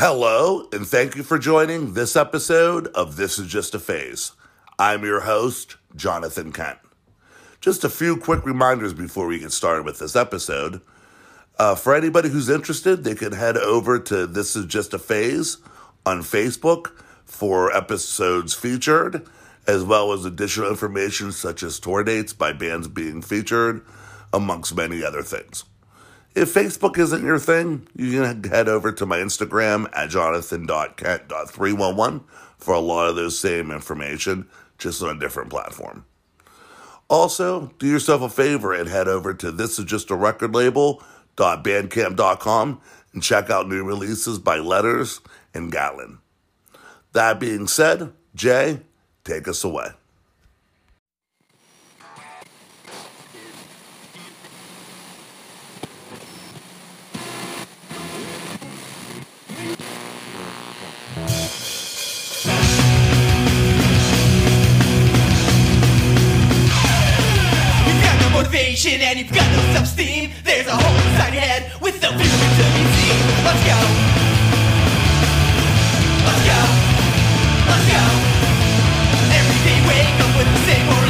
Hello, 0.00 0.64
and 0.72 0.86
thank 0.86 1.16
you 1.16 1.24
for 1.24 1.40
joining 1.40 1.94
this 1.94 2.14
episode 2.14 2.86
of 2.94 3.16
This 3.16 3.36
Is 3.36 3.48
Just 3.48 3.74
a 3.74 3.80
Phase. 3.80 4.30
I'm 4.78 5.02
your 5.02 5.22
host, 5.22 5.74
Jonathan 5.96 6.52
Kent. 6.52 6.78
Just 7.60 7.82
a 7.82 7.88
few 7.88 8.16
quick 8.16 8.46
reminders 8.46 8.94
before 8.94 9.26
we 9.26 9.40
get 9.40 9.50
started 9.50 9.84
with 9.84 9.98
this 9.98 10.14
episode. 10.14 10.82
Uh, 11.58 11.74
for 11.74 11.96
anybody 11.96 12.28
who's 12.28 12.48
interested, 12.48 13.02
they 13.02 13.16
can 13.16 13.32
head 13.32 13.56
over 13.56 13.98
to 13.98 14.28
This 14.28 14.54
Is 14.54 14.66
Just 14.66 14.94
a 14.94 15.00
Phase 15.00 15.56
on 16.06 16.20
Facebook 16.20 16.92
for 17.24 17.76
episodes 17.76 18.54
featured, 18.54 19.26
as 19.66 19.82
well 19.82 20.12
as 20.12 20.24
additional 20.24 20.70
information 20.70 21.32
such 21.32 21.64
as 21.64 21.80
tour 21.80 22.04
dates 22.04 22.32
by 22.32 22.52
bands 22.52 22.86
being 22.86 23.20
featured, 23.20 23.84
amongst 24.32 24.76
many 24.76 25.02
other 25.02 25.22
things. 25.22 25.64
If 26.38 26.54
Facebook 26.54 26.96
isn't 26.98 27.24
your 27.24 27.40
thing, 27.40 27.88
you 27.96 28.22
can 28.22 28.44
head 28.44 28.68
over 28.68 28.92
to 28.92 29.04
my 29.04 29.18
Instagram 29.18 29.88
at 29.92 30.10
jonathan.kent.311 30.10 32.22
for 32.58 32.74
a 32.74 32.78
lot 32.78 33.08
of 33.08 33.16
those 33.16 33.36
same 33.36 33.72
information, 33.72 34.46
just 34.78 35.02
on 35.02 35.16
a 35.16 35.18
different 35.18 35.50
platform. 35.50 36.04
Also, 37.08 37.72
do 37.80 37.88
yourself 37.88 38.22
a 38.22 38.28
favor 38.28 38.72
and 38.72 38.88
head 38.88 39.08
over 39.08 39.34
to 39.34 39.50
this 39.50 39.80
is 39.80 39.84
just 39.84 40.12
a 40.12 40.14
record 40.14 40.54
label.bandcamp.com 40.54 42.80
and 43.12 43.20
check 43.20 43.50
out 43.50 43.68
new 43.68 43.82
releases 43.82 44.38
by 44.38 44.58
Letters 44.58 45.20
and 45.52 45.72
Gatlin. 45.72 46.18
That 47.14 47.40
being 47.40 47.66
said, 47.66 48.12
Jay, 48.36 48.82
take 49.24 49.48
us 49.48 49.64
away. 49.64 49.88
No 68.78 69.02
and 69.02 69.18
you've 69.18 69.32
got 69.32 69.50
no 69.50 69.60
self-esteem. 69.74 70.30
There's 70.44 70.68
a 70.68 70.76
hole 70.76 70.96
inside 71.10 71.34
your 71.34 71.42
head 71.42 71.66
with 71.82 72.00
no 72.00 72.10
feeling 72.10 72.52
to 72.58 72.64
be 72.78 72.84
seen. 72.94 73.18
Let's 73.42 73.62
go. 73.66 73.78
Let's 76.22 76.42
go. 76.46 76.60
Let's 77.66 77.86
go. 77.90 78.02
Every 79.34 79.58
day 79.66 79.78
wake 79.82 80.20
up 80.22 80.30
with 80.38 80.46
the 80.54 80.60
same 80.70 81.07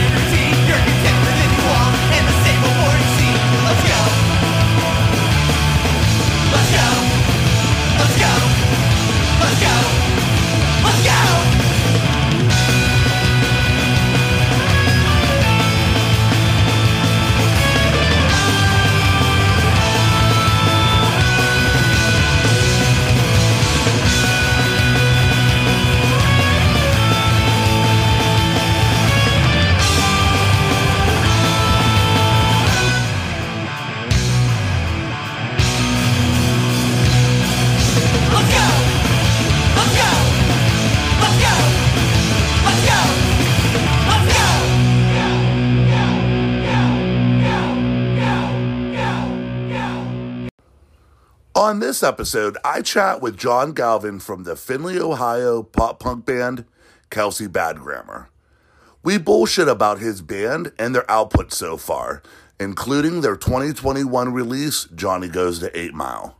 On 51.58 51.80
this 51.80 52.04
episode, 52.04 52.56
I 52.64 52.82
chat 52.82 53.20
with 53.20 53.36
John 53.36 53.72
Galvin 53.72 54.20
from 54.20 54.44
the 54.44 54.54
Findlay, 54.54 54.96
Ohio 55.00 55.64
pop 55.64 55.98
punk 55.98 56.24
band 56.24 56.64
Kelsey 57.10 57.48
Badgrammer. 57.48 58.28
We 59.02 59.18
bullshit 59.18 59.66
about 59.66 59.98
his 59.98 60.22
band 60.22 60.70
and 60.78 60.94
their 60.94 61.10
output 61.10 61.52
so 61.52 61.76
far, 61.76 62.22
including 62.60 63.22
their 63.22 63.34
2021 63.34 64.32
release, 64.32 64.84
Johnny 64.94 65.26
Goes 65.26 65.58
to 65.58 65.76
8 65.76 65.94
Mile. 65.94 66.38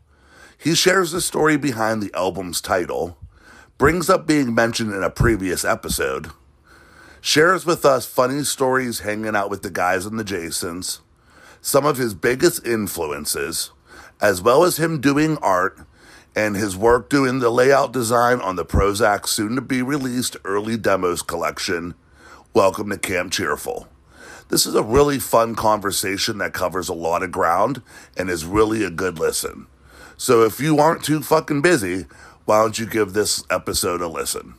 He 0.57 0.77
shares 0.77 1.11
the 1.11 1.21
story 1.21 1.57
behind 1.57 2.01
the 2.01 2.15
album's 2.15 2.61
title, 2.61 3.19
brings 3.77 4.09
up 4.09 4.25
being 4.25 4.55
mentioned 4.55 4.95
in 4.95 5.03
a 5.03 5.11
previous 5.11 5.65
episode, 5.65 6.28
shares 7.21 7.67
with 7.67 7.84
us 7.84 8.07
funny 8.07 8.45
stories 8.45 9.01
hanging 9.01 9.34
out 9.34 9.51
with 9.51 9.62
the 9.62 9.71
guys 9.71 10.07
in 10.07 10.17
the 10.17 10.23
Jasons, 10.23 11.01
some 11.61 11.84
of 11.84 11.97
his 11.97 12.15
biggest 12.15 12.65
influences, 12.65 13.73
as 14.21 14.43
well 14.43 14.65
as 14.65 14.79
him 14.79 15.01
doing 15.01 15.37
art 15.39 15.79
and 16.34 16.56
his 16.56 16.77
work 16.77 17.09
doing 17.09 17.39
the 17.39 17.51
layout 17.51 17.93
design 17.93 18.41
on 18.41 18.56
the 18.56 18.65
Prozac 18.65 19.27
soon 19.27 19.55
to 19.55 19.61
be 19.61 19.83
released 19.83 20.37
early 20.45 20.77
demos 20.77 21.23
collection. 21.23 21.95
Welcome 22.53 22.91
to 22.91 22.99
Camp 22.99 23.33
Cheerful. 23.33 23.89
This 24.49 24.67
is 24.67 24.75
a 24.75 24.83
really 24.83 25.19
fun 25.19 25.55
conversation 25.55 26.39
that 26.39 26.53
covers 26.53 26.89
a 26.89 26.95
lot 26.95 27.23
of 27.23 27.31
ground 27.31 27.83
and 28.17 28.31
is 28.31 28.45
really 28.45 28.83
a 28.83 28.91
good 28.91 29.19
listen. 29.19 29.67
So 30.17 30.43
if 30.43 30.59
you 30.59 30.78
aren't 30.78 31.05
too 31.05 31.23
fucking 31.23 31.62
busy, 31.62 32.07
why 32.45 32.62
don't 32.62 32.78
you 32.78 32.87
give 32.87 33.12
this 33.12 33.45
episode 33.51 34.01
a 34.01 34.09
listen? 34.09 34.55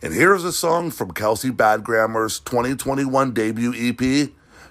And 0.00 0.14
here's 0.14 0.44
a 0.44 0.52
song 0.52 0.90
from 0.90 1.12
Kelsey 1.12 1.50
Badgrammer's 1.50 2.40
2021 2.40 3.32
debut 3.32 3.74
EP, 3.76 4.30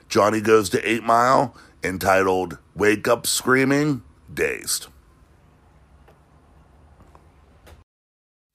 Johnny 0.10 0.42
Goes 0.42 0.70
to 0.72 0.90
8 0.90 1.04
Mile, 1.04 1.56
entitled 1.84 2.58
Wake 2.76 3.08
Up 3.08 3.28
Screaming, 3.28 4.04
Dazed. 4.34 4.88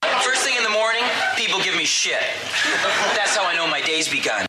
First 0.03 0.43
thing 0.43 0.57
in 0.57 0.63
the 0.63 0.69
morning, 0.69 1.03
people 1.35 1.59
give 1.61 1.75
me 1.75 1.85
shit. 1.85 2.23
That's 3.15 3.35
how 3.35 3.45
I 3.45 3.55
know 3.55 3.67
my 3.67 3.81
day's 3.81 4.09
begun. 4.09 4.46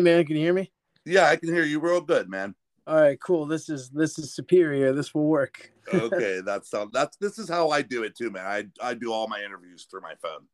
Hey 0.00 0.04
man, 0.04 0.24
can 0.24 0.36
you 0.36 0.44
hear 0.44 0.54
me? 0.54 0.72
Yeah, 1.04 1.26
I 1.26 1.36
can 1.36 1.52
hear 1.52 1.62
you 1.62 1.78
real 1.78 2.00
good, 2.00 2.26
man. 2.26 2.54
All 2.86 2.98
right, 2.98 3.20
cool. 3.20 3.44
This 3.44 3.68
is 3.68 3.90
this 3.90 4.18
is 4.18 4.32
superior. 4.32 4.94
This 4.94 5.14
will 5.14 5.26
work. 5.26 5.70
Okay, 5.92 6.40
that's 6.40 6.72
that's 6.90 7.18
this 7.18 7.38
is 7.38 7.50
how 7.50 7.68
I 7.68 7.82
do 7.82 8.02
it 8.04 8.16
too, 8.16 8.30
man. 8.30 8.46
I 8.46 8.64
I 8.80 8.94
do 8.94 9.12
all 9.12 9.28
my 9.28 9.42
interviews 9.42 9.86
through 9.90 10.00
my 10.00 10.14
phone. 10.22 10.46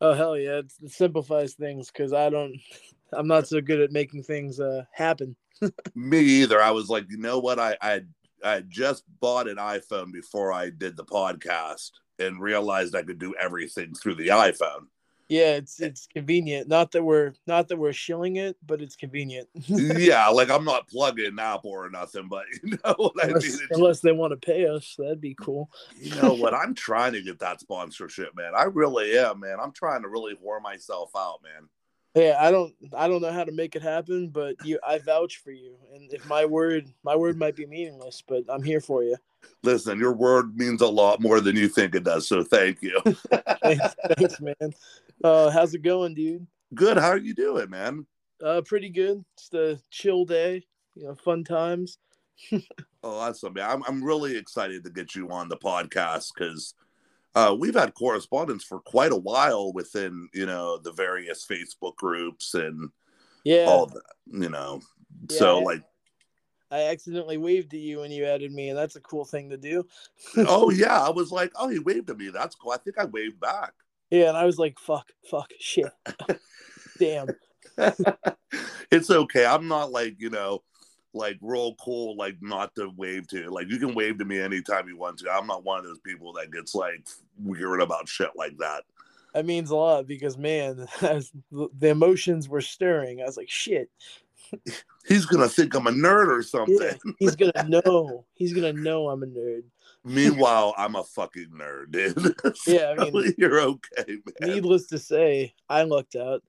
Oh 0.00 0.14
hell 0.14 0.38
yeah! 0.38 0.60
It's, 0.60 0.78
it 0.80 0.92
simplifies 0.92 1.52
things 1.52 1.90
because 1.90 2.14
I 2.14 2.30
don't. 2.30 2.56
I'm 3.12 3.26
not 3.26 3.46
so 3.46 3.60
good 3.60 3.80
at 3.80 3.92
making 3.92 4.22
things 4.22 4.58
uh 4.58 4.84
happen. 4.90 5.36
Me 5.94 6.20
either. 6.20 6.62
I 6.62 6.70
was 6.70 6.88
like, 6.88 7.04
you 7.10 7.18
know 7.18 7.40
what? 7.40 7.58
I 7.58 7.76
I 7.82 8.00
I 8.42 8.60
just 8.66 9.04
bought 9.20 9.48
an 9.48 9.56
iPhone 9.56 10.14
before 10.14 10.50
I 10.50 10.70
did 10.70 10.96
the 10.96 11.04
podcast 11.04 11.90
and 12.18 12.40
realized 12.40 12.94
I 12.94 13.02
could 13.02 13.18
do 13.18 13.34
everything 13.38 13.92
through 13.94 14.14
the 14.14 14.28
iPhone. 14.28 14.86
Yeah, 15.28 15.56
it's 15.56 15.80
eh 15.80 15.86
it's 15.86 16.06
convenient. 16.06 16.68
Not 16.68 16.92
that 16.92 17.02
we're 17.02 17.32
not 17.46 17.68
that 17.68 17.78
we're 17.78 17.92
shilling 17.92 18.36
it, 18.36 18.56
but 18.66 18.82
it's 18.82 18.96
convenient. 18.96 19.48
yeah, 19.66 20.28
like 20.28 20.50
I'm 20.50 20.64
not 20.64 20.88
plugging 20.88 21.38
Apple 21.38 21.70
or 21.70 21.88
nothing, 21.88 22.28
but 22.28 22.44
you 22.62 22.78
know 22.84 22.94
what 22.96 23.12
I 23.22 23.28
mean. 23.28 23.36
unless, 23.36 23.60
unless 23.70 24.00
they 24.00 24.12
want 24.12 24.32
to 24.32 24.46
pay 24.46 24.66
us, 24.66 24.94
that'd 24.98 25.20
be 25.20 25.34
cool. 25.40 25.70
you 25.98 26.14
know 26.20 26.34
what? 26.34 26.54
I'm 26.64 26.74
trying 26.74 27.14
to 27.14 27.22
get 27.22 27.38
that 27.38 27.60
sponsorship, 27.60 28.36
man. 28.36 28.52
I 28.54 28.64
really 28.64 29.16
am, 29.18 29.40
man. 29.40 29.58
I'm 29.60 29.72
trying 29.72 30.02
to 30.02 30.08
really 30.08 30.34
whore 30.34 30.60
myself 30.60 31.10
out, 31.16 31.40
man. 31.42 31.68
Yeah, 32.14 32.36
I 32.38 32.50
don't 32.52 32.72
I 32.96 33.08
don't 33.08 33.22
know 33.22 33.32
how 33.32 33.44
to 33.44 33.52
make 33.52 33.74
it 33.74 33.82
happen, 33.82 34.28
but 34.28 34.56
you 34.64 34.78
I 34.86 34.98
vouch 34.98 35.38
for 35.38 35.50
you. 35.50 35.76
And 35.94 36.12
if 36.12 36.24
my 36.26 36.44
word 36.44 36.86
my 37.02 37.16
word 37.16 37.36
might 37.36 37.56
be 37.56 37.66
meaningless, 37.66 38.22
but 38.26 38.44
I'm 38.48 38.62
here 38.62 38.80
for 38.80 39.02
you. 39.02 39.16
Listen, 39.62 39.98
your 39.98 40.12
word 40.12 40.56
means 40.56 40.80
a 40.80 40.86
lot 40.86 41.20
more 41.20 41.40
than 41.40 41.56
you 41.56 41.68
think 41.68 41.94
it 41.94 42.04
does, 42.04 42.28
so 42.28 42.44
thank 42.44 42.82
you. 42.82 43.00
Thanks, 43.62 43.94
thanks 44.16 44.40
man. 44.40 44.74
Uh 45.24 45.50
how's 45.50 45.74
it 45.74 45.82
going, 45.82 46.14
dude? 46.14 46.46
Good. 46.74 46.98
How 46.98 47.08
are 47.08 47.16
you 47.18 47.34
doing, 47.34 47.70
man? 47.70 48.06
Uh 48.44 48.60
pretty 48.60 48.90
good. 48.90 49.24
It's 49.38 49.52
a 49.54 49.80
chill 49.90 50.26
day, 50.26 50.62
you 50.94 51.04
know, 51.04 51.14
fun 51.14 51.42
times. 51.42 51.98
Oh, 53.02 53.18
awesome! 53.18 53.54
Yeah, 53.56 53.72
I'm 53.72 53.82
I'm 53.86 54.02
really 54.04 54.36
excited 54.36 54.84
to 54.84 54.90
get 54.90 55.14
you 55.14 55.30
on 55.30 55.48
the 55.48 55.56
podcast 55.56 56.32
because 56.34 56.74
uh, 57.34 57.54
we've 57.58 57.74
had 57.74 57.94
correspondence 57.94 58.64
for 58.64 58.80
quite 58.80 59.12
a 59.12 59.16
while 59.16 59.72
within 59.72 60.28
you 60.34 60.46
know 60.46 60.78
the 60.78 60.92
various 60.92 61.46
Facebook 61.46 61.96
groups 61.96 62.54
and 62.54 62.90
Yeah. 63.44 63.66
all 63.66 63.86
that. 63.86 64.02
You 64.26 64.48
know, 64.48 64.80
so 65.30 65.58
Yeah. 65.58 65.64
like, 65.64 65.82
I 66.70 66.84
accidentally 66.84 67.36
waved 67.36 67.72
at 67.74 67.80
you 67.80 68.00
when 68.00 68.10
you 68.10 68.24
added 68.24 68.52
me, 68.52 68.70
and 68.70 68.78
that's 68.78 68.96
a 68.96 69.00
cool 69.00 69.24
thing 69.24 69.50
to 69.50 69.56
do. 69.56 69.86
oh 70.38 70.70
yeah, 70.70 71.00
I 71.00 71.10
was 71.10 71.30
like, 71.30 71.52
oh, 71.56 71.68
he 71.68 71.78
waved 71.78 72.10
at 72.10 72.18
me. 72.18 72.30
That's 72.30 72.56
cool. 72.56 72.72
I 72.72 72.78
think 72.78 72.98
I 72.98 73.04
waved 73.04 73.38
back. 73.38 73.74
Yeah, 74.14 74.28
and 74.28 74.36
I 74.36 74.44
was 74.44 74.60
like, 74.60 74.78
fuck, 74.78 75.10
fuck, 75.28 75.50
shit. 75.58 75.90
Damn. 77.00 77.26
it's 78.92 79.10
okay. 79.10 79.44
I'm 79.44 79.66
not 79.66 79.90
like, 79.90 80.14
you 80.20 80.30
know, 80.30 80.62
like 81.14 81.36
real 81.40 81.74
cool, 81.80 82.16
like 82.16 82.36
not 82.40 82.72
to 82.76 82.92
wave 82.96 83.26
to. 83.28 83.50
Like 83.50 83.68
you 83.68 83.76
can 83.80 83.92
wave 83.92 84.18
to 84.18 84.24
me 84.24 84.40
anytime 84.40 84.86
you 84.86 84.96
want 84.96 85.18
to. 85.18 85.30
I'm 85.32 85.48
not 85.48 85.64
one 85.64 85.80
of 85.80 85.84
those 85.84 85.98
people 85.98 86.32
that 86.34 86.52
gets 86.52 86.76
like 86.76 87.04
weird 87.42 87.80
about 87.80 88.08
shit 88.08 88.30
like 88.36 88.56
that. 88.58 88.84
That 89.34 89.46
means 89.46 89.70
a 89.70 89.76
lot 89.76 90.06
because 90.06 90.38
man, 90.38 90.86
as 91.02 91.32
the 91.50 91.88
emotions 91.88 92.48
were 92.48 92.60
stirring. 92.60 93.20
I 93.20 93.24
was 93.24 93.36
like, 93.36 93.50
shit. 93.50 93.90
He's 95.08 95.26
gonna 95.26 95.48
think 95.48 95.74
I'm 95.74 95.88
a 95.88 95.90
nerd 95.90 96.28
or 96.28 96.44
something. 96.44 96.78
Yeah, 96.80 97.12
he's 97.18 97.34
gonna 97.34 97.68
know. 97.84 98.24
He's 98.34 98.52
gonna 98.52 98.74
know 98.74 99.08
I'm 99.08 99.24
a 99.24 99.26
nerd. 99.26 99.64
Meanwhile, 100.04 100.74
I'm 100.76 100.96
a 100.96 101.04
fucking 101.04 101.48
nerd, 101.58 101.90
dude. 101.90 102.34
Yeah, 102.66 102.94
I 102.98 103.10
mean- 103.10 103.34
you're 103.38 103.60
okay, 103.60 104.04
man. 104.40 104.50
Needless 104.50 104.86
to 104.88 104.98
say, 104.98 105.54
I 105.68 105.82
lucked 105.84 106.16
out. 106.16 106.42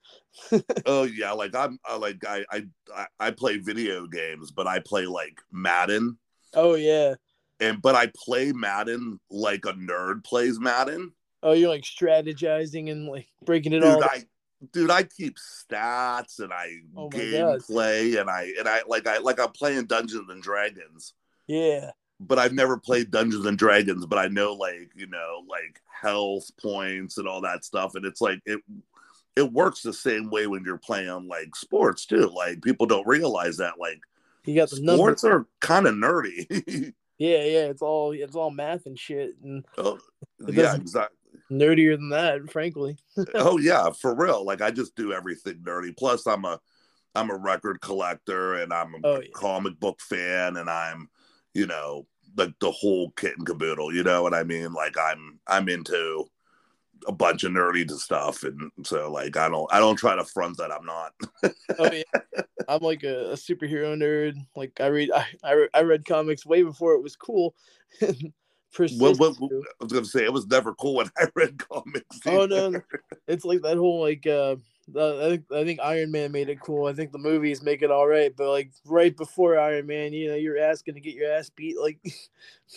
Oh 0.84 1.04
yeah, 1.04 1.32
like 1.32 1.54
I'm 1.54 1.78
uh, 1.88 1.94
I, 1.94 1.96
like 1.96 2.22
I, 2.26 2.44
I 2.90 3.06
I 3.18 3.30
play 3.30 3.56
video 3.56 4.06
games, 4.06 4.50
but 4.50 4.66
I 4.66 4.80
play 4.80 5.06
like 5.06 5.40
Madden, 5.50 6.18
Oh 6.52 6.74
yeah. 6.74 7.14
and 7.58 7.80
but 7.80 7.94
I 7.94 8.12
play 8.14 8.52
Madden 8.52 9.18
like 9.30 9.64
a 9.64 9.72
nerd 9.72 10.22
plays 10.24 10.60
Madden. 10.60 11.12
Oh, 11.42 11.52
you're 11.52 11.70
like 11.70 11.84
strategizing 11.84 12.90
and 12.90 13.06
like 13.06 13.28
breaking 13.44 13.72
it 13.72 13.80
dude, 13.80 13.88
all. 13.94 14.04
I 14.04 14.24
dude, 14.72 14.90
I 14.90 15.04
keep 15.04 15.36
stats 15.38 16.38
and 16.40 16.52
I 16.52 16.76
Oh 16.94 17.08
gameplay 17.08 18.20
and 18.20 18.28
I 18.28 18.52
and 18.58 18.68
I 18.68 18.82
like 18.86 19.06
I 19.06 19.18
like 19.18 19.40
I'm 19.40 19.52
playing 19.52 19.86
Dungeons 19.86 20.28
and 20.28 20.42
Dragons, 20.42 21.14
yeah. 21.46 21.92
But 22.20 22.38
I've 22.38 22.52
never 22.52 22.78
played 22.78 23.10
Dungeons 23.10 23.46
and 23.46 23.58
Dragons, 23.58 24.06
but 24.06 24.18
I 24.18 24.28
know 24.28 24.54
like 24.54 24.90
you 24.96 25.06
know 25.06 25.42
like 25.48 25.80
health 26.00 26.50
points 26.60 27.18
and 27.18 27.28
all 27.28 27.40
that 27.42 27.64
stuff, 27.64 27.94
and 27.94 28.04
it's 28.04 28.20
like 28.20 28.40
it 28.46 28.60
it 29.36 29.52
works 29.52 29.82
the 29.82 29.92
same 29.92 30.30
way 30.30 30.46
when 30.46 30.64
you're 30.64 30.78
playing 30.78 31.28
like 31.28 31.54
sports 31.54 32.06
too. 32.06 32.30
Like 32.34 32.62
people 32.62 32.86
don't 32.86 33.06
realize 33.06 33.58
that 33.58 33.74
like 33.78 34.00
You 34.44 34.54
got 34.54 34.70
the 34.70 34.80
numbers. 34.80 34.96
sports 35.20 35.24
are 35.24 35.46
kind 35.60 35.86
of 35.86 35.94
nerdy. 35.94 36.92
Yeah, 37.18 37.44
yeah. 37.44 37.64
It's 37.68 37.80
all 37.80 38.12
it's 38.12 38.36
all 38.36 38.50
math 38.50 38.84
and 38.84 38.98
shit, 38.98 39.36
and 39.42 39.64
oh, 39.78 39.98
yeah, 40.48 40.74
exactly. 40.74 41.16
nerdier 41.50 41.96
than 41.96 42.10
that, 42.10 42.50
frankly. 42.52 42.98
oh 43.34 43.56
yeah, 43.58 43.88
for 43.88 44.14
real. 44.14 44.44
Like 44.44 44.60
I 44.60 44.70
just 44.70 44.94
do 44.96 45.14
everything 45.14 45.62
nerdy. 45.66 45.96
Plus, 45.96 46.26
I'm 46.26 46.44
a 46.44 46.60
I'm 47.14 47.30
a 47.30 47.36
record 47.38 47.80
collector 47.80 48.56
and 48.56 48.70
I'm 48.70 48.92
a 48.96 48.98
Oh, 49.02 49.20
yeah. 49.22 49.28
comic 49.34 49.80
book 49.80 49.98
fan 50.02 50.58
and 50.58 50.68
I'm 50.68 51.08
you 51.56 51.66
know 51.66 52.06
like 52.36 52.52
the 52.60 52.70
whole 52.70 53.10
kit 53.12 53.36
and 53.38 53.46
caboodle. 53.46 53.94
You 53.94 54.04
know 54.04 54.22
what 54.22 54.34
I 54.34 54.44
mean? 54.44 54.72
Like 54.72 54.96
I'm 54.98 55.40
I'm 55.46 55.68
into 55.68 56.28
a 57.06 57.12
bunch 57.12 57.44
of 57.44 57.52
nerdy 57.52 57.90
stuff 57.92 58.42
and 58.42 58.70
so 58.84 59.10
like 59.10 59.36
I 59.36 59.48
don't 59.48 59.72
I 59.72 59.78
don't 59.78 59.96
try 59.96 60.14
to 60.16 60.24
front 60.24 60.58
that 60.58 60.70
I'm 60.70 60.84
not. 60.84 61.12
Oh 61.78 61.90
yeah, 61.92 62.42
I'm 62.68 62.82
like 62.82 63.04
a, 63.04 63.32
a 63.32 63.34
superhero 63.34 63.96
nerd. 63.96 64.36
Like 64.54 64.80
I 64.80 64.86
read, 64.86 65.10
I, 65.12 65.26
I 65.42 65.52
re- 65.52 65.68
I 65.74 65.80
read 65.82 66.04
comics 66.04 66.46
way 66.46 66.62
before 66.62 66.92
it 66.94 67.02
was 67.02 67.16
cool. 67.16 67.54
Persist 68.72 69.00
What, 69.00 69.18
what. 69.18 69.50
I 69.52 69.84
was 69.84 69.92
gonna 69.92 70.04
say 70.04 70.24
it 70.24 70.32
was 70.32 70.46
never 70.46 70.74
cool 70.74 70.96
when 70.96 71.10
I 71.16 71.26
read 71.34 71.58
comics. 71.58 72.20
Oh, 72.26 72.44
either. 72.44 72.48
no, 72.48 72.70
no. 72.70 72.80
It's 73.26 73.44
like 73.44 73.62
that 73.62 73.78
whole 73.78 74.00
like 74.00 74.26
uh, 74.26 74.56
the, 74.88 75.20
I 75.24 75.28
think 75.28 75.44
I 75.52 75.64
think 75.64 75.80
Iron 75.82 76.10
Man 76.10 76.32
made 76.32 76.48
it 76.48 76.60
cool. 76.60 76.86
I 76.86 76.92
think 76.92 77.12
the 77.12 77.18
movies 77.18 77.62
make 77.62 77.82
it 77.82 77.90
all 77.90 78.06
right, 78.06 78.32
but 78.36 78.50
like 78.50 78.70
right 78.84 79.16
before 79.16 79.58
Iron 79.58 79.86
Man, 79.86 80.12
you 80.12 80.28
know, 80.28 80.36
you're 80.36 80.58
asking 80.58 80.94
to 80.94 81.00
get 81.00 81.14
your 81.14 81.32
ass 81.32 81.50
beat. 81.50 81.76
Like, 81.78 81.98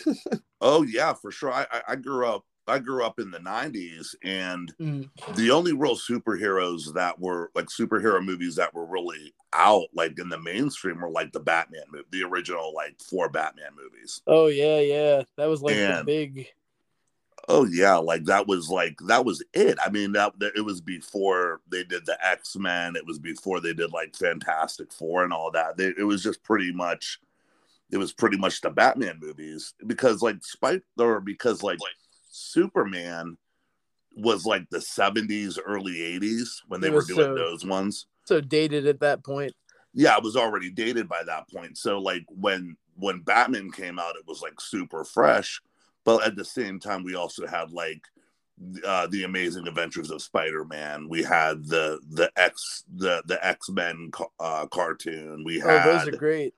Oh 0.61 0.83
yeah, 0.83 1.13
for 1.13 1.31
sure. 1.31 1.53
I, 1.53 1.65
I 1.87 1.95
grew 1.95 2.27
up 2.27 2.45
I 2.67 2.79
grew 2.79 3.03
up 3.03 3.19
in 3.19 3.31
the 3.31 3.39
'90s, 3.39 4.15
and 4.23 4.73
mm, 4.79 5.09
the 5.35 5.51
only 5.51 5.73
real 5.73 5.95
superheroes 5.95 6.93
that 6.93 7.19
were 7.19 7.51
like 7.55 7.67
superhero 7.67 8.23
movies 8.23 8.55
that 8.55 8.73
were 8.73 8.85
really 8.85 9.33
out 9.53 9.87
like 9.95 10.19
in 10.19 10.29
the 10.29 10.39
mainstream 10.39 11.01
were 11.01 11.09
like 11.09 11.31
the 11.31 11.39
Batman 11.39 11.83
movie, 11.91 12.05
the 12.11 12.23
original 12.23 12.73
like 12.73 12.95
four 13.01 13.29
Batman 13.29 13.71
movies. 13.75 14.21
oh 14.27 14.47
yeah, 14.47 14.79
yeah, 14.79 15.23
that 15.37 15.47
was 15.47 15.61
like 15.61 15.75
the 15.75 16.03
big. 16.05 16.47
Oh 17.51 17.65
yeah, 17.65 17.97
like 17.97 18.25
that 18.25 18.47
was 18.47 18.69
like 18.69 18.95
that 19.07 19.25
was 19.25 19.43
it. 19.55 19.79
I 19.83 19.89
mean 19.89 20.11
that, 20.11 20.33
it 20.55 20.63
was 20.63 20.81
before 20.81 21.61
they 21.67 21.83
did 21.83 22.05
the 22.05 22.15
X 22.23 22.55
Men. 22.55 22.95
It 22.95 23.07
was 23.07 23.17
before 23.17 23.59
they 23.59 23.73
did 23.73 23.91
like 23.91 24.15
Fantastic 24.15 24.93
Four 24.93 25.23
and 25.23 25.33
all 25.33 25.49
that. 25.51 25.75
They, 25.75 25.87
it 25.97 26.05
was 26.05 26.21
just 26.21 26.43
pretty 26.43 26.71
much, 26.71 27.19
it 27.91 27.97
was 27.97 28.13
pretty 28.13 28.37
much 28.37 28.61
the 28.61 28.69
Batman 28.69 29.17
movies 29.19 29.73
because 29.87 30.21
like 30.21 30.45
Spike 30.45 30.83
or 30.99 31.19
because 31.19 31.63
like 31.63 31.79
Superman 32.29 33.35
was 34.15 34.45
like 34.45 34.69
the 34.69 34.77
70s, 34.77 35.57
early 35.65 35.93
80s 35.93 36.61
when 36.67 36.81
they 36.81 36.91
were 36.91 37.03
doing 37.03 37.17
so- 37.17 37.35
those 37.35 37.65
ones. 37.65 38.05
So 38.25 38.41
dated 38.41 38.85
at 38.85 38.99
that 38.99 39.23
point. 39.25 39.53
Yeah, 39.95 40.15
it 40.15 40.23
was 40.23 40.35
already 40.35 40.69
dated 40.69 41.09
by 41.09 41.23
that 41.25 41.49
point. 41.49 41.79
So 41.79 41.97
like 41.97 42.25
when 42.27 42.77
when 42.95 43.21
Batman 43.21 43.71
came 43.71 43.97
out, 43.97 44.17
it 44.17 44.27
was 44.27 44.43
like 44.43 44.61
super 44.61 45.03
fresh. 45.03 45.59
But 46.05 46.25
at 46.25 46.35
the 46.35 46.45
same 46.45 46.79
time, 46.79 47.03
we 47.03 47.15
also 47.15 47.45
had 47.45 47.71
like 47.71 48.01
uh, 48.85 49.07
the 49.07 49.23
Amazing 49.23 49.67
Adventures 49.67 50.11
of 50.11 50.21
Spider-Man. 50.21 51.07
We 51.09 51.23
had 51.23 51.65
the 51.65 51.99
the 52.09 52.31
X 52.35 52.83
the 52.93 53.21
the 53.25 53.43
X 53.45 53.69
Men 53.69 54.11
uh, 54.39 54.67
cartoon. 54.67 55.43
We 55.45 55.61
Oh, 55.61 55.67
had 55.67 55.85
those 55.85 56.07
are 56.07 56.17
great. 56.17 56.53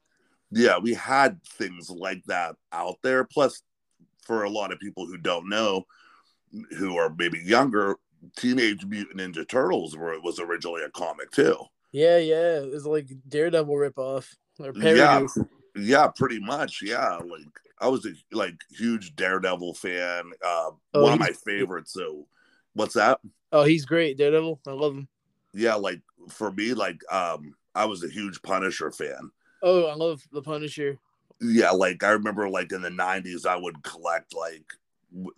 yeah, 0.52 0.78
we 0.80 0.94
had 0.94 1.44
things 1.44 1.90
like 1.90 2.24
that 2.26 2.56
out 2.72 2.98
there. 3.04 3.24
Plus, 3.24 3.62
for 4.24 4.44
a 4.44 4.50
lot 4.50 4.72
of 4.72 4.80
people 4.80 5.06
who 5.06 5.18
don't 5.18 5.50
know, 5.50 5.86
who 6.78 6.98
are 6.98 7.14
maybe 7.18 7.40
younger, 7.40 7.96
Teenage 8.38 8.86
Mutant 8.86 9.20
Ninja 9.20 9.48
Turtles 9.48 9.98
were 9.98 10.20
was 10.22 10.40
originally 10.40 10.84
a 10.84 10.90
comic 10.90 11.32
too. 11.32 11.58
Yeah, 11.92 12.18
yeah. 12.18 12.60
It 12.62 12.72
was 12.72 12.86
like 12.86 13.10
Daredevil 13.28 13.76
ripoff 13.76 14.28
or 14.60 14.72
parody. 14.74 14.98
Yeah, 14.98 15.28
yeah, 15.76 16.08
pretty 16.16 16.40
much. 16.40 16.82
Yeah, 16.82 17.18
like 17.18 17.48
I 17.82 17.88
was 17.88 18.06
a 18.06 18.12
like 18.36 18.56
huge 18.72 19.16
Daredevil 19.16 19.74
fan. 19.76 20.32
Uh, 20.46 20.72
Oh, 20.94 21.04
one 21.04 21.14
of 21.14 21.20
my 21.20 21.32
favorites. 21.32 21.94
So, 21.94 22.28
what's 22.74 22.94
that? 22.94 23.20
Oh, 23.52 23.64
he's 23.64 23.86
great, 23.86 24.18
Daredevil. 24.18 24.62
I 24.68 24.72
love 24.72 24.96
him. 24.96 25.08
Yeah, 25.54 25.76
like 25.76 26.02
for 26.30 26.52
me, 26.52 26.74
like 26.74 27.02
um, 27.12 27.54
I 27.76 27.86
was 27.86 28.04
a 28.04 28.10
huge 28.10 28.42
Punisher 28.42 28.92
fan. 28.92 29.32
Oh, 29.64 29.86
I 29.86 29.96
love 29.96 30.22
the 30.32 30.42
Punisher. 30.42 30.98
yeah 31.42 31.72
like 31.72 32.04
i 32.04 32.12
remember 32.12 32.48
like 32.48 32.72
in 32.72 32.82
the 32.84 32.90
90s 32.90 33.46
i 33.48 33.56
would 33.56 33.82
collect 33.84 34.36
like 34.36 34.64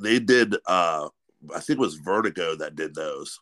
they 0.02 0.20
did 0.20 0.56
uh 0.68 1.08
i 1.56 1.60
think 1.60 1.78
it 1.78 1.82
was 1.82 1.96
vertigo 1.96 2.56
that 2.56 2.76
did 2.76 2.94
those 2.94 3.40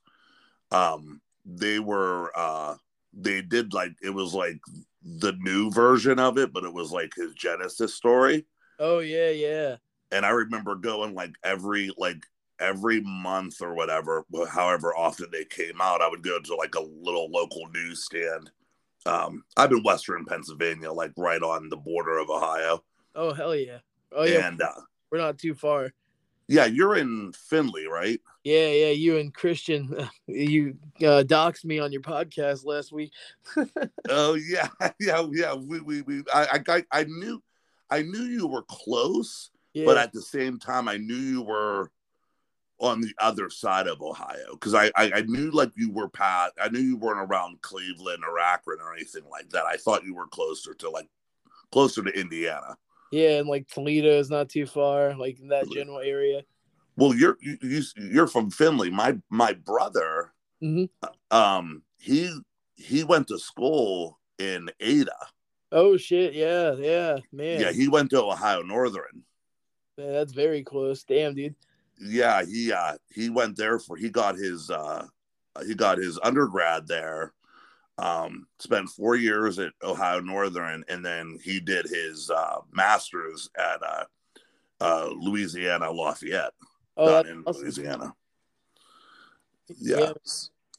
um 0.72 1.20
they 1.46 1.79
were 1.79 2.31
uh 2.38 2.75
they 3.13 3.41
did 3.41 3.74
like 3.74 3.93
it 4.03 4.12
was 4.12 4.34
like 4.34 4.60
the 5.03 5.34
new 5.39 5.72
version 5.72 6.20
of 6.20 6.38
it 6.38 6.53
but 6.53 6.63
it 6.63 6.74
was 6.74 6.91
like 6.91 7.12
his 7.15 7.34
genesis 7.34 7.96
story 7.96 8.46
Oh 8.83 8.97
yeah, 9.00 9.29
yeah. 9.29 9.75
and 10.11 10.25
i 10.25 10.29
remember 10.31 10.73
going 10.75 11.13
like 11.13 11.35
every 11.43 11.91
like 11.97 12.25
every 12.59 13.00
month 13.01 13.61
or 13.61 13.73
whatever 13.75 14.25
however 14.50 14.95
often 14.95 15.27
they 15.31 15.45
came 15.45 15.79
out 15.79 16.01
i 16.01 16.07
would 16.09 16.23
go 16.23 16.39
to 16.39 16.55
like 16.55 16.73
a 16.75 16.81
little 16.81 17.29
local 17.31 17.67
newsstand 17.73 18.50
um 19.05 19.43
i'm 19.57 19.71
in 19.71 19.83
western 19.83 20.25
pennsylvania 20.25 20.91
like 20.91 21.11
right 21.15 21.43
on 21.43 21.69
the 21.69 21.77
border 21.77 22.17
of 22.17 22.29
ohio 22.29 22.83
Oh 23.15 23.33
hell 23.33 23.53
yeah. 23.55 23.79
Oh 24.11 24.23
yeah. 24.23 24.47
and 24.47 24.61
uh, 24.61 24.71
We're 25.11 25.17
not 25.19 25.38
too 25.38 25.53
far. 25.53 25.91
yeah, 26.47 26.65
you're 26.65 26.95
in 26.95 27.33
Findlay, 27.33 27.85
right? 27.85 28.19
Yeah, 28.45 28.67
yeah. 28.69 28.91
You 28.91 29.17
and 29.17 29.33
Christian, 29.33 29.93
you 30.27 30.77
uh, 31.01 31.23
doxed 31.27 31.65
me 31.65 31.79
on 31.79 31.91
your 31.91 32.01
podcast 32.01 32.63
last 32.65 32.91
week. 32.93 33.11
Oh 34.09 34.35
yeah, 34.35 34.69
yeah, 35.00 35.27
yeah. 35.31 35.53
We 35.53 35.81
we, 35.81 36.01
we 36.03 36.23
I, 36.33 36.61
I 36.67 36.83
I 36.91 37.03
knew 37.03 37.41
I 37.91 38.01
knew 38.01 38.24
you 38.24 38.48
were 38.48 38.63
close, 38.63 39.51
Yeah. 39.74 39.86
but 39.86 39.98
at 39.98 40.13
the 40.13 40.21
same 40.21 40.57
time, 40.57 40.88
I 40.88 40.98
knew 40.98 41.15
you 41.15 41.41
were 41.41 41.91
on 42.79 43.00
the 43.01 43.13
other 43.19 43.50
side 43.51 43.86
of 43.88 44.01
Ohio 44.01 44.53
because 44.53 44.74
I, 44.74 44.86
I 44.95 45.12
I 45.17 45.21
knew 45.27 45.51
like 45.51 45.71
you 45.75 45.91
were 45.91 46.10
past. 46.10 46.53
I 46.60 46.69
knew 46.69 46.79
you 46.79 46.98
weren't 46.98 47.19
around 47.29 47.62
Cleveland 47.62 48.24
or 48.27 48.39
Akron 48.39 48.79
or 48.81 48.93
anything 48.95 49.24
like 49.29 49.50
that. 49.51 49.65
I 49.65 49.75
thought 49.77 50.03
you 50.03 50.15
were 50.15 50.25
closer 50.27 50.74
to 50.74 50.89
like 50.89 51.07
closer 51.71 52.01
to 52.03 52.10
Indiana. 52.19 52.77
yeah, 53.12 53.38
and 53.39 53.48
like 53.48 53.67
Toledo 53.67 54.17
is 54.17 54.29
not 54.31 54.50
too 54.50 54.65
far, 54.65 55.15
like 55.15 55.39
in 55.39 55.50
that 55.50 55.69
general 55.69 56.00
area. 56.00 56.41
Well, 56.95 57.13
you're 57.13 57.38
you, 57.39 57.57
you 57.62 57.81
you're 57.98 58.27
from 58.27 58.50
Findlay. 58.50 58.89
My 58.89 59.17
my 59.29 59.53
brother, 59.53 60.33
Mhm. 60.63 60.89
um, 61.29 61.83
he 62.00 62.36
he 62.75 63.03
went 63.03 63.27
to 63.27 63.38
school 63.38 64.19
in 64.39 64.71
Ada. 64.79 65.15
Oh 65.71 65.97
shit, 65.97 66.33
yeah, 66.33 66.73
yeah, 66.73 67.17
man. 67.31 67.61
Yeah, 67.61 67.71
he 67.71 67.87
went 67.87 68.09
to 68.11 68.21
Ohio 68.21 68.61
Northern. 68.61 69.23
Man, 69.97 70.13
that's 70.13 70.33
very 70.33 70.63
close. 70.63 71.03
Damn, 71.03 71.33
dude. 71.35 71.55
Yeah, 71.99 72.43
he 72.43 72.71
uh 72.73 72.97
he 73.09 73.29
went 73.29 73.55
there 73.55 73.79
for 73.79 73.95
he 73.95 74.09
got 74.09 74.35
his 74.35 74.69
uh 74.69 75.05
he 75.65 75.75
got 75.75 75.97
his 75.97 76.19
undergrad 76.23 76.87
there. 76.87 77.33
Um, 77.97 78.47
spent 78.57 78.89
four 78.89 79.15
years 79.15 79.59
at 79.59 79.73
Ohio 79.83 80.21
Northern, 80.21 80.83
and 80.87 81.05
then 81.05 81.37
he 81.43 81.59
did 81.59 81.85
his 81.85 82.31
uh, 82.31 82.61
master's 82.71 83.49
at 83.55 83.83
uh, 83.83 84.03
uh, 84.79 85.09
Louisiana 85.15 85.91
Lafayette 85.91 86.53
Oh, 86.97 87.19
in 87.19 87.43
awesome. 87.45 87.61
Louisiana. 87.61 88.15
Yeah. 89.77 89.99
Yeah. 89.99 90.13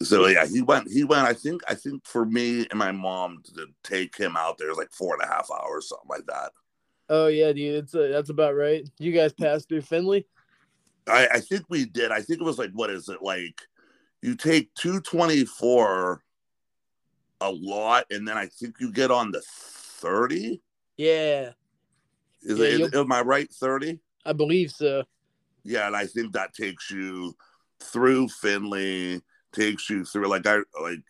So 0.03 0.27
yeah, 0.27 0.47
he 0.47 0.63
went. 0.63 0.91
He 0.91 1.05
went. 1.05 1.27
I 1.27 1.33
think. 1.35 1.63
I 1.69 1.75
think 1.75 2.05
for 2.07 2.25
me 2.25 2.67
and 2.71 2.79
my 2.79 2.93
mom 2.93 3.43
to 3.55 3.67
take 3.83 4.17
him 4.17 4.37
out 4.37 4.59
there 4.59 4.69
was 4.69 4.79
like 4.79 4.93
four 4.93 5.15
and 5.15 5.23
a 5.23 5.27
half 5.33 5.49
hours, 5.51 5.89
something 5.89 6.09
like 6.09 6.27
that. 6.27 6.53
Oh 7.09 7.27
yeah, 7.27 7.53
dude. 7.53 7.85
It's 7.85 7.95
uh, 7.95 8.09
that's 8.11 8.31
about 8.31 8.57
right. 8.57 8.89
You 8.99 9.13
guys 9.13 9.33
passed 9.33 9.69
through 9.69 9.83
Findlay. 9.83 10.25
I, 11.07 11.29
I 11.35 11.41
think 11.41 11.65
we 11.69 11.85
did. 11.85 12.13
I 12.13 12.23
think 12.23 12.41
it 12.41 12.45
was 12.45 12.59
like 12.59 12.71
what 12.73 12.91
is 12.91 13.09
it 13.09 13.23
like? 13.23 13.61
You 14.23 14.35
take 14.35 14.73
two 14.75 15.01
twenty 15.01 15.45
four 15.45 16.23
a 17.41 17.51
lot, 17.51 18.07
and 18.11 18.27
then 18.27 18.37
I 18.39 18.47
think 18.47 18.77
you 18.81 18.93
get 18.93 19.11
on 19.11 19.31
the 19.33 19.43
thirty. 19.47 20.63
Yeah, 20.97 21.51
Is 22.43 22.59
Yeah, 22.59 22.87
it? 22.87 22.95
Am 22.95 23.11
I 23.13 23.23
right? 23.23 23.51
Thirty? 23.53 23.99
I 24.25 24.33
believe 24.33 24.71
so. 24.71 25.05
Yeah, 25.65 25.87
and 25.87 25.97
I 25.97 26.07
think 26.07 26.33
that 26.33 26.55
takes 26.55 26.91
you 26.91 27.37
through 27.81 28.29
Findlay, 28.29 29.21
takes 29.53 29.89
you 29.91 30.05
through 30.05 30.29
like 30.29 30.47
I 30.47 30.59
like. 30.81 31.01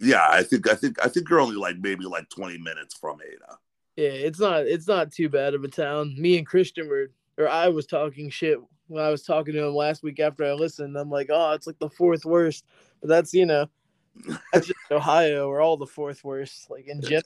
Yeah, 0.00 0.26
I 0.28 0.42
think 0.42 0.68
I 0.68 0.74
think 0.74 1.02
I 1.04 1.08
think 1.08 1.28
you're 1.28 1.40
only 1.40 1.56
like 1.56 1.78
maybe 1.78 2.04
like 2.04 2.28
twenty 2.28 2.58
minutes 2.58 2.94
from 2.94 3.18
Ada. 3.26 3.58
Yeah, 3.96 4.08
it's 4.08 4.38
not 4.38 4.66
it's 4.66 4.86
not 4.86 5.12
too 5.12 5.28
bad 5.28 5.54
of 5.54 5.64
a 5.64 5.68
town. 5.68 6.14
Me 6.18 6.38
and 6.38 6.46
Christian 6.46 6.88
were, 6.88 7.10
or 7.38 7.48
I 7.48 7.68
was 7.68 7.86
talking 7.86 8.30
shit 8.30 8.58
when 8.88 9.02
I 9.02 9.10
was 9.10 9.22
talking 9.22 9.54
to 9.54 9.64
him 9.64 9.74
last 9.74 10.02
week 10.02 10.20
after 10.20 10.44
I 10.44 10.52
listened. 10.52 10.96
I'm 10.96 11.10
like, 11.10 11.28
oh, 11.30 11.52
it's 11.52 11.66
like 11.66 11.78
the 11.78 11.88
fourth 11.88 12.24
worst, 12.24 12.64
but 13.00 13.08
that's 13.08 13.32
you 13.32 13.46
know, 13.46 13.68
that's 14.52 14.66
just 14.66 14.78
Ohio. 14.90 15.48
We're 15.48 15.62
all 15.62 15.76
the 15.76 15.86
fourth 15.86 16.24
worst, 16.24 16.70
like 16.70 16.86
in 16.86 17.00
general. 17.00 17.22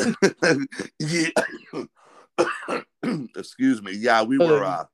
yeah. 0.98 1.28
Excuse 3.36 3.82
me. 3.82 3.92
Yeah, 3.92 4.22
we 4.22 4.38
were. 4.38 4.64
Uh, 4.64 4.84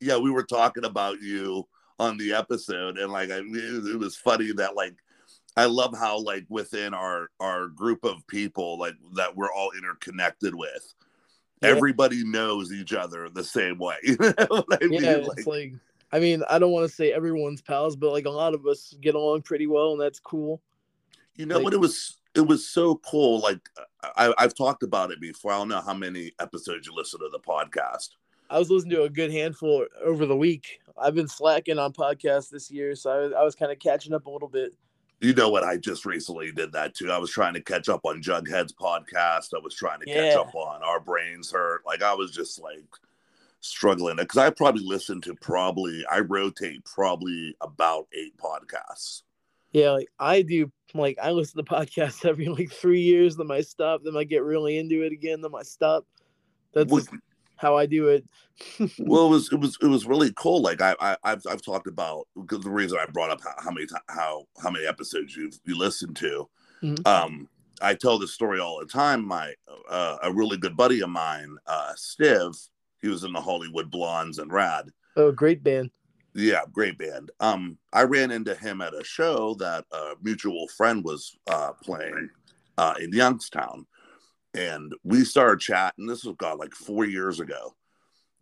yeah, 0.00 0.16
we 0.18 0.30
were 0.30 0.42
talking 0.42 0.84
about 0.84 1.20
you 1.20 1.66
on 1.98 2.16
the 2.18 2.32
episode, 2.32 2.98
and 2.98 3.12
like, 3.12 3.30
I, 3.30 3.36
it, 3.38 3.86
it 3.86 3.98
was 3.98 4.16
funny 4.16 4.52
that 4.52 4.76
like, 4.76 4.94
I 5.56 5.64
love 5.64 5.96
how 5.96 6.18
like 6.20 6.44
within 6.48 6.92
our 6.94 7.30
our 7.40 7.68
group 7.68 8.04
of 8.04 8.26
people 8.26 8.78
like 8.78 8.94
that 9.14 9.34
we're 9.34 9.52
all 9.52 9.70
interconnected 9.76 10.54
with. 10.54 10.94
Yeah. 11.62 11.70
Everybody 11.70 12.22
knows 12.22 12.70
each 12.70 12.92
other 12.92 13.30
the 13.30 13.42
same 13.44 13.78
way. 13.78 13.96
You 14.04 14.16
know 14.20 14.46
what 14.48 14.82
I 14.82 14.86
mean? 14.86 15.02
Yeah, 15.02 15.16
Like, 15.16 15.46
like 15.46 15.72
I 16.12 16.20
mean, 16.20 16.42
I 16.50 16.58
don't 16.58 16.70
want 16.72 16.88
to 16.88 16.94
say 16.94 17.12
everyone's 17.12 17.62
pals, 17.62 17.96
but 17.96 18.12
like 18.12 18.26
a 18.26 18.30
lot 18.30 18.52
of 18.54 18.66
us 18.66 18.94
get 19.00 19.14
along 19.14 19.42
pretty 19.42 19.66
well, 19.66 19.92
and 19.92 20.00
that's 20.00 20.20
cool. 20.20 20.60
You 21.34 21.46
know 21.46 21.56
Like- 21.56 21.64
what? 21.64 21.74
It 21.74 21.80
was 21.80 22.18
it 22.34 22.46
was 22.46 22.68
so 22.68 22.96
cool. 22.96 23.40
Like 23.40 23.60
I, 24.16 24.34
I've 24.36 24.54
talked 24.54 24.82
about 24.82 25.10
it 25.10 25.20
before. 25.22 25.52
I 25.52 25.56
don't 25.56 25.68
know 25.68 25.80
how 25.80 25.94
many 25.94 26.32
episodes 26.38 26.86
you 26.86 26.94
listen 26.94 27.18
to 27.20 27.30
the 27.32 27.38
podcast. 27.40 28.10
I 28.50 28.58
was 28.58 28.70
listening 28.70 28.94
to 28.96 29.04
a 29.04 29.10
good 29.10 29.32
handful 29.32 29.86
over 30.04 30.26
the 30.26 30.36
week. 30.36 30.80
I've 30.98 31.14
been 31.14 31.28
slacking 31.28 31.78
on 31.78 31.92
podcasts 31.92 32.50
this 32.50 32.70
year, 32.70 32.94
so 32.94 33.10
I 33.10 33.18
was, 33.18 33.32
I 33.32 33.42
was 33.42 33.54
kind 33.54 33.72
of 33.72 33.78
catching 33.78 34.14
up 34.14 34.26
a 34.26 34.30
little 34.30 34.48
bit. 34.48 34.72
You 35.20 35.32
know 35.32 35.48
what? 35.48 35.64
I 35.64 35.78
just 35.78 36.04
recently 36.04 36.52
did 36.52 36.72
that 36.72 36.94
too. 36.94 37.10
I 37.10 37.18
was 37.18 37.30
trying 37.30 37.54
to 37.54 37.62
catch 37.62 37.88
up 37.88 38.04
on 38.04 38.22
Jughead's 38.22 38.72
podcast. 38.72 39.54
I 39.54 39.58
was 39.62 39.74
trying 39.74 40.00
to 40.00 40.06
catch 40.06 40.34
up 40.36 40.54
on 40.54 40.82
Our 40.82 41.00
Brains 41.00 41.50
Hurt. 41.50 41.86
Like 41.86 42.02
I 42.02 42.14
was 42.14 42.32
just 42.32 42.60
like 42.60 42.84
struggling 43.60 44.16
because 44.16 44.38
I 44.38 44.50
probably 44.50 44.84
listened 44.84 45.22
to 45.24 45.34
probably 45.34 46.04
I 46.10 46.20
rotate 46.20 46.84
probably 46.84 47.56
about 47.62 48.08
eight 48.12 48.36
podcasts. 48.36 49.22
Yeah, 49.72 49.92
like 49.92 50.08
I 50.18 50.42
do. 50.42 50.70
Like 50.94 51.18
I 51.22 51.30
listen 51.30 51.64
to 51.64 51.70
podcasts 51.70 52.24
every 52.28 52.46
like 52.46 52.70
three 52.70 53.00
years. 53.00 53.36
Then 53.36 53.50
I 53.50 53.62
stop. 53.62 54.02
Then 54.04 54.16
I 54.16 54.24
get 54.24 54.42
really 54.42 54.78
into 54.78 55.02
it 55.02 55.12
again. 55.12 55.40
Then 55.40 55.52
I 55.58 55.62
stop. 55.62 56.06
That's 56.74 56.90
Well, 56.92 57.00
just 57.00 57.14
how 57.56 57.76
I 57.76 57.86
do 57.86 58.08
it. 58.08 58.24
well, 58.98 59.26
it 59.26 59.30
was 59.30 59.52
it 59.52 59.60
was 59.60 59.76
it 59.82 59.86
was 59.86 60.06
really 60.06 60.32
cool. 60.36 60.62
Like 60.62 60.80
I, 60.80 60.94
I 61.00 61.16
I've 61.24 61.42
I've 61.48 61.62
talked 61.62 61.86
about 61.86 62.26
because 62.34 62.64
the 62.64 62.70
reason 62.70 62.98
I 62.98 63.06
brought 63.10 63.30
up 63.30 63.40
how, 63.42 63.54
how 63.58 63.70
many 63.70 63.86
how 64.08 64.44
how 64.62 64.70
many 64.70 64.86
episodes 64.86 65.36
you 65.36 65.50
you 65.64 65.76
listened 65.76 66.16
to. 66.16 66.48
Mhm. 66.82 67.06
Um, 67.06 67.48
I 67.82 67.94
tell 67.94 68.18
this 68.18 68.32
story 68.32 68.60
all 68.60 68.80
the 68.80 68.86
time. 68.86 69.26
My 69.26 69.52
uh, 69.90 70.16
a 70.22 70.32
really 70.32 70.56
good 70.56 70.76
buddy 70.76 71.00
of 71.02 71.10
mine, 71.10 71.56
uh, 71.66 71.92
Stiv, 71.96 72.68
he 73.02 73.08
was 73.08 73.24
in 73.24 73.32
the 73.32 73.40
Hollywood 73.40 73.90
Blondes 73.90 74.38
and 74.38 74.52
Rad. 74.52 74.90
Oh, 75.16 75.32
great 75.32 75.62
band. 75.62 75.90
Yeah, 76.34 76.62
great 76.70 76.98
band. 76.98 77.30
Um, 77.40 77.78
I 77.94 78.02
ran 78.02 78.30
into 78.30 78.54
him 78.54 78.82
at 78.82 78.94
a 78.94 79.02
show 79.02 79.54
that 79.54 79.86
a 79.90 80.12
mutual 80.22 80.68
friend 80.68 81.02
was 81.02 81.36
uh, 81.46 81.72
playing 81.82 82.28
uh, 82.76 82.94
in 83.00 83.10
Youngstown, 83.12 83.86
and 84.56 84.94
we 85.04 85.24
started 85.24 85.60
chatting. 85.60 86.06
This 86.06 86.24
was 86.24 86.34
God 86.38 86.58
like 86.58 86.74
four 86.74 87.04
years 87.04 87.40
ago, 87.40 87.74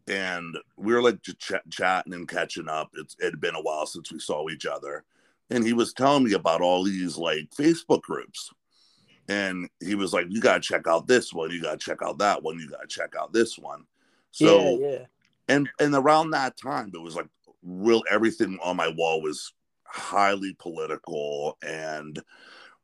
and 0.06 0.56
we 0.76 0.94
were 0.94 1.02
like 1.02 1.20
ch- 1.22 1.52
chatting 1.70 2.14
and 2.14 2.28
catching 2.28 2.68
up. 2.68 2.90
It's 2.94 3.16
it 3.18 3.24
had 3.26 3.40
been 3.40 3.56
a 3.56 3.62
while 3.62 3.86
since 3.86 4.12
we 4.12 4.20
saw 4.20 4.48
each 4.48 4.64
other, 4.64 5.04
and 5.50 5.66
he 5.66 5.72
was 5.72 5.92
telling 5.92 6.24
me 6.24 6.32
about 6.34 6.60
all 6.60 6.84
these 6.84 7.18
like 7.18 7.50
Facebook 7.50 8.02
groups, 8.02 8.50
and 9.28 9.68
he 9.80 9.96
was 9.96 10.12
like, 10.12 10.26
"You 10.30 10.40
gotta 10.40 10.60
check 10.60 10.86
out 10.86 11.06
this 11.06 11.32
one. 11.32 11.50
You 11.50 11.60
gotta 11.60 11.78
check 11.78 12.00
out 12.02 12.18
that 12.18 12.42
one. 12.42 12.58
You 12.58 12.68
gotta 12.68 12.86
check 12.86 13.14
out 13.18 13.32
this 13.32 13.58
one." 13.58 13.84
So 14.30 14.78
yeah, 14.78 14.88
yeah. 14.90 15.04
and 15.48 15.68
and 15.80 15.94
around 15.94 16.30
that 16.30 16.56
time 16.56 16.92
it 16.94 17.00
was 17.00 17.16
like 17.16 17.28
real 17.62 18.02
everything 18.10 18.58
on 18.62 18.76
my 18.76 18.88
wall 18.88 19.20
was 19.20 19.52
highly 19.86 20.54
political 20.58 21.56
and 21.62 22.20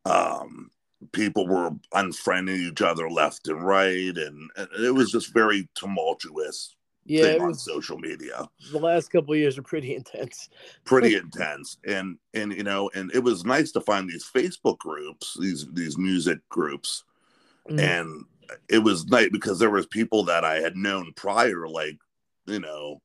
um 0.05 0.71
people 1.13 1.47
were 1.47 1.71
unfriending 1.95 2.59
each 2.71 2.83
other 2.83 3.09
left 3.11 3.49
and 3.49 3.65
right 3.65 4.17
and, 4.17 4.51
and 4.57 4.69
it 4.85 4.91
was 4.95 5.11
just 5.11 5.33
very 5.33 5.69
tumultuous 5.75 6.77
Yeah, 7.07 7.25
it 7.25 7.41
on 7.41 7.55
social 7.55 7.99
media 7.99 8.49
the 8.71 8.79
last 8.79 9.11
couple 9.11 9.33
of 9.33 9.39
years 9.41 9.57
are 9.59 9.63
pretty 9.63 9.95
intense. 10.01 10.51
pretty 10.85 11.15
intense 11.17 11.79
and 11.87 12.19
and 12.35 12.53
you 12.53 12.63
know 12.63 12.91
and 12.95 13.11
it 13.15 13.25
was 13.25 13.45
nice 13.45 13.73
to 13.73 13.81
find 13.81 14.09
these 14.09 14.29
facebook 14.35 14.79
groups 14.79 15.37
these 15.41 15.67
these 15.73 15.97
music 15.99 16.39
groups 16.49 17.05
Mhm. 17.69 17.79
and 17.79 18.25
it 18.69 18.79
was 18.79 19.07
nice 19.07 19.29
because 19.31 19.59
there 19.59 19.71
was 19.71 19.87
people 19.87 20.25
that 20.25 20.45
I 20.45 20.57
had 20.57 20.77
known 20.77 21.13
prior, 21.15 21.69
like 21.69 21.99
you 22.47 22.59
know, 22.59 23.01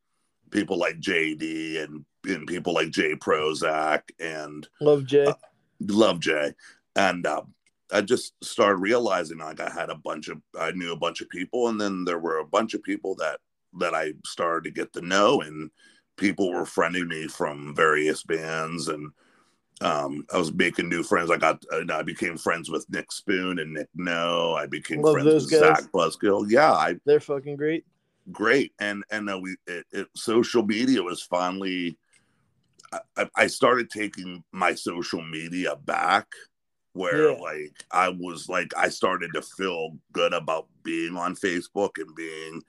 people 0.50 0.78
like 0.80 1.00
JD 1.00 1.84
and 1.84 2.04
and 2.26 2.48
people 2.48 2.74
like 2.74 2.90
Jay 2.90 3.14
Prozac 3.14 4.02
and 4.20 4.68
Love 4.82 5.06
Jay. 5.06 5.26
uh, 5.28 5.34
Love 5.82 6.20
Jay, 6.20 6.54
and 6.96 7.28
uh, 7.28 7.44
I 7.92 8.02
just 8.02 8.34
started 8.44 8.78
realizing 8.78 9.38
like 9.38 9.60
I 9.60 9.70
had 9.70 9.90
a 9.90 9.96
bunch 9.96 10.28
of 10.28 10.42
I 10.60 10.72
knew 10.72 10.92
a 10.92 10.98
bunch 10.98 11.22
of 11.22 11.30
people, 11.30 11.68
and 11.68 11.80
then 11.80 12.04
there 12.06 12.20
were 12.20 12.40
a 12.40 12.46
bunch 12.46 12.74
of 12.74 12.84
people 12.84 13.16
that 13.16 13.40
that 13.80 13.94
I 13.94 14.14
started 14.26 14.64
to 14.66 14.72
get 14.72 14.94
to 14.94 15.02
know, 15.02 15.42
and 15.42 15.70
people 16.18 16.52
were 16.52 16.64
friending 16.64 17.08
me 17.08 17.28
from 17.28 17.76
various 17.76 18.24
bands 18.24 18.88
and 18.88 19.12
um, 19.82 20.26
I 20.34 20.38
was 20.38 20.54
making 20.54 20.88
new 20.88 21.04
friends. 21.04 21.30
I 21.30 21.36
got, 21.36 21.62
uh, 21.72 21.82
I 21.92 22.02
became 22.02 22.38
friends 22.38 22.70
with 22.70 22.86
Nick 22.90 23.12
Spoon 23.12 23.60
and 23.60 23.74
Nick 23.74 23.90
No. 23.94 24.54
I 24.54 24.68
became 24.68 25.02
Love 25.02 25.16
friends 25.16 25.26
those 25.26 25.52
with 25.52 25.60
guys. 25.62 25.82
Zach 25.82 25.92
Buskill. 25.92 26.46
Yeah, 26.50 26.72
I 26.72 26.96
They're 27.06 27.20
fucking 27.20 27.58
great. 27.58 27.86
great. 28.32 28.72
And 28.80 29.04
and 29.12 29.30
uh, 29.30 29.38
we, 29.38 29.58
it, 29.68 29.86
it, 29.92 30.08
social 30.16 30.64
media 30.64 31.04
was 31.04 31.22
finally. 31.22 31.98
I- 33.18 33.30
I 33.36 33.48
started 33.48 33.90
taking 33.90 34.44
my 34.54 34.76
social 34.76 35.22
media 35.22 35.76
back 35.76 36.28
where 36.96 37.32
Yeah. 37.32 37.38
like 37.40 37.84
I 37.92 38.10
was 38.10 38.48
like 38.50 38.72
I 38.78 38.90
started 38.90 39.32
to 39.34 39.42
feel 39.42 39.98
good 40.14 40.34
about 40.34 40.68
being 40.84 41.18
on 41.18 41.36
Facebook 41.36 41.98
and 41.98 42.16
being 42.16 42.64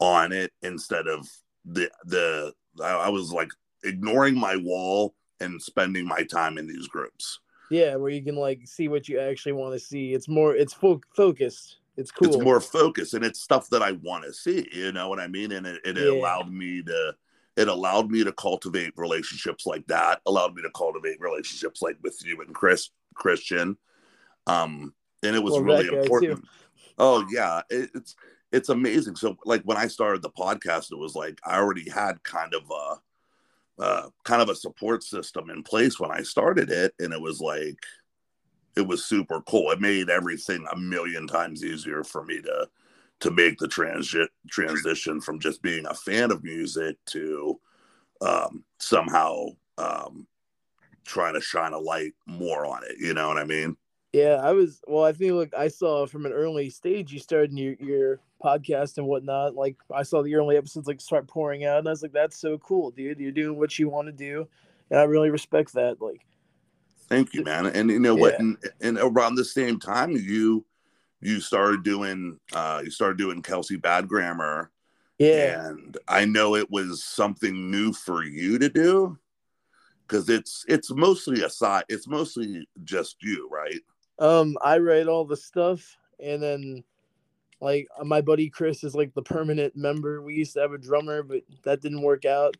on 0.00 0.32
it 0.32 0.52
instead 0.62 1.06
of 1.06 1.28
the 1.64 1.90
the 2.06 2.52
I, 2.82 2.92
I 2.92 3.08
was 3.10 3.30
like 3.32 3.50
ignoring 3.84 4.38
my 4.38 4.56
wall 4.56 5.14
and 5.40 5.62
spending 5.62 6.06
my 6.06 6.22
time 6.24 6.56
in 6.58 6.66
these 6.66 6.88
groups. 6.88 7.40
Yeah, 7.70 7.96
where 7.96 8.10
you 8.10 8.22
can 8.24 8.36
like 8.36 8.60
see 8.66 8.88
what 8.88 9.08
you 9.08 9.20
actually 9.20 9.52
want 9.52 9.74
to 9.74 9.78
see. 9.80 10.14
It's 10.14 10.28
more 10.28 10.54
it's 10.56 10.72
fo- 10.72 11.02
focused. 11.14 11.76
It's 11.98 12.10
cool. 12.10 12.28
It's 12.28 12.38
more 12.42 12.60
focused 12.60 13.12
and 13.14 13.24
it's 13.24 13.40
stuff 13.40 13.68
that 13.70 13.82
I 13.82 13.92
want 13.92 14.24
to 14.24 14.32
see. 14.32 14.66
You 14.72 14.92
know 14.92 15.08
what 15.10 15.20
I 15.20 15.26
mean? 15.26 15.52
And 15.52 15.66
it, 15.66 15.80
it 15.84 15.96
Yeah. 15.98 16.10
allowed 16.12 16.50
me 16.50 16.82
to 16.84 17.14
it 17.56 17.66
allowed 17.68 18.08
me 18.10 18.22
to 18.24 18.32
cultivate 18.32 18.92
relationships 18.96 19.66
like 19.66 19.84
that. 19.88 20.20
Allowed 20.26 20.54
me 20.54 20.62
to 20.62 20.70
cultivate 20.70 21.20
relationships 21.20 21.82
like 21.82 21.96
with 22.02 22.16
you 22.24 22.40
and 22.40 22.54
Chris 22.54 22.88
Christian. 23.18 23.76
Um, 24.46 24.94
and 25.22 25.36
it 25.36 25.42
was 25.42 25.54
Well, 25.54 25.62
really 25.62 25.84
guy, 25.84 25.90
too. 25.90 26.02
important. 26.02 26.44
Oh 26.98 27.26
yeah, 27.30 27.62
it, 27.70 27.90
it's 27.94 28.16
it's 28.50 28.68
amazing. 28.70 29.16
So 29.16 29.36
like 29.44 29.62
when 29.62 29.76
I 29.76 29.86
started 29.88 30.22
the 30.22 30.30
podcast, 30.30 30.90
it 30.90 30.98
was 30.98 31.14
like 31.14 31.38
I 31.44 31.58
already 31.58 31.88
had 31.88 32.22
kind 32.22 32.54
of 32.54 32.62
a 32.70 33.82
uh, 33.82 34.08
kind 34.24 34.42
of 34.42 34.48
a 34.48 34.56
support 34.56 35.04
system 35.04 35.50
in 35.50 35.62
place 35.62 36.00
when 36.00 36.10
I 36.10 36.22
started 36.22 36.70
it, 36.70 36.94
and 36.98 37.12
it 37.12 37.20
was 37.20 37.40
like 37.40 37.78
it 38.76 38.86
was 38.86 39.04
super 39.04 39.40
cool. 39.42 39.70
It 39.70 39.80
made 39.80 40.08
everything 40.08 40.66
a 40.72 40.76
million 40.76 41.26
times 41.26 41.64
easier 41.64 42.02
for 42.04 42.24
me 42.24 42.40
to 42.42 42.68
to 43.20 43.30
make 43.32 43.58
the 43.58 43.66
transi- 43.66 44.28
transition 44.48 45.20
from 45.20 45.40
just 45.40 45.60
being 45.60 45.84
a 45.86 45.94
fan 45.94 46.30
of 46.30 46.44
music 46.44 46.96
to 47.06 47.60
um, 48.20 48.64
somehow 48.78 49.46
um, 49.76 50.26
trying 51.08 51.34
to 51.34 51.40
shine 51.40 51.72
a 51.72 51.78
light 51.78 52.12
more 52.26 52.66
on 52.66 52.84
it. 52.84 52.96
You 53.00 53.14
know 53.14 53.28
what 53.28 53.38
I 53.38 53.44
mean? 53.44 53.76
Yeah, 54.12 54.40
I 54.42 54.52
was. 54.52 54.80
Well, 54.86 55.04
I 55.04 55.12
think 55.12 55.32
like 55.32 55.54
I 55.56 55.68
saw 55.68 56.06
from 56.06 56.24
an 56.24 56.32
early 56.32 56.70
stage 56.70 57.12
you 57.12 57.18
started 57.18 57.52
your 57.58 57.74
your 57.74 58.20
podcast 58.42 58.98
and 58.98 59.06
whatnot. 59.06 59.54
Like 59.54 59.76
I 59.92 60.02
saw 60.02 60.22
the 60.22 60.34
early 60.34 60.56
episodes 60.56 60.86
like 60.86 61.00
start 61.00 61.26
pouring 61.26 61.64
out, 61.64 61.78
and 61.78 61.88
I 61.88 61.90
was 61.90 62.02
like, 62.02 62.12
"That's 62.12 62.38
so 62.38 62.56
cool, 62.58 62.90
dude! 62.90 63.18
You're 63.18 63.32
doing 63.32 63.58
what 63.58 63.78
you 63.78 63.88
want 63.88 64.06
to 64.06 64.12
do," 64.12 64.48
and 64.90 64.98
I 64.98 65.02
really 65.02 65.30
respect 65.30 65.74
that. 65.74 66.00
Like, 66.00 66.24
Thank 67.08 67.34
you, 67.34 67.42
man. 67.42 67.66
And 67.66 67.90
you 67.90 67.98
know 67.98 68.14
what? 68.14 68.38
And, 68.38 68.56
and 68.80 68.98
around 68.98 69.34
the 69.34 69.44
same 69.44 69.78
time, 69.78 70.12
you 70.12 70.64
you 71.20 71.40
started 71.40 71.82
doing 71.82 72.38
uh, 72.54 72.80
you 72.84 72.90
started 72.90 73.18
doing 73.18 73.42
Kelsey 73.42 73.76
Badgrammer, 73.76 74.68
yeah, 75.18 75.68
and 75.68 75.98
I 76.08 76.24
know 76.24 76.54
it 76.54 76.70
was 76.70 77.04
something 77.04 77.70
new 77.70 77.92
for 77.92 78.24
you 78.24 78.58
to 78.58 78.70
do 78.70 79.18
because 80.08 80.28
it's 80.28 80.64
it's 80.68 80.90
mostly 80.90 81.42
a 81.42 81.50
side. 81.50 81.84
It's 81.88 82.08
mostly 82.08 82.66
just 82.84 83.16
you, 83.22 83.48
right? 83.50 83.80
um, 84.20 84.56
I 84.62 84.78
write 84.78 85.06
all 85.06 85.24
the 85.24 85.36
stuff, 85.36 85.96
and 86.18 86.42
then 86.42 86.82
like 87.60 87.86
my 88.04 88.20
buddy 88.20 88.48
Chris 88.48 88.82
is 88.82 88.94
like 88.94 89.14
the 89.14 89.22
permanent 89.22 89.76
member. 89.76 90.22
We 90.22 90.34
used 90.34 90.54
to 90.54 90.60
have 90.60 90.72
a 90.72 90.78
drummer, 90.78 91.22
but 91.22 91.42
that 91.64 91.80
didn't 91.82 92.02
work 92.02 92.24
out. 92.24 92.56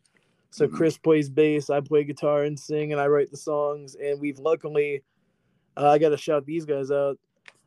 So 0.50 0.66
Mhm. 0.66 0.72
Chris 0.74 0.98
plays 0.98 1.28
bass, 1.28 1.68
I 1.68 1.80
play 1.80 2.04
guitar 2.04 2.44
and 2.44 2.58
sing, 2.58 2.92
and 2.92 3.00
I 3.00 3.06
write 3.06 3.30
the 3.30 3.36
songs. 3.36 3.96
And 3.96 4.20
we've 4.20 4.38
luckily, 4.38 5.02
uh, 5.76 5.88
I 5.90 5.98
got 5.98 6.08
to 6.10 6.16
shout 6.16 6.46
these 6.46 6.64
guys 6.64 6.90
out. 6.90 7.18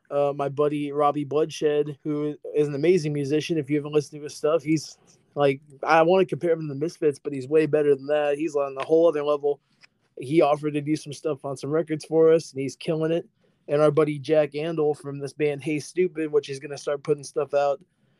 Uh, 0.09 0.33
my 0.35 0.49
buddy 0.49 0.91
Robbie 0.91 1.23
Bloodshed, 1.23 1.97
who 2.03 2.35
is 2.55 2.67
an 2.67 2.75
amazing 2.75 3.13
musician. 3.13 3.57
If 3.57 3.69
you 3.69 3.77
haven't 3.77 3.93
listened 3.93 4.19
to 4.19 4.23
his 4.23 4.35
stuff, 4.35 4.63
he's 4.63 4.97
like 5.35 5.61
I 5.83 6.01
want 6.01 6.21
to 6.21 6.25
compare 6.25 6.51
him 6.51 6.61
to 6.61 6.67
the 6.67 6.79
Misfits, 6.79 7.19
but 7.19 7.33
he's 7.33 7.47
way 7.47 7.65
better 7.65 7.95
than 7.95 8.07
that. 8.07 8.37
He's 8.37 8.55
on 8.55 8.75
a 8.77 8.83
whole 8.83 9.07
other 9.07 9.23
level. 9.23 9.61
He 10.21 10.41
offered 10.41 10.73
to 10.75 10.81
do 10.81 10.95
some 10.95 11.13
stuff 11.13 11.43
on 11.43 11.57
some 11.57 11.69
records 11.69 12.05
for 12.05 12.31
us, 12.31 12.51
and 12.51 12.61
he's 12.61 12.75
killing 12.75 13.11
it. 13.11 13.27
And 13.67 13.81
our 13.81 13.91
buddy 13.91 14.19
Jack 14.19 14.51
Andel 14.51 14.97
from 14.97 15.19
this 15.19 15.33
band 15.33 15.63
Hey 15.63 15.79
Stupid, 15.79 16.31
which 16.31 16.49
is 16.49 16.59
going 16.59 16.71
to 16.71 16.77
start 16.77 17.03
putting 17.03 17.23
stuff 17.23 17.53
out. 17.53 17.79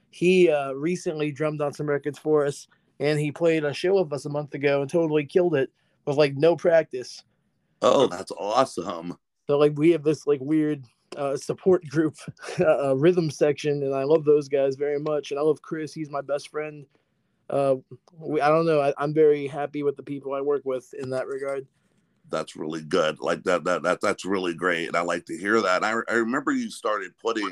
He 0.10 0.50
uh, 0.50 0.74
recently 0.74 1.32
drummed 1.32 1.62
on 1.62 1.74
some 1.74 1.88
records 1.88 2.20
for 2.20 2.46
us, 2.46 2.68
and 3.00 3.20
he 3.20 3.32
played 3.32 3.64
a 3.64 3.74
show 3.74 4.02
with 4.02 4.12
us 4.14 4.26
a 4.26 4.30
month 4.30 4.54
ago 4.54 4.82
and 4.82 4.90
totally 4.90 5.26
killed 5.26 5.56
it 5.56 5.72
with 6.06 6.18
like 6.18 6.36
no 6.36 6.56
practice. 6.56 7.24
Oh, 7.82 8.08
that's 8.08 8.32
awesome. 8.32 9.18
So 9.48 9.58
like 9.58 9.74
we 9.76 9.92
have 9.92 10.04
this 10.04 10.28
like 10.28 10.40
weird 10.42 10.86
uh, 11.18 11.36
support 11.36 11.86
group, 11.88 12.16
uh, 12.60 12.96
rhythm 12.96 13.30
section, 13.30 13.84
and 13.84 13.94
I 13.94 14.04
love 14.04 14.26
those 14.26 14.48
guys 14.48 14.76
very 14.76 15.00
much. 15.00 15.32
And 15.32 15.40
I 15.40 15.44
love 15.44 15.62
Chris; 15.62 15.94
he's 15.94 16.10
my 16.10 16.22
best 16.22 16.50
friend. 16.50 16.86
Uh, 17.50 17.76
we, 18.18 18.40
I 18.40 18.50
don't 18.50 18.66
know. 18.66 18.80
I, 18.80 18.94
I'm 18.98 19.14
very 19.14 19.48
happy 19.48 19.84
with 19.84 19.98
the 19.98 20.04
people 20.04 20.34
I 20.34 20.42
work 20.42 20.62
with 20.64 20.94
in 20.94 21.10
that 21.10 21.28
regard. 21.28 21.68
That's 22.32 22.56
really 22.56 22.82
good. 22.82 23.20
Like 23.20 23.44
that 23.44 23.64
that 23.66 23.84
that 23.84 24.02
that's 24.02 24.26
really 24.26 24.54
great, 24.54 24.88
and 24.88 24.96
I 24.96 25.02
like 25.02 25.26
to 25.26 25.38
hear 25.38 25.62
that. 25.62 25.84
I 25.84 25.92
I 26.10 26.14
remember 26.14 26.52
you 26.52 26.70
started 26.72 27.12
putting 27.22 27.50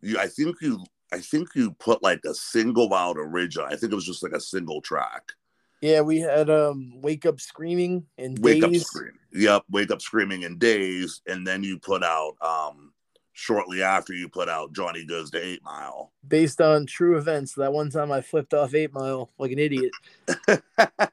you. 0.00 0.18
I 0.18 0.28
think 0.28 0.56
you. 0.60 0.84
I 1.12 1.20
think 1.20 1.48
you 1.54 1.72
put 1.72 2.02
like 2.02 2.20
a 2.26 2.34
single 2.34 2.92
out 2.94 3.16
original. 3.18 3.66
I 3.66 3.76
think 3.76 3.92
it 3.92 3.96
was 3.96 4.04
just 4.06 4.22
like 4.22 4.32
a 4.32 4.40
single 4.40 4.80
track. 4.82 5.32
Yeah, 5.80 6.00
we 6.02 6.18
had 6.18 6.50
um, 6.50 7.00
"Wake 7.00 7.24
Up 7.26 7.40
Screaming" 7.40 8.06
and 8.18 8.38
Wake 8.40 8.64
up 8.64 8.74
screaming. 8.74 9.18
Yep, 9.32 9.64
wake 9.70 9.90
up 9.90 10.02
screaming 10.02 10.42
in 10.42 10.58
days, 10.58 11.22
and 11.26 11.46
then 11.46 11.62
you 11.62 11.78
put 11.78 12.02
out 12.02 12.34
um 12.40 12.92
shortly 13.32 13.84
after 13.84 14.12
you 14.12 14.28
put 14.28 14.48
out 14.48 14.72
Johnny 14.72 15.04
Goes 15.04 15.30
to 15.30 15.38
Eight 15.40 15.62
Mile. 15.62 16.12
based 16.26 16.60
on 16.60 16.86
true 16.86 17.16
events. 17.16 17.54
That 17.54 17.72
one 17.72 17.88
time 17.88 18.10
I 18.10 18.20
flipped 18.20 18.52
off 18.52 18.74
Eight 18.74 18.92
Mile 18.92 19.30
like 19.38 19.52
an 19.52 19.60
idiot 19.60 19.92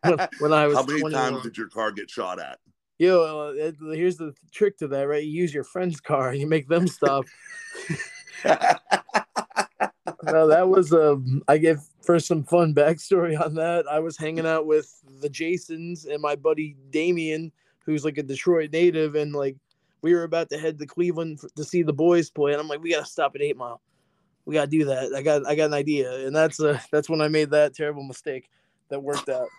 when, 0.01 0.27
when 0.39 0.51
I 0.53 0.65
was 0.65 0.75
How 0.77 0.83
many 0.83 1.01
21. 1.01 1.11
times 1.11 1.43
did 1.43 1.55
your 1.55 1.69
car 1.69 1.91
get 1.91 2.09
shot 2.09 2.39
at? 2.41 2.57
Yo, 2.97 3.21
uh, 3.21 3.71
here's 3.93 4.15
the 4.15 4.33
trick 4.51 4.77
to 4.77 4.87
that, 4.87 5.07
right? 5.07 5.23
You 5.23 5.31
use 5.31 5.53
your 5.53 5.65
friend's 5.65 5.99
car 5.99 6.33
you 6.33 6.47
make 6.47 6.67
them 6.67 6.87
stop. 6.87 7.25
no, 10.23 10.47
that 10.47 10.67
was 10.67 10.93
um. 10.93 11.41
I 11.47 11.57
give 11.57 11.79
for 12.01 12.19
some 12.19 12.43
fun 12.43 12.73
backstory 12.73 13.39
on 13.39 13.55
that. 13.55 13.85
I 13.89 13.99
was 13.99 14.17
hanging 14.17 14.45
out 14.45 14.65
with 14.65 15.01
the 15.21 15.29
Jasons 15.29 16.05
and 16.05 16.21
my 16.21 16.35
buddy 16.35 16.77
Damien, 16.89 17.51
who's 17.85 18.05
like 18.05 18.17
a 18.17 18.23
Detroit 18.23 18.71
native, 18.71 19.15
and 19.15 19.33
like 19.33 19.57
we 20.01 20.13
were 20.13 20.23
about 20.23 20.49
to 20.51 20.57
head 20.57 20.79
to 20.79 20.85
Cleveland 20.85 21.41
to 21.55 21.63
see 21.63 21.83
the 21.83 21.93
boys 21.93 22.29
play, 22.29 22.53
and 22.53 22.61
I'm 22.61 22.67
like, 22.67 22.81
we 22.81 22.91
gotta 22.91 23.05
stop 23.05 23.35
at 23.35 23.41
Eight 23.41 23.57
Mile. 23.57 23.81
We 24.45 24.53
gotta 24.53 24.67
do 24.67 24.85
that. 24.85 25.13
I 25.13 25.21
got 25.21 25.45
I 25.45 25.55
got 25.55 25.65
an 25.65 25.73
idea, 25.73 26.27
and 26.27 26.35
that's 26.35 26.59
uh 26.59 26.79
that's 26.91 27.09
when 27.09 27.21
I 27.21 27.27
made 27.27 27.49
that 27.49 27.75
terrible 27.75 28.03
mistake 28.03 28.49
that 28.89 29.01
worked 29.01 29.27
out. 29.29 29.49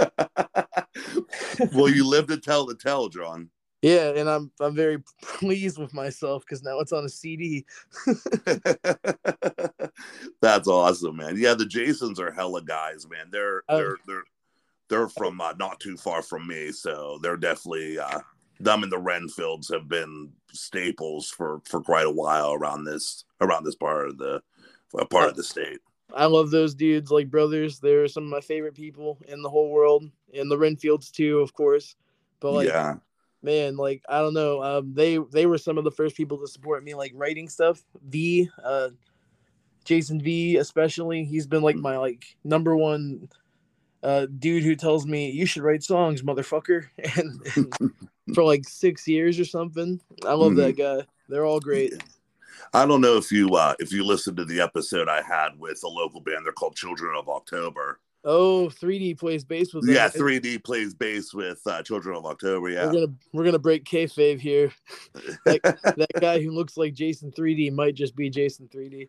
well, 1.74 1.88
you 1.88 2.06
live 2.06 2.26
to 2.28 2.36
tell 2.38 2.66
the 2.66 2.74
tale, 2.74 3.08
John. 3.08 3.50
Yeah, 3.82 4.12
and 4.14 4.28
I'm 4.28 4.50
I'm 4.60 4.74
very 4.74 5.02
pleased 5.22 5.78
with 5.78 5.94
myself 5.94 6.44
because 6.44 6.62
now 6.62 6.80
it's 6.80 6.92
on 6.92 7.04
a 7.04 7.08
CD. 7.08 7.64
That's 10.42 10.68
awesome, 10.68 11.16
man. 11.16 11.36
Yeah, 11.38 11.54
the 11.54 11.64
Jasons 11.66 12.20
are 12.20 12.30
hella 12.30 12.62
guys, 12.62 13.06
man. 13.08 13.28
They're 13.30 13.62
Oh. 13.68 13.78
they're 13.78 13.96
they're 14.06 14.24
they're 14.88 15.08
from 15.08 15.40
uh, 15.40 15.54
not 15.58 15.80
too 15.80 15.96
far 15.96 16.20
from 16.20 16.46
me, 16.46 16.72
so 16.72 17.18
they're 17.22 17.38
definitely 17.38 17.98
uh, 17.98 18.20
them 18.58 18.82
and 18.82 18.92
the 18.92 18.98
Renfields 18.98 19.72
have 19.72 19.88
been 19.88 20.30
staples 20.52 21.30
for 21.30 21.62
for 21.64 21.80
quite 21.80 22.06
a 22.06 22.10
while 22.10 22.52
around 22.52 22.84
this 22.84 23.24
around 23.40 23.64
this 23.64 23.76
part 23.76 24.10
of 24.10 24.18
the 24.18 24.42
uh, 24.98 25.04
part 25.06 25.30
of 25.30 25.36
the 25.36 25.44
state. 25.44 25.80
I 26.14 26.26
love 26.26 26.50
those 26.50 26.74
dudes 26.74 27.10
like 27.10 27.30
brothers. 27.30 27.78
They're 27.78 28.08
some 28.08 28.24
of 28.24 28.30
my 28.30 28.40
favorite 28.40 28.74
people 28.74 29.18
in 29.28 29.42
the 29.42 29.50
whole 29.50 29.70
world, 29.70 30.04
and 30.34 30.50
the 30.50 30.56
Renfields 30.56 31.10
too, 31.10 31.40
of 31.40 31.52
course. 31.52 31.96
But 32.40 32.52
like, 32.52 32.68
yeah, 32.68 32.96
man, 33.42 33.76
like 33.76 34.02
I 34.08 34.20
don't 34.20 34.34
know. 34.34 34.62
Um, 34.62 34.94
they 34.94 35.18
they 35.18 35.46
were 35.46 35.58
some 35.58 35.78
of 35.78 35.84
the 35.84 35.90
first 35.90 36.16
people 36.16 36.38
to 36.38 36.46
support 36.46 36.84
me, 36.84 36.94
like 36.94 37.12
writing 37.14 37.48
stuff. 37.48 37.82
V, 38.08 38.48
uh, 38.62 38.88
Jason 39.84 40.20
V, 40.20 40.56
especially. 40.56 41.24
He's 41.24 41.46
been 41.46 41.62
like 41.62 41.76
my 41.76 41.96
like 41.96 42.36
number 42.44 42.76
one 42.76 43.28
uh 44.02 44.26
dude 44.38 44.62
who 44.62 44.74
tells 44.74 45.06
me 45.06 45.30
you 45.30 45.46
should 45.46 45.62
write 45.62 45.82
songs, 45.82 46.22
motherfucker. 46.22 46.86
And, 47.16 47.40
and 47.56 47.92
for 48.34 48.44
like 48.44 48.66
six 48.68 49.06
years 49.08 49.38
or 49.38 49.44
something. 49.44 50.00
I 50.24 50.34
love 50.34 50.56
that 50.56 50.76
guy. 50.76 51.04
They're 51.28 51.46
all 51.46 51.60
great. 51.60 51.94
I 52.74 52.86
don't 52.86 53.00
know 53.00 53.16
if 53.16 53.30
you 53.32 53.48
uh, 53.50 53.74
if 53.78 53.92
you 53.92 54.04
listened 54.04 54.36
to 54.38 54.44
the 54.44 54.60
episode 54.60 55.08
I 55.08 55.22
had 55.22 55.58
with 55.58 55.80
a 55.84 55.88
local 55.88 56.20
band. 56.20 56.44
They're 56.44 56.52
called 56.52 56.76
Children 56.76 57.16
of 57.16 57.28
October. 57.28 58.00
Oh, 58.22 58.68
3D 58.68 59.18
plays 59.18 59.44
bass 59.44 59.72
with. 59.72 59.88
Yeah, 59.88 60.08
3D 60.08 60.62
plays 60.62 60.92
bass 60.92 61.32
with 61.32 61.60
uh, 61.66 61.82
Children 61.82 62.16
of 62.16 62.26
October. 62.26 62.68
Yeah, 62.68 62.86
We're 62.86 62.92
gonna 62.92 63.12
we're 63.32 63.44
gonna 63.44 63.58
break 63.58 63.84
kayfabe 63.84 64.40
here. 64.40 64.72
Like 65.46 65.62
that 65.62 66.10
guy 66.20 66.40
who 66.42 66.50
looks 66.50 66.76
like 66.76 66.92
Jason 66.92 67.32
3D 67.32 67.72
might 67.72 67.94
just 67.94 68.14
be 68.14 68.28
Jason 68.28 68.68
3D. 68.72 69.08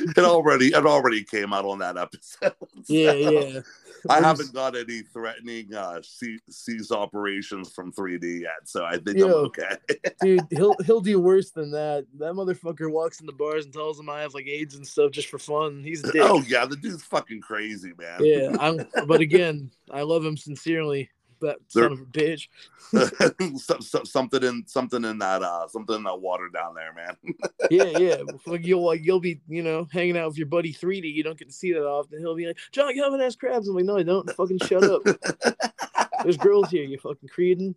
It 0.00 0.18
already 0.18 0.68
it 0.68 0.86
already 0.86 1.22
came 1.24 1.52
out 1.52 1.64
on 1.64 1.78
that 1.78 1.96
episode. 1.96 2.54
Yeah, 2.88 3.12
so 3.12 3.16
yeah. 3.30 3.60
I 4.08 4.20
We're 4.20 4.26
haven't 4.26 4.52
got 4.52 4.76
any 4.76 5.02
threatening 5.02 5.74
uh 5.74 6.00
ce- 6.02 6.40
cease 6.48 6.92
operations 6.92 7.72
from 7.72 7.92
3D 7.92 8.42
yet, 8.42 8.50
so 8.64 8.84
I 8.84 8.98
think 8.98 9.18
I'm 9.18 9.32
okay. 9.32 9.76
Dude, 10.20 10.40
he'll 10.50 10.76
he'll 10.84 11.00
do 11.00 11.18
worse 11.18 11.50
than 11.50 11.70
that. 11.72 12.06
That 12.18 12.34
motherfucker 12.34 12.90
walks 12.90 13.20
in 13.20 13.26
the 13.26 13.32
bars 13.32 13.64
and 13.64 13.74
tells 13.74 13.96
them 13.96 14.08
I 14.08 14.20
have 14.20 14.34
like 14.34 14.46
AIDS 14.46 14.76
and 14.76 14.86
stuff 14.86 15.10
just 15.10 15.28
for 15.28 15.38
fun. 15.38 15.82
He's 15.82 16.04
a 16.04 16.12
dick. 16.12 16.22
oh 16.22 16.42
yeah, 16.46 16.66
the 16.66 16.76
dude's 16.76 17.02
fucking 17.04 17.40
crazy, 17.40 17.92
man. 17.98 18.20
Yeah, 18.20 18.56
I'm, 18.60 18.86
but 19.06 19.20
again, 19.20 19.70
I 19.90 20.02
love 20.02 20.24
him 20.24 20.36
sincerely. 20.36 21.10
That 21.40 21.58
There- 21.74 21.84
son 21.84 21.92
of 21.92 22.00
a 22.00 22.04
bitch. 22.04 22.48
Some- 23.60 23.82
some- 23.82 24.04
something 24.06 24.42
in 24.44 24.62
something 24.66 25.04
in 25.04 25.18
that 25.18 25.42
uh 25.42 25.66
something 25.68 25.96
in 25.96 26.04
that 26.04 26.20
water 26.20 26.48
down 26.52 26.74
there, 26.74 26.92
man. 26.94 27.16
Yeah, 27.70 27.98
yeah. 27.98 28.16
Like 28.46 28.64
you'll 28.64 28.84
like 28.86 29.04
you'll 29.04 29.20
be, 29.20 29.40
you 29.48 29.62
know, 29.62 29.88
hanging 29.92 30.16
out 30.16 30.28
with 30.28 30.38
your 30.38 30.46
buddy 30.46 30.72
3D. 30.72 31.12
You 31.12 31.22
don't 31.24 31.36
get 31.38 31.48
to 31.48 31.54
see 31.54 31.72
that 31.72 31.84
often. 31.84 32.20
He'll 32.20 32.36
be 32.36 32.46
like, 32.46 32.58
John 32.70 32.94
Galvin 32.94 33.20
ass 33.20 33.34
crabs. 33.34 33.66
I'm 33.68 33.74
like, 33.74 33.84
no, 33.84 33.98
I 33.98 34.02
don't. 34.04 34.30
Fucking 34.30 34.58
shut 34.60 34.84
up. 34.84 35.02
There's 36.22 36.36
girls 36.36 36.70
here, 36.70 36.84
you 36.84 36.98
fucking 36.98 37.28
cretin. 37.28 37.74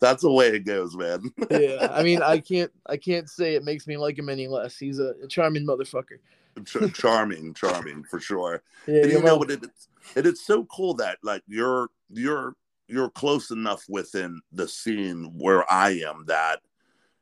That's 0.00 0.22
the 0.22 0.30
way 0.30 0.48
it 0.48 0.64
goes, 0.64 0.96
man. 0.96 1.30
Yeah. 1.50 1.88
I 1.90 2.02
mean, 2.02 2.22
I 2.22 2.38
can't 2.38 2.70
I 2.86 2.96
can't 2.98 3.28
say 3.28 3.54
it 3.54 3.64
makes 3.64 3.86
me 3.86 3.96
like 3.96 4.18
him 4.18 4.28
any 4.28 4.48
less. 4.48 4.76
He's 4.76 4.98
a, 4.98 5.14
a 5.22 5.26
charming 5.28 5.66
motherfucker. 5.66 6.18
Ch- 6.64 6.92
charming, 6.94 7.54
charming 7.54 8.04
for 8.04 8.20
sure. 8.20 8.62
Yeah, 8.86 9.02
and 9.02 9.10
you 9.12 9.18
you 9.18 9.24
know 9.24 9.36
what? 9.36 9.50
It, 9.50 9.62
it's 9.64 9.88
it 10.14 10.26
is 10.26 10.44
so 10.44 10.64
cool 10.66 10.94
that 10.94 11.18
like 11.22 11.42
you're 11.46 11.88
you're 12.10 12.54
you're 12.88 13.10
close 13.10 13.50
enough 13.50 13.82
within 13.88 14.40
the 14.52 14.68
scene 14.68 15.32
where 15.36 15.70
I 15.72 15.90
am 16.06 16.24
that 16.26 16.60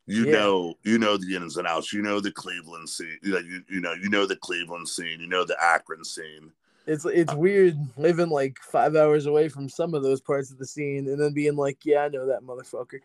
you 0.07 0.25
Yeah. 0.27 0.33
know 0.33 0.75
you 0.83 0.99
know 0.99 1.17
the 1.17 1.35
ins 1.37 1.57
and 1.57 1.67
outs. 1.67 1.93
You 1.93 2.03
know 2.03 2.21
the 2.21 2.33
Cleveland 2.33 2.89
scene. 2.89 3.19
You 3.23 3.33
know, 3.33 3.39
you, 3.39 3.63
you 3.71 3.81
know 3.81 3.93
you 3.95 4.09
know 4.11 4.27
the 4.27 4.37
Cleveland 4.37 4.89
scene. 4.89 5.21
You 5.21 5.29
know 5.29 5.45
the 5.45 5.57
Akron 5.63 6.05
scene. 6.05 6.53
it's 6.87 7.07
it's 7.07 7.33
uh, 7.33 7.37
weird 7.37 7.77
living 7.97 8.29
like 8.29 8.59
five 8.71 8.95
hours 8.95 9.25
away 9.27 9.49
from 9.49 9.69
some 9.69 9.95
of 9.95 10.03
those 10.03 10.21
parts 10.21 10.51
of 10.51 10.59
the 10.59 10.67
scene 10.67 11.09
and 11.09 11.19
then 11.19 11.33
being 11.33 11.57
like, 11.57 11.79
yeah, 11.85 12.01
I 12.03 12.09
know 12.09 12.27
that 12.27 12.43
motherfucker. 12.43 13.01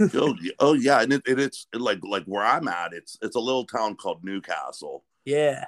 oh, 0.14 0.34
yeah, 0.42 0.52
oh 0.60 0.72
yeah, 0.74 1.00
and 1.02 1.12
it, 1.14 1.22
it, 1.26 1.38
it's 1.38 1.66
like 1.74 2.00
like 2.02 2.24
where 2.24 2.44
I'm 2.44 2.68
at. 2.68 2.92
It's 2.92 3.16
it's 3.22 3.36
a 3.36 3.40
little 3.40 3.64
town 3.66 3.96
called 3.96 4.22
Newcastle. 4.24 5.04
Yeah. 5.24 5.64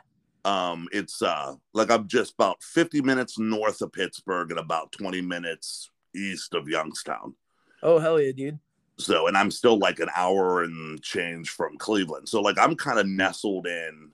Um, 0.47 0.89
it's 0.93 1.23
uh 1.23 1.57
like 1.75 1.91
I'm 1.91 2.07
just 2.07 2.35
about 2.35 2.63
50 2.63 3.03
minutes 3.03 3.39
north 3.39 3.83
of 3.83 3.93
Pittsburgh 3.93 4.51
and 4.51 4.61
about 4.61 4.93
20 4.93 5.21
minutes 5.21 5.91
east 6.15 6.55
of 6.55 6.69
Youngstown. 6.69 7.35
Oh 7.83 7.99
hell 7.99 8.21
yeah, 8.21 8.33
dude. 8.33 8.59
So, 8.99 9.27
and 9.27 9.37
I'm 9.37 9.51
still 9.51 9.79
like 9.79 9.99
an 10.01 10.09
hour 10.17 10.63
and 10.63 11.03
change 11.03 11.51
from 11.51 11.77
Cleveland. 11.77 12.29
So, 12.31 12.41
like, 12.41 12.59
I'm 12.59 12.75
kind 12.77 12.99
of 12.99 13.07
nestled 13.07 13.67
in 13.67 14.11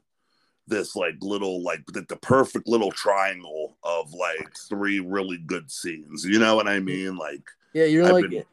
this 0.67 0.97
like 0.97 1.15
little, 1.21 1.63
like 1.63 1.85
the, 1.87 2.05
the 2.09 2.17
perfect 2.17 2.67
little 2.67 2.91
triangle 2.91 3.77
of 3.85 4.13
like 4.13 4.53
three 4.69 4.99
really 4.99 5.39
good 5.39 5.71
scenes. 5.71 6.25
You 6.25 6.41
know 6.41 6.57
what 6.57 6.67
I 6.67 6.81
mean? 6.81 7.15
Like, 7.17 7.43
Yeah, 7.75 7.85
you're 7.85 8.07
I've 8.07 8.13
like 8.13 8.31
been- 8.31 8.45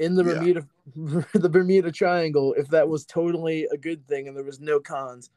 in 0.00 0.14
the 0.16 0.24
yeah. 0.24 0.34
Bermuda 0.34 0.66
the 1.38 1.48
Bermuda 1.48 1.92
Triangle, 1.92 2.52
if 2.58 2.68
that 2.68 2.88
was 2.88 3.06
totally 3.06 3.66
a 3.72 3.76
good 3.78 4.06
thing 4.06 4.28
and 4.28 4.36
there 4.36 4.44
was 4.44 4.60
no 4.60 4.80
cons. 4.80 5.30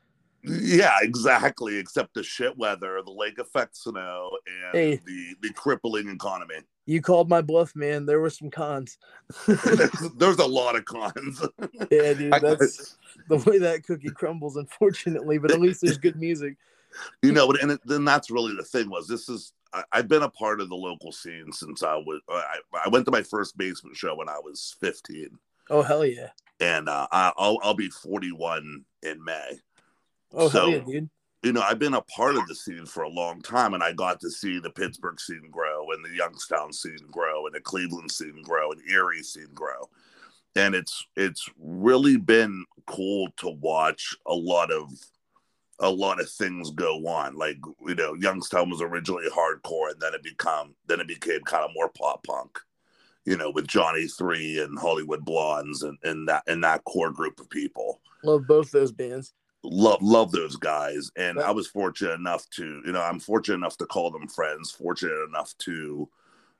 Yeah, 0.43 0.97
exactly. 1.01 1.77
Except 1.77 2.13
the 2.13 2.23
shit 2.23 2.57
weather, 2.57 3.01
the 3.05 3.11
lake 3.11 3.39
effect 3.39 3.77
snow, 3.77 4.31
and 4.47 4.75
Hey. 4.77 5.01
the 5.05 5.35
the 5.41 5.53
crippling 5.53 6.09
economy. 6.09 6.55
You 6.85 7.01
called 7.01 7.29
my 7.29 7.41
bluff, 7.41 7.75
man. 7.75 8.05
There 8.05 8.19
were 8.19 8.29
some 8.29 8.49
cons. 8.49 8.97
There's 9.47 10.39
a 10.39 10.45
lot 10.45 10.75
of 10.75 10.83
cons. 10.85 11.41
Yeah, 11.89 12.13
dude. 12.13 12.33
That's 12.33 12.97
the 13.29 13.37
way 13.37 13.57
that 13.59 13.83
cookie 13.85 14.09
crumbles, 14.09 14.57
unfortunately. 14.57 15.37
But 15.37 15.51
at 15.51 15.61
least 15.61 15.81
there's 15.81 15.97
good 15.97 16.17
music. 16.17 16.57
you 17.23 17.31
know 17.31 17.49
and 17.61 17.71
it, 17.71 17.79
then 17.85 18.05
that's 18.05 18.29
really 18.29 18.53
the 18.55 18.63
thing 18.63 18.87
was 18.87 19.07
this 19.07 19.27
is 19.27 19.53
I, 19.73 19.83
i've 19.93 20.07
been 20.07 20.21
a 20.21 20.29
part 20.29 20.61
of 20.61 20.69
the 20.69 20.75
local 20.75 21.11
scene 21.11 21.51
since 21.51 21.81
i 21.81 21.95
was 21.95 22.21
I, 22.29 22.57
I 22.85 22.89
went 22.89 23.05
to 23.05 23.11
my 23.11 23.23
first 23.23 23.57
basement 23.57 23.95
show 23.97 24.13
when 24.15 24.29
i 24.29 24.37
was 24.37 24.75
15 24.79 25.29
Oh 25.71 25.81
hell 25.81 26.05
yeah. 26.05 26.27
and 26.59 26.87
uh, 26.87 27.07
I- 27.11 27.33
I'll, 27.35 27.57
I'll 27.63 27.73
be 27.73 27.89
41 27.89 28.85
in 29.01 29.23
may 29.23 29.59
Oh 30.33 30.49
So- 30.49 30.67
yeah, 30.67 30.79
dude. 30.79 31.09
you 31.43 31.51
know 31.53 31.61
i've 31.61 31.79
been 31.79 31.93
a 31.93 32.01
part 32.03 32.35
of 32.35 32.47
the 32.47 32.55
scene 32.55 32.85
for 32.85 33.03
a 33.03 33.09
long 33.09 33.41
time 33.41 33.73
and 33.73 33.83
i 33.83 33.91
got 33.91 34.19
to 34.21 34.29
see 34.29 34.59
the 34.59 34.69
pittsburgh 34.69 35.19
scene 35.19 35.49
grow 35.51 35.91
and 35.91 36.03
the 36.03 36.15
youngstown 36.15 36.71
scene 36.71 37.05
grow 37.11 37.45
and 37.45 37.53
the 37.55 37.59
cleveland 37.59 38.09
scene 38.11 38.41
grow 38.43 38.71
and 38.71 38.81
erie 38.89 39.21
scene 39.23 39.53
grow 39.53 39.89
and 40.55 40.73
it's 40.75 41.05
it's 41.15 41.49
really 41.59 42.15
been 42.17 42.63
cool 42.85 43.27
to 43.37 43.49
watch 43.49 44.15
a 44.27 44.33
lot 44.33 44.71
of 44.71 44.89
a 45.79 45.89
lot 45.89 46.21
of 46.21 46.29
things 46.29 46.69
go 46.69 47.07
on. 47.07 47.35
Like 47.35 47.57
you 47.85 47.95
know, 47.95 48.13
Youngstown 48.13 48.69
was 48.69 48.79
originally 48.81 49.27
hardcore, 49.29 49.89
and 49.91 49.99
then 49.99 50.13
it 50.13 50.21
become 50.21 50.75
then 50.87 50.99
it 50.99 51.07
became 51.07 51.41
kind 51.41 51.63
of 51.65 51.71
more 51.73 51.89
pop 51.89 52.23
punk. 52.23 52.59
You 53.25 53.35
know, 53.37 53.49
with 53.49 53.67
Johnny 53.67 54.07
Three 54.07 54.61
and 54.61 54.77
Hollywood 54.77 55.25
Blondes 55.25 55.81
and, 55.81 55.97
and 56.03 56.27
that 56.29 56.43
and 56.45 56.63
that 56.63 56.83
core 56.83 57.11
group 57.11 57.39
of 57.39 57.49
people. 57.49 57.99
Love 58.23 58.45
both 58.47 58.69
those 58.69 58.91
bands. 58.91 59.33
Love 59.63 60.01
love 60.01 60.31
those 60.31 60.57
guys, 60.57 61.09
and 61.15 61.37
Yeah. 61.37 61.47
I 61.47 61.51
was 61.51 61.67
fortunate 61.67 62.13
enough 62.13 62.49
to 62.51 62.81
you 62.85 62.91
know 62.91 63.01
I'm 63.01 63.19
fortunate 63.19 63.55
enough 63.55 63.77
to 63.77 63.85
call 63.85 64.11
them 64.11 64.27
friends. 64.27 64.71
Fortunate 64.71 65.23
enough 65.29 65.53
to 65.59 66.09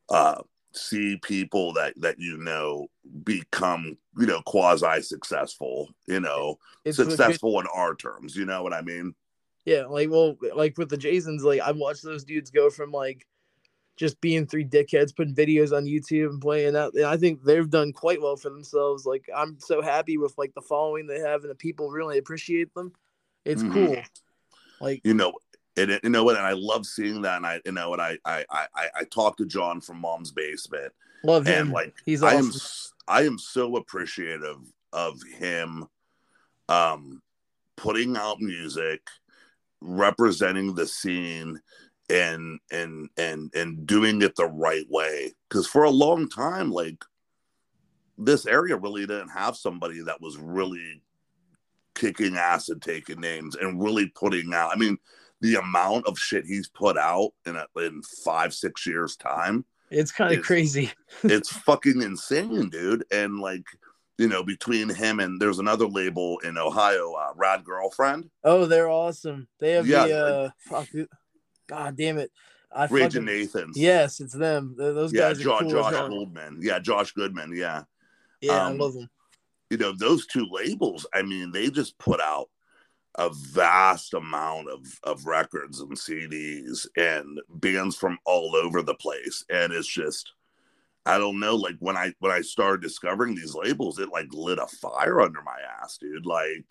uh, 0.10 0.42
see 0.74 1.18
people 1.18 1.74
that 1.74 1.94
that 1.98 2.18
you 2.18 2.38
know 2.38 2.88
become 3.24 3.98
you 4.18 4.26
know 4.26 4.42
quasi 4.46 5.02
successful. 5.02 5.90
You 6.08 6.22
know, 6.22 6.60
It's 6.86 6.98
successful 6.98 7.60
in 7.60 7.68
our 7.74 7.96
terms. 7.96 8.36
You 8.36 8.46
know 8.46 8.64
what 8.64 8.74
I 8.74 8.82
mean? 8.82 9.14
Yeah, 9.66 9.86
like 9.86 10.10
well, 10.10 10.38
like 10.56 10.78
with 10.78 10.90
the 10.90 10.98
Jasons, 10.98 11.44
like 11.44 11.62
I've 11.62 11.78
watched 11.78 12.04
those 12.04 12.24
dudes 12.24 12.52
go 12.52 12.70
from 12.70 12.92
like 12.92 13.26
just 13.96 14.20
being 14.22 14.46
three 14.48 14.66
dickheads, 14.66 15.16
putting 15.16 15.36
videos 15.36 15.76
on 15.76 15.86
YouTube 15.86 16.30
and 16.30 16.42
playing 16.42 16.76
out. 16.76 16.94
And 16.96 17.06
I 17.06 17.18
think 17.18 17.44
they've 17.44 17.70
done 17.70 17.94
quite 17.94 18.22
well 18.22 18.36
for 18.36 18.50
themselves. 18.50 19.06
Like 19.06 19.30
I'm 19.36 19.60
so 19.60 19.82
happy 19.82 20.18
with 20.18 20.34
like 20.38 20.54
the 20.56 20.62
following 20.62 21.06
they 21.08 21.20
have 21.20 21.42
and 21.42 21.52
the 21.52 21.56
people 21.56 21.90
really 21.92 22.18
appreciate 22.18 22.74
them. 22.74 22.94
It's 23.46 23.62
Mhm. 23.64 23.74
cool. 23.74 23.98
Like 24.80 25.02
you 25.04 25.14
know 25.14 25.34
and 25.76 26.00
you 26.04 26.10
know 26.10 26.24
what 26.24 26.36
and 26.38 26.46
i 26.46 26.52
love 26.52 26.86
seeing 26.86 27.22
that 27.24 27.38
and 27.38 27.46
i 27.48 27.60
you 27.66 27.72
know 27.72 27.94
and 27.94 28.02
i 28.02 28.18
i 28.26 28.46
i, 28.52 28.68
I- 28.96 29.04
talked 29.06 29.40
to 29.40 29.46
john 29.46 29.82
from 29.82 30.00
mom's 30.00 30.32
basement 30.32 30.94
love 31.24 31.46
him. 31.48 31.62
and 31.68 31.72
like 31.72 31.96
He's 32.06 32.22
i 32.22 32.34
am 32.34 32.50
awesome. 32.50 32.94
i 33.08 33.24
am 33.24 33.40
so 33.40 33.78
appreciative 33.78 34.58
of 34.92 35.20
him 35.38 35.88
um 36.70 37.22
putting 37.76 38.16
out 38.16 38.40
music 38.40 39.02
representing 39.82 40.76
the 40.76 40.86
scene 40.86 41.60
and 42.14 42.60
and 42.72 43.10
and 43.18 43.52
and 43.56 43.88
doing 43.88 44.22
it 44.22 44.36
the 44.36 44.46
right 44.46 44.86
way 44.90 45.34
because 45.50 45.66
for 45.68 45.84
a 45.84 45.90
long 45.90 46.30
time 46.30 46.72
like 46.72 47.04
this 48.18 48.46
area 48.46 48.78
really 48.78 49.02
didn't 49.08 49.30
have 49.30 49.56
somebody 49.58 50.02
that 50.04 50.22
was 50.22 50.38
really 50.38 51.02
kicking 51.96 52.38
ass 52.38 52.70
and 52.70 52.82
taking 52.82 53.20
names 53.20 53.56
and 53.56 53.82
really 53.82 54.08
putting 54.16 54.54
out 54.54 54.72
i 54.72 54.76
mean 54.76 54.98
the 55.42 55.56
amount 55.56 56.08
of 56.08 56.18
shit 56.18 56.46
he's 56.46 56.70
put 56.70 56.98
out 56.98 57.32
in 57.46 57.56
a, 57.56 57.66
in 57.78 58.02
five 58.24 58.54
six 58.54 58.86
years 58.86 59.16
time 59.18 59.66
It's 59.90 60.12
kind 60.12 60.34
of 60.34 60.44
crazy. 60.46 60.92
it's 61.24 61.52
fucking 61.52 62.02
insane 62.02 62.70
dude 62.70 63.04
and 63.12 63.40
like 63.40 63.66
you 64.20 64.28
know 64.28 64.44
between 64.44 64.88
him 64.88 65.20
and 65.20 65.42
there's 65.42 65.60
another 65.60 65.88
label 65.88 66.38
in 66.40 66.58
ohio 66.58 67.14
uh, 67.14 67.34
rad 67.36 67.64
girlfriend 67.64 68.30
Oh, 68.44 68.66
they're 68.66 68.90
awesome. 68.90 69.48
They 69.60 69.72
have 69.72 69.88
Yeah, 69.88 70.06
the 70.06 70.16
uh 70.16 70.50
God 71.68 71.96
damn 71.98 72.18
it. 72.18 72.32
I 72.72 72.88
raging 72.88 73.26
fucking, 73.26 73.26
nathans 73.26 73.78
Yes, 73.78 74.20
it's 74.20 74.34
them. 74.34 74.76
Th- 74.78 74.94
Those 74.96 75.12
yeah 75.14 75.30
guys 75.30 75.40
are 75.42 75.44
josh, 75.44 75.62
cool 75.62 75.70
josh 75.70 75.92
goldman 75.94 76.58
yeah 76.62 76.80
josh 76.80 77.12
goodman 77.12 77.56
yeah 77.56 77.84
Yeah, 78.42 78.66
um, 78.66 78.74
I 78.74 78.76
love 78.78 78.94
them. 78.96 79.10
you 79.70 79.78
know 79.78 79.92
those 79.92 80.26
two 80.28 80.48
labels 80.52 81.06
i 81.14 81.22
mean 81.22 81.52
they 81.52 81.70
just 81.70 81.98
put 82.00 82.20
out 82.20 82.50
a 83.20 83.30
vast 83.52 84.16
amount 84.16 84.70
of 84.70 84.82
of 85.04 85.26
records 85.28 85.82
and 85.82 85.92
cds 85.92 86.88
and 86.98 87.40
bands 87.50 87.96
from 87.96 88.18
all 88.26 88.56
over 88.56 88.82
the 88.82 88.96
place 88.96 89.46
and 89.52 89.72
it's 89.72 89.88
just 89.88 90.34
i 91.06 91.18
don't 91.20 91.40
know 91.40 91.56
like 91.56 91.76
when 91.80 91.96
i 91.96 92.12
when 92.20 92.32
i 92.32 92.42
started 92.42 92.82
discovering 92.82 93.36
these 93.36 93.54
labels 93.54 94.00
it 94.00 94.10
like 94.10 94.28
lit 94.34 94.58
a 94.58 94.66
fire 94.66 95.22
under 95.22 95.44
my 95.44 95.58
ass 95.82 95.98
dude 96.00 96.26
like 96.26 96.66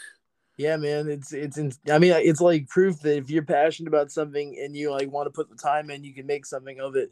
Yeah, 0.57 0.77
man, 0.77 1.09
it's 1.09 1.33
it's. 1.33 1.57
In, 1.59 1.73
I 1.91 1.99
mean, 1.99 2.13
it's 2.13 2.41
like 2.41 2.69
proof 2.69 3.01
that 3.01 3.17
if 3.17 3.31
you're 3.31 3.43
passionate 3.43 3.89
about 3.89 4.13
something 4.13 4.59
and 4.63 4.77
you 4.77 4.91
like 4.91 5.11
want 5.11 5.27
to 5.27 5.31
put 5.31 5.49
the 5.49 5.57
time 5.57 5.91
in, 5.91 6.05
you 6.05 6.15
can 6.15 6.27
make 6.27 6.47
something 6.47 6.79
of 6.81 6.97
it. 6.97 7.11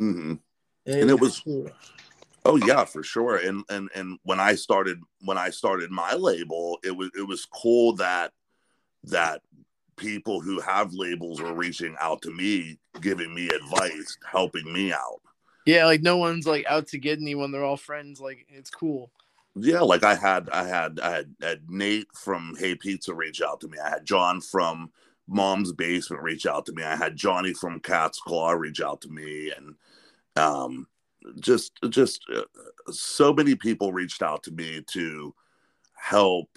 mhm. 0.00 0.38
And 0.86 1.10
it 1.10 1.20
was- 1.20 1.42
oh 2.44 2.56
yeah 2.56 2.84
for 2.84 3.02
sure 3.02 3.36
and 3.36 3.64
and 3.68 3.90
and 3.96 4.16
when 4.22 4.38
i 4.38 4.54
started 4.54 4.98
when 5.22 5.36
i 5.36 5.50
started 5.50 5.90
my 5.90 6.14
label 6.14 6.78
it 6.84 6.96
was 6.96 7.10
it 7.18 7.26
was 7.26 7.44
cool 7.44 7.94
that 7.94 8.32
that 9.02 9.42
people 9.96 10.40
who 10.40 10.60
have 10.60 10.94
labels 10.94 11.42
were 11.42 11.52
reaching 11.52 11.96
out 12.00 12.22
to 12.22 12.30
me 12.30 12.78
giving 13.00 13.34
me 13.34 13.48
advice 13.48 14.16
helping 14.24 14.72
me 14.72 14.92
out 14.92 15.20
yeah, 15.68 15.84
like 15.84 16.00
no 16.00 16.16
one's 16.16 16.46
like 16.46 16.64
out 16.66 16.86
to 16.88 16.98
get 16.98 17.20
anyone. 17.20 17.52
They're 17.52 17.62
all 17.62 17.76
friends. 17.76 18.22
Like 18.22 18.46
it's 18.48 18.70
cool. 18.70 19.10
Yeah 19.60 19.80
like 19.80 20.04
i 20.04 20.14
had 20.14 20.48
i 20.50 20.66
had 20.66 21.00
i 21.00 21.10
had, 21.10 21.34
had 21.40 21.60
nate 21.68 22.08
from 22.14 22.54
hey 22.58 22.74
pizza 22.74 23.14
reach 23.14 23.40
out 23.42 23.60
to 23.60 23.68
me 23.68 23.78
i 23.78 23.88
had 23.88 24.04
john 24.04 24.40
from 24.40 24.90
mom's 25.26 25.72
basement 25.72 26.22
reach 26.22 26.46
out 26.46 26.66
to 26.66 26.72
me 26.72 26.82
i 26.82 26.96
had 26.96 27.16
johnny 27.16 27.52
from 27.52 27.80
cat's 27.80 28.20
claw 28.20 28.50
reach 28.50 28.80
out 28.80 29.00
to 29.00 29.08
me 29.08 29.52
and 29.56 29.74
um 30.36 30.86
just 31.40 31.78
just 31.90 32.24
uh, 32.34 32.42
so 32.90 33.32
many 33.32 33.54
people 33.54 33.92
reached 33.92 34.22
out 34.22 34.42
to 34.42 34.50
me 34.52 34.82
to 34.86 35.34
help 35.94 36.48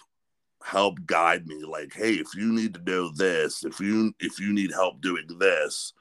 help 0.64 0.98
guide 1.06 1.48
me 1.48 1.64
like 1.64 1.94
hey 1.94 2.14
if 2.14 2.36
you 2.36 2.54
need 2.54 2.74
to 2.74 2.84
know 2.84 3.12
this 3.16 3.66
if 3.66 3.80
you 3.80 4.14
if 4.20 4.40
you 4.40 4.54
need 4.54 4.72
help 4.72 5.02
doing 5.02 5.28
this 5.40 5.94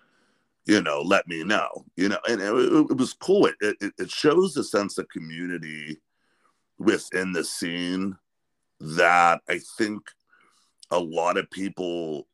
you 0.66 0.82
know, 0.82 1.00
let 1.00 1.26
me 1.26 1.42
know. 1.42 1.84
You 1.96 2.10
know, 2.10 2.18
and 2.28 2.40
it, 2.40 2.46
it 2.90 2.96
was 2.96 3.12
cool. 3.14 3.46
It, 3.46 3.54
it 3.60 3.92
it 3.98 4.10
shows 4.10 4.56
a 4.56 4.62
sense 4.62 4.98
of 4.98 5.08
community 5.08 5.98
within 6.80 7.32
the 7.32 7.44
scene 7.44 8.16
that 8.80 9.40
I 9.48 9.60
think 9.78 10.02
a 10.90 10.98
lot 10.98 11.36
of 11.36 11.48
people 11.50 12.26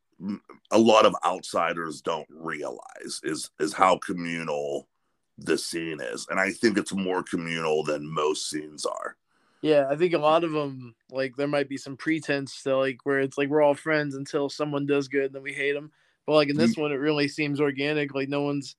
a 0.70 0.78
lot 0.78 1.04
of 1.04 1.14
outsiders 1.26 2.00
don't 2.00 2.28
realize 2.30 3.20
is 3.22 3.50
is 3.61 3.74
how 3.74 3.98
communal 3.98 4.88
the 5.37 5.59
scene 5.59 6.00
is 6.00 6.26
and 6.30 6.40
i 6.40 6.50
think 6.50 6.78
it's 6.78 6.94
more 6.94 7.22
communal 7.22 7.82
than 7.82 8.11
most 8.11 8.48
scenes 8.48 8.87
are 8.87 9.14
Yeah, 9.62 9.87
I 9.90 9.96
think 9.96 10.14
a 10.14 10.18
lot 10.18 10.44
of 10.44 10.52
them 10.52 10.94
like 11.11 11.37
there 11.37 11.48
might 11.48 11.68
be 11.68 11.76
some 11.76 11.96
pretense 11.96 12.62
to 12.62 12.76
like 12.76 12.98
where 13.04 13.20
it's 13.20 13.37
like 13.37 13.48
we're 13.48 13.62
all 13.62 13.74
friends 13.74 14.14
until 14.14 14.48
someone 14.48 14.87
does 14.87 15.09
good 15.09 15.26
and 15.26 15.35
then 15.35 15.42
we 15.42 15.52
hate 15.52 15.72
them. 15.72 15.90
But 16.26 16.35
like 16.35 16.50
in 16.50 16.56
this 16.56 16.74
mm. 16.74 16.82
one, 16.82 16.92
it 16.92 16.96
really 16.96 17.28
seems 17.28 17.61
organic. 17.61 18.14
Like 18.14 18.28
no 18.28 18.42
one's 18.42 18.76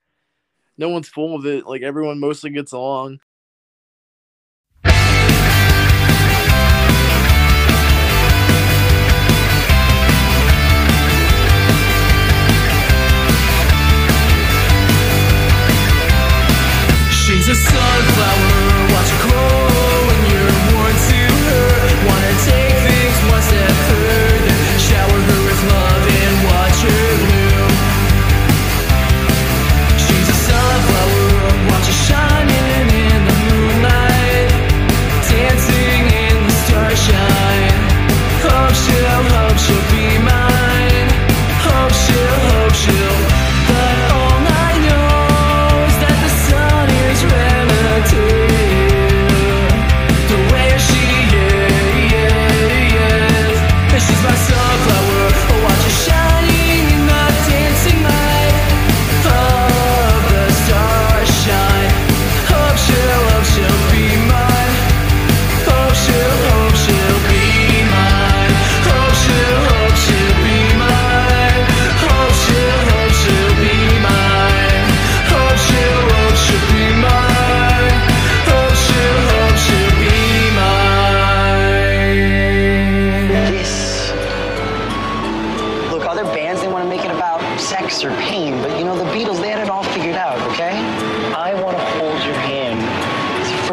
no 0.78 0.90
one's 0.90 1.10
full 1.10 1.36
of 1.36 1.46
it. 1.46 1.66
Like 1.66 1.82
everyone 1.82 2.20
mostly 2.20 2.52
gets 2.52 2.72
along. 2.72 3.20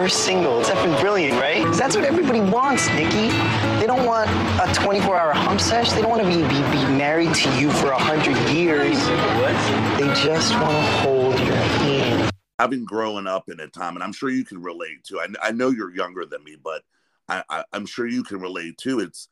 It's 0.05 0.12
the 0.12 0.21
first 0.21 0.27
single. 0.27 0.61
It's 0.61 0.69
effing 0.69 1.01
brilliant, 1.01 1.40
right? 1.40 1.64
'Cause 1.64 1.79
that's 1.79 1.97
what 1.97 2.05
everybody 2.05 2.40
wants, 2.40 2.87
Nikki. 2.88 3.29
They 3.81 3.87
don't 3.87 4.05
want 4.05 4.29
a 4.61 4.73
24 4.75 5.17
hour 5.17 5.33
hump 5.33 5.61
sesh. 5.61 5.93
They 5.93 6.03
don't 6.03 6.11
want 6.11 6.23
to 6.23 6.29
be, 6.29 6.43
be, 6.43 6.61
be 6.71 6.85
married 6.93 7.35
to 7.35 7.59
you 7.59 7.71
for 7.73 7.90
a 7.90 7.97
100 7.97 8.37
years. 8.55 8.97
What? 8.99 9.99
They 9.99 10.07
just 10.23 10.53
want 10.55 10.73
to 10.73 10.83
hold 11.01 11.38
your 11.40 11.57
hand. 11.57 12.31
having 12.59 12.85
grown 12.85 13.27
up 13.27 13.49
in 13.49 13.59
a 13.61 13.67
time, 13.67 13.95
and 13.97 14.03
I'm 14.03 14.12
sure 14.12 14.29
you 14.31 14.45
can 14.45 14.62
relate 14.62 15.03
to. 15.05 15.21
I, 15.21 15.27
I 15.43 15.51
know 15.53 15.71
you're 15.71 15.95
younger 15.95 16.25
than 16.27 16.45
me, 16.45 16.57
but 16.62 16.83
I, 17.29 17.43
I, 17.49 17.64
I'm 17.73 17.87
sure 17.87 18.07
you 18.07 18.23
can 18.23 18.40
relate 18.40 18.77
to. 18.79 19.01
It's 19.01 19.29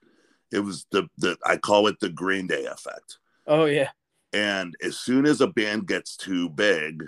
it 0.50 0.60
was 0.60 0.86
the 0.90 1.08
the 1.18 1.36
I 1.44 1.56
call 1.58 1.86
it 1.86 2.00
the 2.00 2.08
Green 2.08 2.46
Day 2.46 2.64
effect. 2.64 3.18
Oh 3.46 3.66
yeah. 3.66 3.90
And 4.32 4.74
as 4.82 4.98
soon 4.98 5.26
as 5.26 5.40
a 5.42 5.46
band 5.46 5.86
gets 5.86 6.16
too 6.16 6.48
big, 6.48 7.04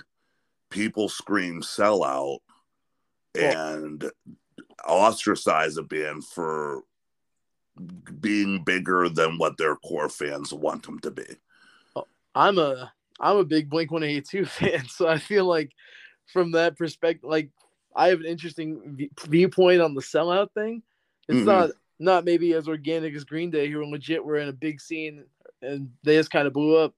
people 0.70 1.08
scream 1.08 1.62
sellout 1.62 2.38
and 3.34 4.10
ostracize 4.86 5.76
a 5.76 5.82
band 5.82 6.24
for 6.24 6.82
being 8.20 8.62
bigger 8.62 9.08
than 9.08 9.38
what 9.38 9.56
their 9.56 9.76
core 9.76 10.08
fans 10.08 10.52
want 10.52 10.84
them 10.84 10.98
to 11.00 11.10
be. 11.10 11.24
I'm 12.34 12.58
a 12.58 12.92
I'm 13.20 13.36
a 13.36 13.44
big 13.44 13.70
Blink 13.70 13.90
182 13.90 14.44
fan, 14.46 14.86
so 14.88 15.06
I 15.08 15.18
feel 15.18 15.44
like 15.44 15.70
from 16.32 16.52
that 16.52 16.76
perspective, 16.76 17.28
like 17.28 17.50
I 17.94 18.08
have 18.08 18.20
an 18.20 18.26
interesting 18.26 18.96
v- 18.96 19.10
viewpoint 19.26 19.80
on 19.80 19.94
the 19.94 20.00
sellout 20.02 20.50
thing. 20.52 20.82
It's 21.28 21.40
Mhm. 21.40 21.46
not 21.46 21.70
not 22.00 22.24
maybe 22.24 22.52
as 22.54 22.66
organic 22.68 23.14
as 23.14 23.24
Green 23.24 23.50
Day, 23.50 23.70
who 23.70 23.84
legit 23.84 24.24
were 24.24 24.38
in 24.38 24.48
a 24.48 24.52
big 24.52 24.80
scene 24.80 25.24
and 25.62 25.90
they 26.02 26.16
just 26.16 26.30
kind 26.30 26.46
of 26.46 26.52
blew 26.52 26.76
up. 26.76 26.92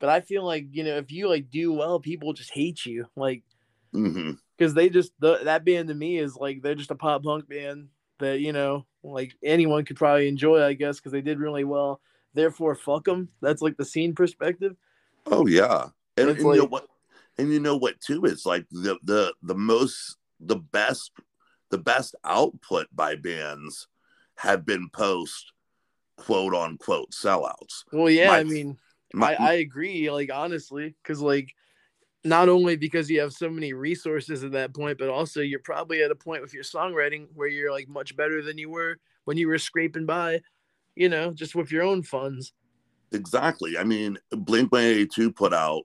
But 0.00 0.08
I 0.08 0.20
feel 0.20 0.44
like 0.44 0.66
you 0.72 0.82
know 0.84 0.96
if 0.98 1.12
you 1.12 1.28
like 1.28 1.50
do 1.50 1.72
well, 1.72 2.00
people 2.00 2.32
just 2.32 2.52
hate 2.52 2.84
you, 2.84 3.06
like 3.16 3.42
hmm 3.92 4.32
because 4.56 4.74
they 4.74 4.88
just 4.88 5.12
the, 5.18 5.40
that 5.44 5.64
band 5.64 5.88
to 5.88 5.94
me 5.94 6.18
is 6.18 6.36
like 6.36 6.62
they're 6.62 6.74
just 6.74 6.90
a 6.90 6.94
pop 6.94 7.24
punk 7.24 7.48
band 7.48 7.88
that 8.20 8.40
you 8.40 8.52
know 8.52 8.86
like 9.02 9.32
anyone 9.42 9.84
could 9.84 9.96
probably 9.96 10.28
enjoy, 10.28 10.62
I 10.62 10.74
guess, 10.74 10.98
because 10.98 11.12
they 11.12 11.20
did 11.20 11.40
really 11.40 11.64
well. 11.64 12.00
Therefore, 12.34 12.74
fuck 12.74 13.04
them. 13.04 13.28
That's 13.40 13.60
like 13.62 13.76
the 13.76 13.84
scene 13.84 14.14
perspective. 14.14 14.76
Oh 15.26 15.46
yeah, 15.46 15.88
and, 16.16 16.30
It's 16.30 16.40
and 16.40 16.48
you 16.54 16.60
know 16.60 16.66
what? 16.66 16.86
And 17.38 17.52
you 17.52 17.60
know 17.60 17.76
what 17.76 18.00
too? 18.00 18.24
It's 18.24 18.46
like 18.46 18.66
the 18.70 18.98
the 19.02 19.34
the 19.42 19.54
most 19.54 20.16
the 20.38 20.56
best 20.56 21.12
the 21.70 21.78
best 21.78 22.14
output 22.24 22.86
by 22.94 23.16
bands 23.16 23.88
have 24.36 24.64
been 24.64 24.88
post 24.90 25.52
quote 26.16 26.54
unquote 26.54 27.10
sellouts. 27.10 27.84
Well, 27.92 28.10
yeah, 28.10 28.28
My- 28.28 28.38
I 28.38 28.44
mean, 28.44 28.78
My- 29.14 29.34
I, 29.34 29.48
I 29.48 29.52
agree, 29.54 30.10
like 30.10 30.30
honestly, 30.32 30.94
because 31.02 31.20
like 31.20 31.54
not 32.24 32.48
only 32.48 32.76
because 32.76 33.10
you 33.10 33.20
have 33.20 33.32
so 33.32 33.50
many 33.50 33.72
resources 33.72 34.44
at 34.44 34.52
that 34.52 34.74
point, 34.74 34.98
but 34.98 35.08
also 35.08 35.40
you're 35.40 35.58
probably 35.60 36.02
at 36.02 36.10
a 36.10 36.14
point 36.14 36.42
with 36.42 36.54
your 36.54 36.62
songwriting 36.62 37.26
where 37.34 37.48
you're 37.48 37.72
like 37.72 37.88
much 37.88 38.16
better 38.16 38.42
than 38.42 38.58
you 38.58 38.70
were 38.70 38.96
when 39.24 39.36
you 39.36 39.48
were 39.48 39.58
scraping 39.58 40.06
by, 40.06 40.40
you 40.94 41.08
know, 41.08 41.32
just 41.32 41.54
with 41.54 41.72
your 41.72 41.82
own 41.82 42.02
funds. 42.02 42.52
exactly. 43.12 43.76
I 43.76 43.84
mean, 43.84 44.18
Blink 44.30 44.72
One 44.72 44.82
Eighty 44.82 45.06
Two 45.06 45.32
put 45.32 45.52
out 45.52 45.82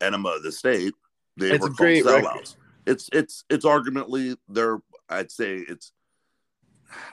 Enema 0.00 0.30
of 0.30 0.42
the 0.42 0.52
State. 0.52 0.94
They 1.36 1.50
It's 1.50 1.62
were 1.62 1.68
called 1.68 1.76
great 1.78 2.04
sellouts. 2.04 2.22
record. 2.24 2.48
It's 2.86 3.08
it's 3.12 3.44
it's 3.50 3.64
arguably 3.64 4.36
their. 4.48 4.78
I'd 5.08 5.30
say 5.30 5.56
it's. 5.68 5.92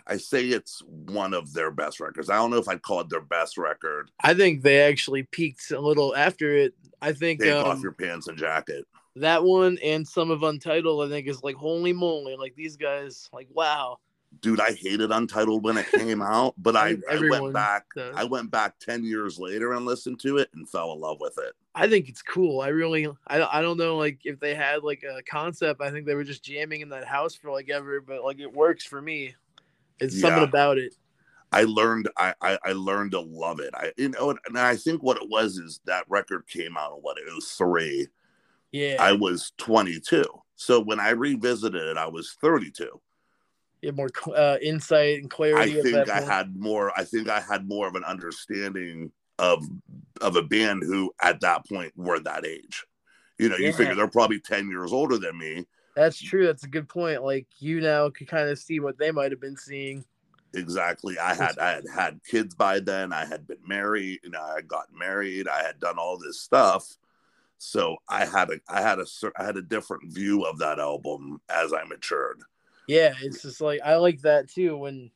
I 0.08 0.18
say 0.18 0.46
it's 0.46 0.82
one 0.86 1.34
of 1.34 1.54
their 1.54 1.72
best 1.72 2.00
records. 2.00 2.30
I 2.30 2.36
don't 2.36 2.52
know 2.52 2.58
if 2.58 2.68
I'd 2.68 2.82
call 2.82 3.02
it 3.02 3.10
their 3.10 3.22
best 3.22 3.58
record. 3.58 4.12
I 4.22 4.34
think 4.34 4.64
they 4.64 4.82
actually 4.82 5.24
peaked 5.24 5.72
a 5.72 5.80
little 5.80 6.16
after 6.16 6.56
it. 6.56 6.74
I 7.02 7.14
think 7.14 7.42
Take 7.42 7.54
um, 7.54 7.66
off 7.66 7.82
your 7.82 7.94
pants 7.94 8.28
and 8.28 8.38
jacket. 8.38 8.86
that 9.16 9.44
one 9.44 9.78
and 9.84 10.08
some 10.08 10.32
of 10.32 10.44
Untitled, 10.44 11.06
I 11.06 11.10
think, 11.10 11.28
is 11.28 11.44
like 11.44 11.56
holy 11.56 11.94
moly, 11.94 12.36
like 12.36 12.56
these 12.56 12.76
guys, 12.76 13.30
like 13.34 13.48
wow. 13.54 14.00
dude 14.42 14.60
i 14.60 14.72
hated 14.74 15.12
untitled 15.12 15.64
when 15.64 15.76
it 15.78 15.90
came 15.92 16.22
out 16.22 16.54
but 16.58 16.76
i, 16.76 16.90
think 16.90 17.04
I 17.10 17.40
went 17.40 17.52
back 17.52 17.86
does. 17.96 18.14
i 18.16 18.24
went 18.24 18.52
back 18.52 18.78
10 18.80 19.04
years 19.04 19.40
later 19.40 19.74
and 19.74 19.88
listened 19.88 20.20
to 20.20 20.38
it 20.38 20.50
and 20.54 20.70
fell 20.70 20.94
in 20.94 21.00
love 21.00 21.18
with 21.20 21.40
it 21.40 21.56
I 21.80 21.88
think 21.88 22.10
it's 22.10 22.22
cool. 22.22 22.60
I 22.60 22.70
really, 22.70 23.08
I, 23.28 23.42
I 23.42 23.62
don't 23.62 23.78
know, 23.78 23.96
like 23.96 24.20
if 24.26 24.40
they 24.40 24.54
had 24.54 24.84
like 24.84 25.04
a 25.04 25.22
concept. 25.24 25.82
I 25.82 25.92
think 25.92 26.06
they 26.06 26.16
were 26.16 26.26
just 26.26 26.44
jamming 26.44 26.82
in 26.82 26.90
that 26.90 27.08
house 27.08 27.36
for 27.36 27.52
like 27.52 27.70
ever, 27.70 28.02
but 28.02 28.24
like 28.24 28.40
it 28.40 28.52
works 28.52 28.84
for 28.84 29.02
me. 29.02 29.36
It's 30.00 30.20
something 30.20 30.44
about 30.44 30.78
it. 30.78 30.96
i 31.52 31.64
learned 31.64 32.10
I, 32.18 32.34
I 32.42 32.58
i 32.64 32.72
learned 32.74 33.12
to 33.12 33.22
love 33.22 33.60
it. 33.60 33.74
I 33.74 33.92
you 33.98 34.10
know 34.10 34.36
and 34.46 34.58
i 34.58 34.76
think 34.76 35.04
what 35.04 35.18
it 35.18 35.30
was 35.30 35.58
is 35.58 35.80
that 35.86 36.06
record 36.08 36.48
came 36.48 36.78
out 36.78 36.96
in 36.96 37.02
what 37.02 37.18
it 37.18 37.34
was 37.34 37.52
three. 37.52 38.08
Yeah, 38.72 38.98
i 39.00 39.14
was 39.14 39.52
22 39.58 40.24
so 40.56 40.80
when 40.80 41.00
i 41.00 41.10
revisited 41.10 41.82
it 41.82 41.98
i 41.98 42.08
was 42.08 42.38
32 42.40 43.02
you 43.82 43.88
have 43.88 43.96
more 43.96 44.10
uh, 44.36 44.58
insight 44.62 45.22
and 45.22 45.30
clarity. 45.30 45.80
I 45.80 45.82
think 45.82 46.10
i 46.10 46.20
point. 46.20 46.32
had 46.32 46.56
more 46.56 46.92
i 47.00 47.04
think 47.04 47.30
i 47.30 47.40
had 47.40 47.68
more 47.68 47.88
of 47.88 47.96
an 47.96 48.04
understanding 48.04 49.12
of 49.40 49.66
of 50.22 50.36
a 50.36 50.44
band 50.44 50.84
who 50.84 51.12
at 51.22 51.40
that 51.42 51.68
point 51.68 51.94
were 51.96 52.20
that 52.20 52.46
age. 52.46 52.86
You 53.40 53.50
know 53.50 53.56
you 53.56 53.72
figure 53.72 53.96
they're 53.96 54.08
probably 54.08 54.40
10 54.40 54.70
years 54.70 54.92
older 54.92 55.18
than 55.18 55.38
me 55.38 55.66
That's 56.00 56.22
true. 56.22 56.48
That's 56.48 56.64
a 56.64 56.70
good 56.70 56.90
point. 56.90 57.24
Like 57.24 57.48
you 57.60 57.82
now 57.82 58.10
could 58.10 58.28
kind 58.30 58.50
of 58.50 58.60
see 58.60 58.80
what 58.80 58.98
they 58.98 59.12
might 59.12 59.32
have 59.32 59.42
been 59.42 59.58
seeing. 59.58 60.06
exactly 60.54 61.18
i 61.20 61.36
had 61.36 61.60
i 61.60 61.70
had 61.74 61.84
had 61.94 62.20
kids 62.24 62.56
by 62.56 62.80
then 62.80 63.14
i 63.14 63.24
had 63.24 63.46
been 63.48 63.60
married 63.68 64.20
you 64.24 64.32
know 64.32 64.42
i 64.42 64.56
had 64.56 64.68
gotten 64.68 64.98
married 64.98 65.48
i 65.48 65.62
had 65.62 65.80
done 65.80 65.98
all 66.00 66.18
this 66.18 66.40
stuff 66.42 66.98
So 67.60 67.98
I 68.10 68.26
had 68.26 68.50
a 68.52 68.60
I 68.70 68.82
had 68.82 69.00
a 69.00 69.08
I 69.38 69.44
had 69.46 69.58
a 69.58 69.64
different 69.64 70.14
view 70.14 70.44
of 70.46 70.60
that 70.60 70.80
album 70.80 71.42
as 71.50 71.74
I 71.74 71.84
matured. 71.86 72.42
Yeah, 72.88 73.14
it's 73.22 73.42
just 73.42 73.62
like 73.62 73.82
I 73.86 73.96
like 73.98 74.22
that 74.22 74.50
too. 74.50 74.78
When 74.78 75.12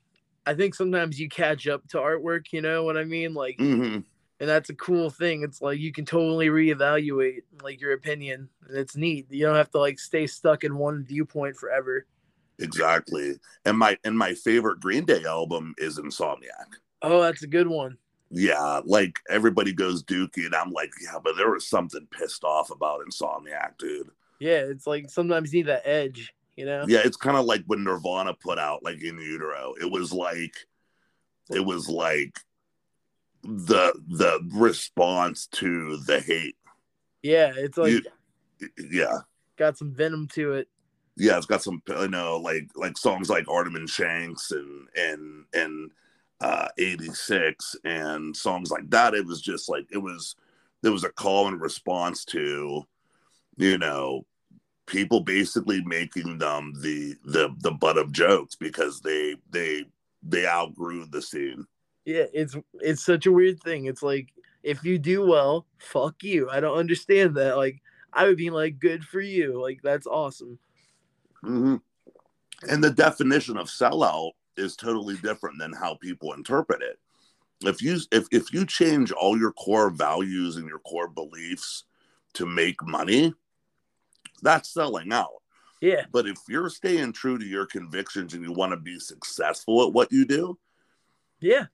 I 0.45 0.53
think 0.53 0.75
sometimes 0.75 1.19
you 1.19 1.29
catch 1.29 1.67
up 1.67 1.87
to 1.89 1.97
artwork, 1.97 2.47
you 2.51 2.61
know 2.61 2.83
what 2.83 2.97
I 2.97 3.03
mean? 3.05 3.33
Like, 3.33 3.59
hmm 3.59 4.03
and 4.43 4.49
that's 4.49 4.69
a 4.69 4.75
cool 4.75 5.09
thing. 5.09 5.41
It's 5.41 5.61
like 5.61 5.79
you 5.79 5.93
can 5.93 6.03
totally 6.03 6.47
reevaluate 6.47 7.43
like 7.61 7.79
your 7.79 7.93
opinion, 7.93 8.49
and 8.67 8.77
it's 8.77 8.97
neat. 8.97 9.27
You 9.29 9.45
don't 9.45 9.55
have 9.55 9.71
to 9.71 9.79
like 9.79 9.99
stay 9.99 10.27
stuck 10.27 10.65
in 10.65 10.77
one 10.77 11.05
viewpoint 11.05 11.55
forever. 11.55 12.05
Exactly. 12.59 13.39
And 13.63 13.77
my 13.77 13.97
and 14.03 14.17
my 14.17 14.33
favorite 14.33 14.81
Green 14.81 15.05
Day 15.05 15.23
album 15.23 15.73
is 15.77 15.97
Insomniac. 15.97 16.75
Oh, 17.01 17.21
that's 17.21 17.43
a 17.43 17.47
good 17.47 17.67
one. 17.67 17.97
Yeah, 18.31 18.81
like 18.83 19.17
everybody 19.29 19.71
goes 19.71 20.03
Dookie, 20.03 20.45
and 20.45 20.55
I'm 20.55 20.71
like, 20.71 20.91
yeah, 21.01 21.19
but 21.23 21.37
there 21.37 21.51
was 21.51 21.65
something 21.65 22.05
pissed 22.11 22.43
off 22.43 22.69
about 22.69 22.99
Insomniac, 23.07 23.77
dude. 23.79 24.09
Yeah, 24.41 24.65
it's 24.65 24.85
like 24.85 25.09
sometimes 25.09 25.53
you 25.53 25.59
need 25.59 25.69
that 25.69 25.87
edge, 25.87 26.33
you 26.57 26.65
know? 26.65 26.83
Yeah, 26.85 26.99
it's 27.05 27.15
kind 27.15 27.37
of 27.37 27.45
like 27.45 27.63
when 27.67 27.85
Nirvana 27.85 28.33
put 28.33 28.59
out 28.59 28.83
like 28.83 29.01
In 29.01 29.19
Utero. 29.19 29.73
It 29.79 29.89
was 29.89 30.11
like, 30.11 30.53
it 31.49 31.63
was 31.63 31.87
like 31.87 32.37
the 33.43 33.93
the 34.07 34.39
response 34.53 35.47
to 35.47 35.97
the 36.05 36.19
hate. 36.19 36.55
Yeah, 37.21 37.53
it's 37.55 37.77
like 37.77 37.91
You- 38.59 38.69
Yeah, 38.89 39.17
got 39.57 39.77
some 39.77 39.93
venom 39.93 40.27
to 40.29 40.53
it. 40.53 40.67
yeah, 41.17 41.37
it's 41.37 41.45
got 41.45 41.61
some 41.63 41.81
you 41.87 42.07
know 42.07 42.37
like 42.37 42.69
like 42.75 42.97
songs 42.97 43.29
like 43.29 43.45
Armatage 43.47 43.89
Shanks 43.89 44.51
and 44.51 44.87
and 44.95 45.45
and 45.53 45.91
uh 46.41 46.67
86 46.77 47.75
and 47.83 48.35
songs 48.35 48.71
like 48.71 48.89
that. 48.89 49.13
It 49.13 49.25
was 49.25 49.41
just 49.41 49.69
like 49.69 49.85
it 49.91 49.97
was 49.97 50.35
there 50.81 50.91
was 50.91 51.03
a 51.03 51.09
call 51.11 51.47
and 51.47 51.59
response 51.61 52.25
to 52.25 52.83
you 53.57 53.77
know 53.77 54.25
people 54.85 55.21
basically 55.21 55.81
making 55.85 56.37
them 56.37 56.73
the 56.81 57.15
the 57.25 57.53
the 57.59 57.71
butt 57.71 57.97
of 57.97 58.11
jokes 58.11 58.55
because 58.55 58.99
they 59.01 59.35
they 59.51 59.85
they 60.21 60.45
outgrew 60.47 61.05
the 61.05 61.21
scene. 61.21 61.65
Yeah, 62.05 62.25
it's 62.33 62.55
it's 62.81 63.05
such 63.05 63.25
a 63.25 63.31
weird 63.31 63.61
thing. 63.61 63.85
It's 63.85 64.03
like 64.03 64.33
if 64.61 64.83
you 64.83 64.97
do 64.97 65.25
well, 65.25 65.65
fuck 65.77 66.23
you. 66.23 66.49
I 66.49 66.59
don't 66.59 66.77
understand 66.77 67.35
that. 67.35 67.57
Like 67.57 67.81
I 68.11 68.25
would 68.25 68.37
be 68.37 68.49
like, 68.49 68.79
good 68.79 69.03
for 69.03 69.21
you. 69.21 69.61
Like 69.61 69.81
that's 69.81 70.07
awesome. 70.07 70.59
Mhm. 71.43 71.81
And 72.69 72.83
the 72.83 72.91
definition 72.91 73.57
of 73.57 73.67
sellout 73.67 74.31
is 74.55 74.75
totally 74.75 75.17
different 75.17 75.59
than 75.59 75.73
how 75.73 75.95
people 75.95 76.33
interpret 76.33 76.81
it. 76.81 76.99
If 77.61 77.81
you 77.81 77.99
if 78.11 78.27
if 78.31 78.53
you 78.53 78.65
change 78.65 79.11
all 79.11 79.37
your 79.37 79.53
core 79.53 79.89
values 79.89 80.57
and 80.57 80.67
your 80.67 80.79
core 80.79 81.07
beliefs 81.07 81.85
to 82.33 82.45
make 82.45 82.85
money, 82.85 83.33
that's 84.41 84.69
selling 84.69 85.13
out. 85.13 85.41
Yeah, 85.81 86.05
But 86.13 86.27
if 86.27 86.37
you're 86.47 86.69
staying 86.69 87.11
true 87.11 87.37
to 87.37 87.45
your 87.45 87.65
convictions 87.65 88.33
and 88.33 88.41
you 88.41 88.53
want 88.53 88.71
to 88.71 88.77
be 88.77 88.99
successful 88.99 89.85
at 89.85 89.91
what 89.91 90.13
you 90.13 90.25
do, 90.25 90.57
yeah, 91.41 91.65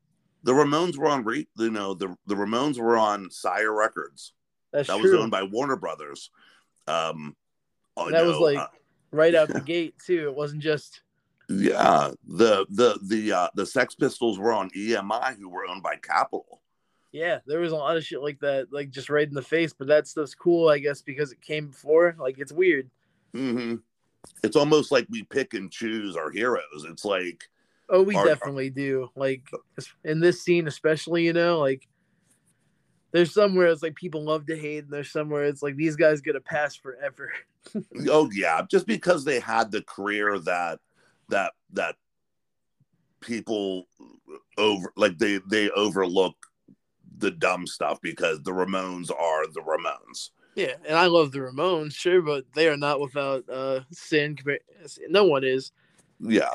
the 0.43 0.53
Ramones 0.53 0.97
were 0.97 1.07
on 1.07 1.23
re, 1.23 1.47
you 1.57 1.71
know 1.71 1.93
the 1.93 2.15
the 2.27 2.35
Ramones 2.35 2.79
were 2.79 2.97
on 2.97 3.29
Sire 3.29 3.73
Records. 3.73 4.33
that's 4.71 4.87
That 4.87 4.99
was 4.99 5.13
owned 5.13 5.31
by 5.31 5.43
Warner 5.43 5.75
Brothers. 5.75 6.31
Um, 6.87 7.35
oh, 7.97 8.09
that 8.09 8.25
was 8.25 8.37
like 8.37 8.57
uh, 8.57 8.67
right 9.11 9.35
out 9.35 9.49
the 9.49 9.59
gate 9.65 9.95
too. 10.05 10.27
It 10.29 10.35
wasn't 10.35 10.63
just 10.63 11.01
Yeah, 11.49 12.11
the 12.27 12.65
the 12.69 12.99
the 13.03 13.31
uh, 13.31 13.49
the 13.55 13.65
Sex 13.65 13.95
Pistols 13.95 14.39
were 14.39 14.53
on 14.53 14.69
EMI, 14.71 15.37
who 15.37 15.49
were 15.49 15.67
owned 15.67 15.83
by 15.83 15.95
Capitol. 15.97 16.61
yeah. 17.11 17.39
There 17.45 17.59
was 17.59 17.71
a 17.71 17.75
lot 17.75 17.97
of 17.97 18.05
shit 18.05 18.21
like 18.21 18.39
that, 18.39 18.67
like 18.71 18.89
just 18.89 19.09
right 19.09 19.27
in 19.27 19.33
the 19.33 19.41
face. 19.41 19.73
But 19.73 19.87
that 19.87 20.07
stuff's 20.07 20.35
cool, 20.35 20.69
I 20.69 20.79
guess, 20.79 21.01
because 21.01 21.31
it 21.31 21.41
came 21.41 21.67
before. 21.67 22.15
Like 22.17 22.39
it's 22.39 22.53
weird. 22.53 22.89
hmm 23.33 23.75
It's 24.43 24.55
almost 24.55 24.91
like 24.91 25.07
we 25.09 25.23
pick 25.23 25.53
and 25.53 25.71
choose 25.71 26.15
our 26.15 26.31
heroes. 26.31 26.85
It's 26.87 27.05
like, 27.05 27.49
Oh, 27.89 28.03
we 28.03 28.15
Are- 28.15 28.25
definitely 28.25 28.69
do. 28.69 29.09
Like 29.15 29.49
in 30.03 30.19
this 30.19 30.43
scene, 30.43 30.67
especially, 30.67 31.25
you 31.25 31.33
know, 31.33 31.59
like 31.59 31.87
there's 33.11 33.33
somewhere 33.33 33.67
it's 33.67 33.81
like 33.81 33.95
people 33.95 34.23
love 34.23 34.45
to 34.47 34.57
hate, 34.57 34.83
and 34.83 34.93
there's 34.93 35.11
somewhere 35.11 35.45
it's 35.45 35.63
like 35.63 35.75
these 35.75 35.95
guys 35.95 36.21
get 36.21 36.35
a 36.35 36.41
pass 36.41 36.75
forever. 36.75 37.31
oh 38.09 38.29
yeah, 38.31 38.61
just 38.69 38.85
because 38.85 39.25
they 39.25 39.39
had 39.39 39.71
the 39.71 39.81
career 39.81 40.37
that 40.39 40.79
that 41.29 41.53
that 41.73 41.95
people 43.21 43.87
over 44.57 44.93
like 44.95 45.17
they 45.17 45.39
they 45.49 45.69
overlook 45.71 46.35
the 47.17 47.31
dumb 47.31 47.67
stuff 47.67 47.99
because 48.01 48.41
the 48.43 48.51
Ramones 48.51 49.11
are 49.11 49.45
the 49.47 49.61
Ramones. 49.61 50.29
Yeah, 50.55 50.73
and 50.85 50.97
I 50.97 51.07
love 51.07 51.31
the 51.31 51.39
Ramones, 51.39 51.93
sure, 51.93 52.21
but 52.21 52.45
they 52.53 52.67
are 52.67 52.77
not 52.77 52.99
without 52.99 53.49
uh 53.49 53.81
sin. 53.91 54.37
No 55.09 55.25
one 55.25 55.43
is. 55.43 55.71
Yeah. 56.19 56.53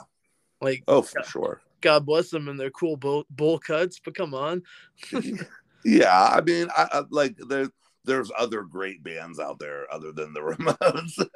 Like, 0.64 0.82
Oh, 0.88 1.02
for 1.02 1.22
sure. 1.22 1.60
God 1.80 2.06
bless 2.06 2.30
them 2.30 2.48
and 2.48 2.58
their 2.58 2.70
cool 2.70 2.96
bull, 2.96 3.26
bull 3.30 3.58
cuts, 3.58 4.00
but 4.04 4.14
come 4.14 4.34
on. 4.34 4.62
Yeah, 5.84 6.30
I 6.32 6.40
mean, 6.40 6.68
I, 6.74 6.88
I 6.92 7.02
like 7.10 7.36
there. 7.46 7.68
There's 8.06 8.30
other 8.38 8.62
great 8.62 9.04
bands 9.04 9.38
out 9.38 9.58
there 9.58 9.86
other 9.92 10.12
than 10.12 10.32
the 10.32 10.40
Ramones. 10.40 11.28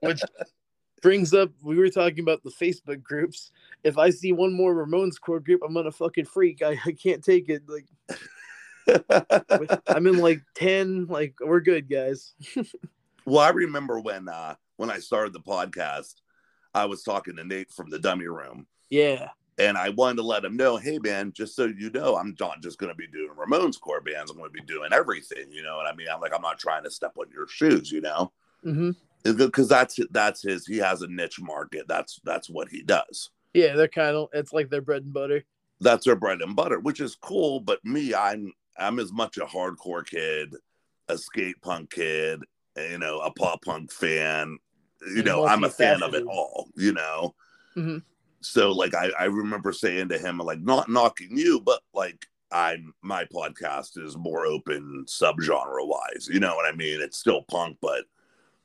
Which 0.00 0.20
brings 1.00 1.32
up, 1.32 1.50
we 1.62 1.78
were 1.78 1.88
talking 1.88 2.20
about 2.20 2.42
the 2.42 2.50
Facebook 2.50 3.02
groups. 3.02 3.50
If 3.82 3.96
I 3.96 4.10
see 4.10 4.32
one 4.32 4.52
more 4.52 4.74
Ramones 4.74 5.18
core 5.18 5.40
group, 5.40 5.62
I'm 5.64 5.72
gonna 5.72 5.90
fucking 5.92 6.26
freak. 6.26 6.60
I, 6.62 6.78
I 6.84 6.92
can't 6.92 7.24
take 7.24 7.48
it. 7.48 7.62
Like, 7.66 7.86
I'm 9.88 10.06
in 10.06 10.18
like 10.18 10.42
10. 10.56 11.06
Like, 11.06 11.36
we're 11.40 11.60
good, 11.60 11.88
guys. 11.88 12.34
well, 13.24 13.38
I 13.40 13.48
remember 13.50 13.98
when 14.00 14.28
uh 14.28 14.56
when 14.76 14.90
I 14.90 14.98
started 14.98 15.32
the 15.32 15.40
podcast, 15.40 16.16
I 16.74 16.84
was 16.84 17.02
talking 17.02 17.36
to 17.36 17.44
Nate 17.44 17.70
from 17.70 17.90
the 17.90 17.98
Dummy 17.98 18.26
Room, 18.26 18.66
Yeah. 18.90 19.30
and 19.58 19.76
I 19.76 19.90
wanted 19.90 20.16
to 20.16 20.22
let 20.22 20.44
him 20.44 20.56
know, 20.56 20.76
hey 20.76 20.98
man, 20.98 21.32
just 21.32 21.56
so 21.56 21.66
you 21.66 21.90
know, 21.90 22.16
I'm 22.16 22.36
not 22.38 22.62
just 22.62 22.78
going 22.78 22.92
to 22.92 22.96
be 22.96 23.06
doing 23.08 23.30
Ramones 23.36 23.80
core 23.80 24.00
bands. 24.00 24.30
I'm 24.30 24.36
going 24.36 24.50
to 24.50 24.60
be 24.60 24.66
doing 24.66 24.92
everything. 24.92 25.50
You 25.50 25.62
know 25.62 25.76
what 25.76 25.86
I 25.86 25.94
mean? 25.94 26.06
I'm 26.12 26.20
like, 26.20 26.34
I'm 26.34 26.42
not 26.42 26.58
trying 26.58 26.84
to 26.84 26.90
step 26.90 27.12
on 27.18 27.26
your 27.32 27.48
shoes. 27.48 27.90
You 27.90 28.00
know, 28.00 28.32
hmm 28.62 28.90
because 29.22 29.68
that's 29.68 29.98
that's 30.10 30.42
his. 30.42 30.66
He 30.66 30.78
has 30.78 31.02
a 31.02 31.06
niche 31.08 31.40
market. 31.40 31.86
That's 31.88 32.20
that's 32.24 32.48
what 32.48 32.68
he 32.68 32.82
does. 32.82 33.30
Yeah, 33.52 33.74
they're 33.74 33.88
kind 33.88 34.16
of, 34.16 34.28
it's 34.32 34.52
like 34.52 34.70
their 34.70 34.80
bread 34.80 35.02
and 35.02 35.12
butter. 35.12 35.44
That's 35.80 36.04
their 36.04 36.14
bread 36.16 36.40
and 36.40 36.54
butter, 36.54 36.78
which 36.78 37.00
is 37.00 37.16
cool. 37.16 37.60
But 37.60 37.84
me, 37.84 38.14
I'm 38.14 38.52
I'm 38.78 38.98
as 38.98 39.12
much 39.12 39.36
a 39.38 39.44
hardcore 39.44 40.06
kid, 40.06 40.54
a 41.08 41.18
skate 41.18 41.60
punk 41.60 41.90
kid, 41.90 42.40
you 42.76 42.98
know, 42.98 43.18
a 43.20 43.30
pop 43.32 43.62
punk 43.64 43.92
fan. 43.92 44.58
You 45.14 45.22
know, 45.22 45.46
I'm 45.46 45.64
a 45.64 45.70
fan 45.70 46.02
of 46.02 46.14
it 46.14 46.24
all. 46.26 46.68
You 46.76 46.92
know. 46.92 47.34
Mhm. 47.76 48.02
So 48.40 48.72
like 48.72 48.94
I, 48.94 49.10
I 49.18 49.24
remember 49.24 49.72
saying 49.72 50.08
to 50.08 50.18
him, 50.18 50.38
like, 50.38 50.60
not 50.60 50.88
knocking 50.88 51.36
you, 51.36 51.60
but 51.60 51.80
like 51.94 52.26
I'm 52.52 52.92
my 53.02 53.24
podcast 53.26 53.98
is 54.02 54.16
more 54.16 54.46
open 54.46 55.04
subgenre 55.06 55.86
wise. 55.86 56.28
You 56.30 56.40
know 56.40 56.54
what 56.56 56.66
I 56.72 56.76
mean? 56.76 57.00
It's 57.00 57.18
still 57.18 57.42
punk, 57.42 57.76
but 57.80 58.04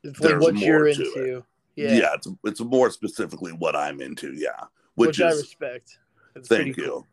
It's 0.03 0.19
like 0.19 0.29
There's 0.31 0.43
what 0.43 0.53
more 0.55 0.63
you're 0.63 0.93
to 0.93 1.03
it. 1.37 1.43
yeah, 1.75 1.93
Yeah. 1.93 2.13
it's 2.15 2.27
it's 2.45 2.61
more 2.61 2.89
specifically 2.89 3.51
what 3.51 3.75
I'm 3.75 4.01
into, 4.01 4.33
yeah. 4.33 4.63
Which, 4.95 5.19
Which, 5.19 5.21
I 5.21 5.29
respect. 5.31 5.97
It's 6.35 6.47
thank 6.47 6.77
you. 6.77 6.83
cool. 6.85 7.07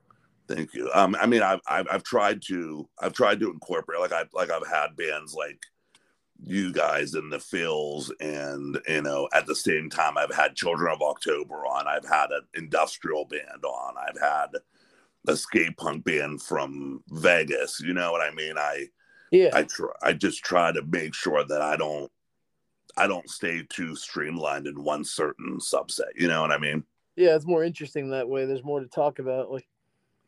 Thank 0.48 0.72
you. 0.74 0.90
Um, 0.94 1.16
I 1.20 1.26
mean, 1.26 1.42
I've, 1.42 1.61
I've 1.66 1.87
I've 1.90 2.02
tried 2.04 2.42
to 2.48 2.88
I've 3.00 3.12
tried 3.12 3.40
to 3.40 3.50
incorporate 3.50 4.00
like 4.00 4.12
I 4.12 4.24
like 4.32 4.50
I've 4.50 4.66
had 4.66 4.96
bands 4.96 5.35
like 5.35 5.58
you 6.44 6.72
guys 6.72 7.14
and 7.14 7.33
the 7.33 7.38
Phils, 7.38 8.11
and 8.20 8.78
you 8.88 9.02
know, 9.02 9.28
at 9.33 9.46
the 9.46 9.55
same 9.55 9.90
time, 9.90 10.18
I've 10.18 10.35
had 10.35 10.57
Children 10.57 10.92
of 10.92 11.02
October 11.02 11.66
on. 11.66 11.87
I've 11.87 12.09
had 12.09 12.31
an 12.31 12.42
industrial 12.55 13.24
band 13.24 13.64
on. 13.64 13.94
I've 13.96 14.20
had 14.20 14.48
a 15.28 15.37
skate 15.37 15.76
punk 15.76 16.05
band 16.05 16.42
from 16.42 17.02
Vegas. 17.11 17.81
You 17.81 17.94
know 17.94 18.12
what 18.12 18.20
I 18.20 18.35
mean? 18.35 18.59
I 18.59 18.87
Yeah. 19.31 19.50
I 19.52 19.64
try 19.64 19.90
I 20.02 20.12
just 20.12 20.42
try 20.44 20.72
to 20.72 20.83
make 20.83 21.14
sure 21.14 21.44
that 21.44 21.62
I 21.62 21.76
don't 21.76 22.11
I 22.96 23.07
don't 23.07 23.31
stay 23.31 23.62
too 23.68 23.94
streamlined 23.96 24.66
in 24.66 24.83
one 24.83 25.05
certain 25.05 25.59
subset. 25.59 26.11
You 26.16 26.28
know 26.28 26.42
what 26.42 26.52
I 26.52 26.59
mean? 26.59 26.85
yeah, 27.16 27.35
it's 27.35 27.46
more 27.46 27.64
interesting 27.64 28.11
that 28.11 28.28
way. 28.28 28.46
There's 28.46 28.64
more 28.64 28.81
to 28.81 28.87
talk 28.87 29.18
about, 29.18 29.50
like 29.50 29.66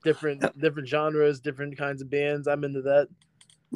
different 0.03 0.43
different 0.61 0.89
genres, 0.89 1.41
different 1.41 1.77
kinds 1.79 2.03
of 2.03 2.11
bands. 2.11 2.47
I'm 2.47 2.65
into 2.65 2.83
that. 2.83 3.09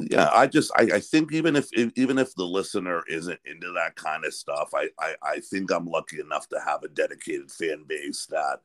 Yeah 0.09 0.29
i 0.33 0.47
just 0.47 0.71
I, 0.75 0.83
I 0.95 0.99
think 0.99 1.31
even 1.33 1.55
if 1.55 1.69
even 1.73 2.17
if 2.17 2.33
the 2.35 2.43
listener 2.45 3.03
isn't 3.07 3.39
into 3.45 3.71
that 3.73 3.95
kind 3.95 4.25
of 4.25 4.33
stuff 4.33 4.69
I, 4.73 4.89
I 4.99 5.15
i 5.23 5.39
think 5.39 5.71
i'm 5.71 5.85
lucky 5.85 6.19
enough 6.19 6.47
to 6.49 6.59
have 6.59 6.83
a 6.83 6.87
dedicated 6.89 7.51
fan 7.51 7.83
base 7.87 8.25
that 8.27 8.61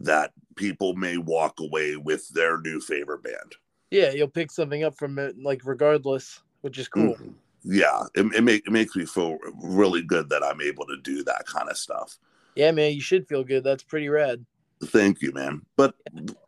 that 0.00 0.32
people 0.56 0.94
may 0.94 1.16
walk 1.16 1.60
away 1.60 1.96
with 1.96 2.28
their 2.30 2.60
new 2.60 2.80
favorite 2.80 3.22
band 3.22 3.54
Yeah, 3.90 4.10
you'll 4.12 4.28
pick 4.28 4.50
something 4.50 4.84
up 4.84 4.94
from 4.98 5.18
it, 5.18 5.36
like 5.38 5.62
regardless, 5.64 6.40
which 6.60 6.78
is 6.78 6.88
cool. 6.88 7.16
Mhm. 7.16 7.34
yeah 7.64 8.02
it, 8.14 8.26
it, 8.34 8.42
make, 8.44 8.66
it 8.66 8.72
makes 8.72 8.94
me 8.94 9.06
feel 9.06 9.38
really 9.62 10.02
good 10.02 10.28
that 10.28 10.42
i'm 10.44 10.60
able 10.60 10.86
to 10.86 10.96
do 11.02 11.22
that 11.24 11.46
kind 11.46 11.68
of 11.68 11.76
stuff 11.76 12.18
Yeah, 12.54 12.70
man, 12.72 12.92
you 12.92 13.00
should 13.00 13.26
feel 13.28 13.44
good. 13.44 13.64
That's 13.64 13.82
pretty 13.82 14.08
rad. 14.08 14.44
thank 14.84 15.22
you 15.22 15.32
man 15.32 15.62
but 15.76 15.94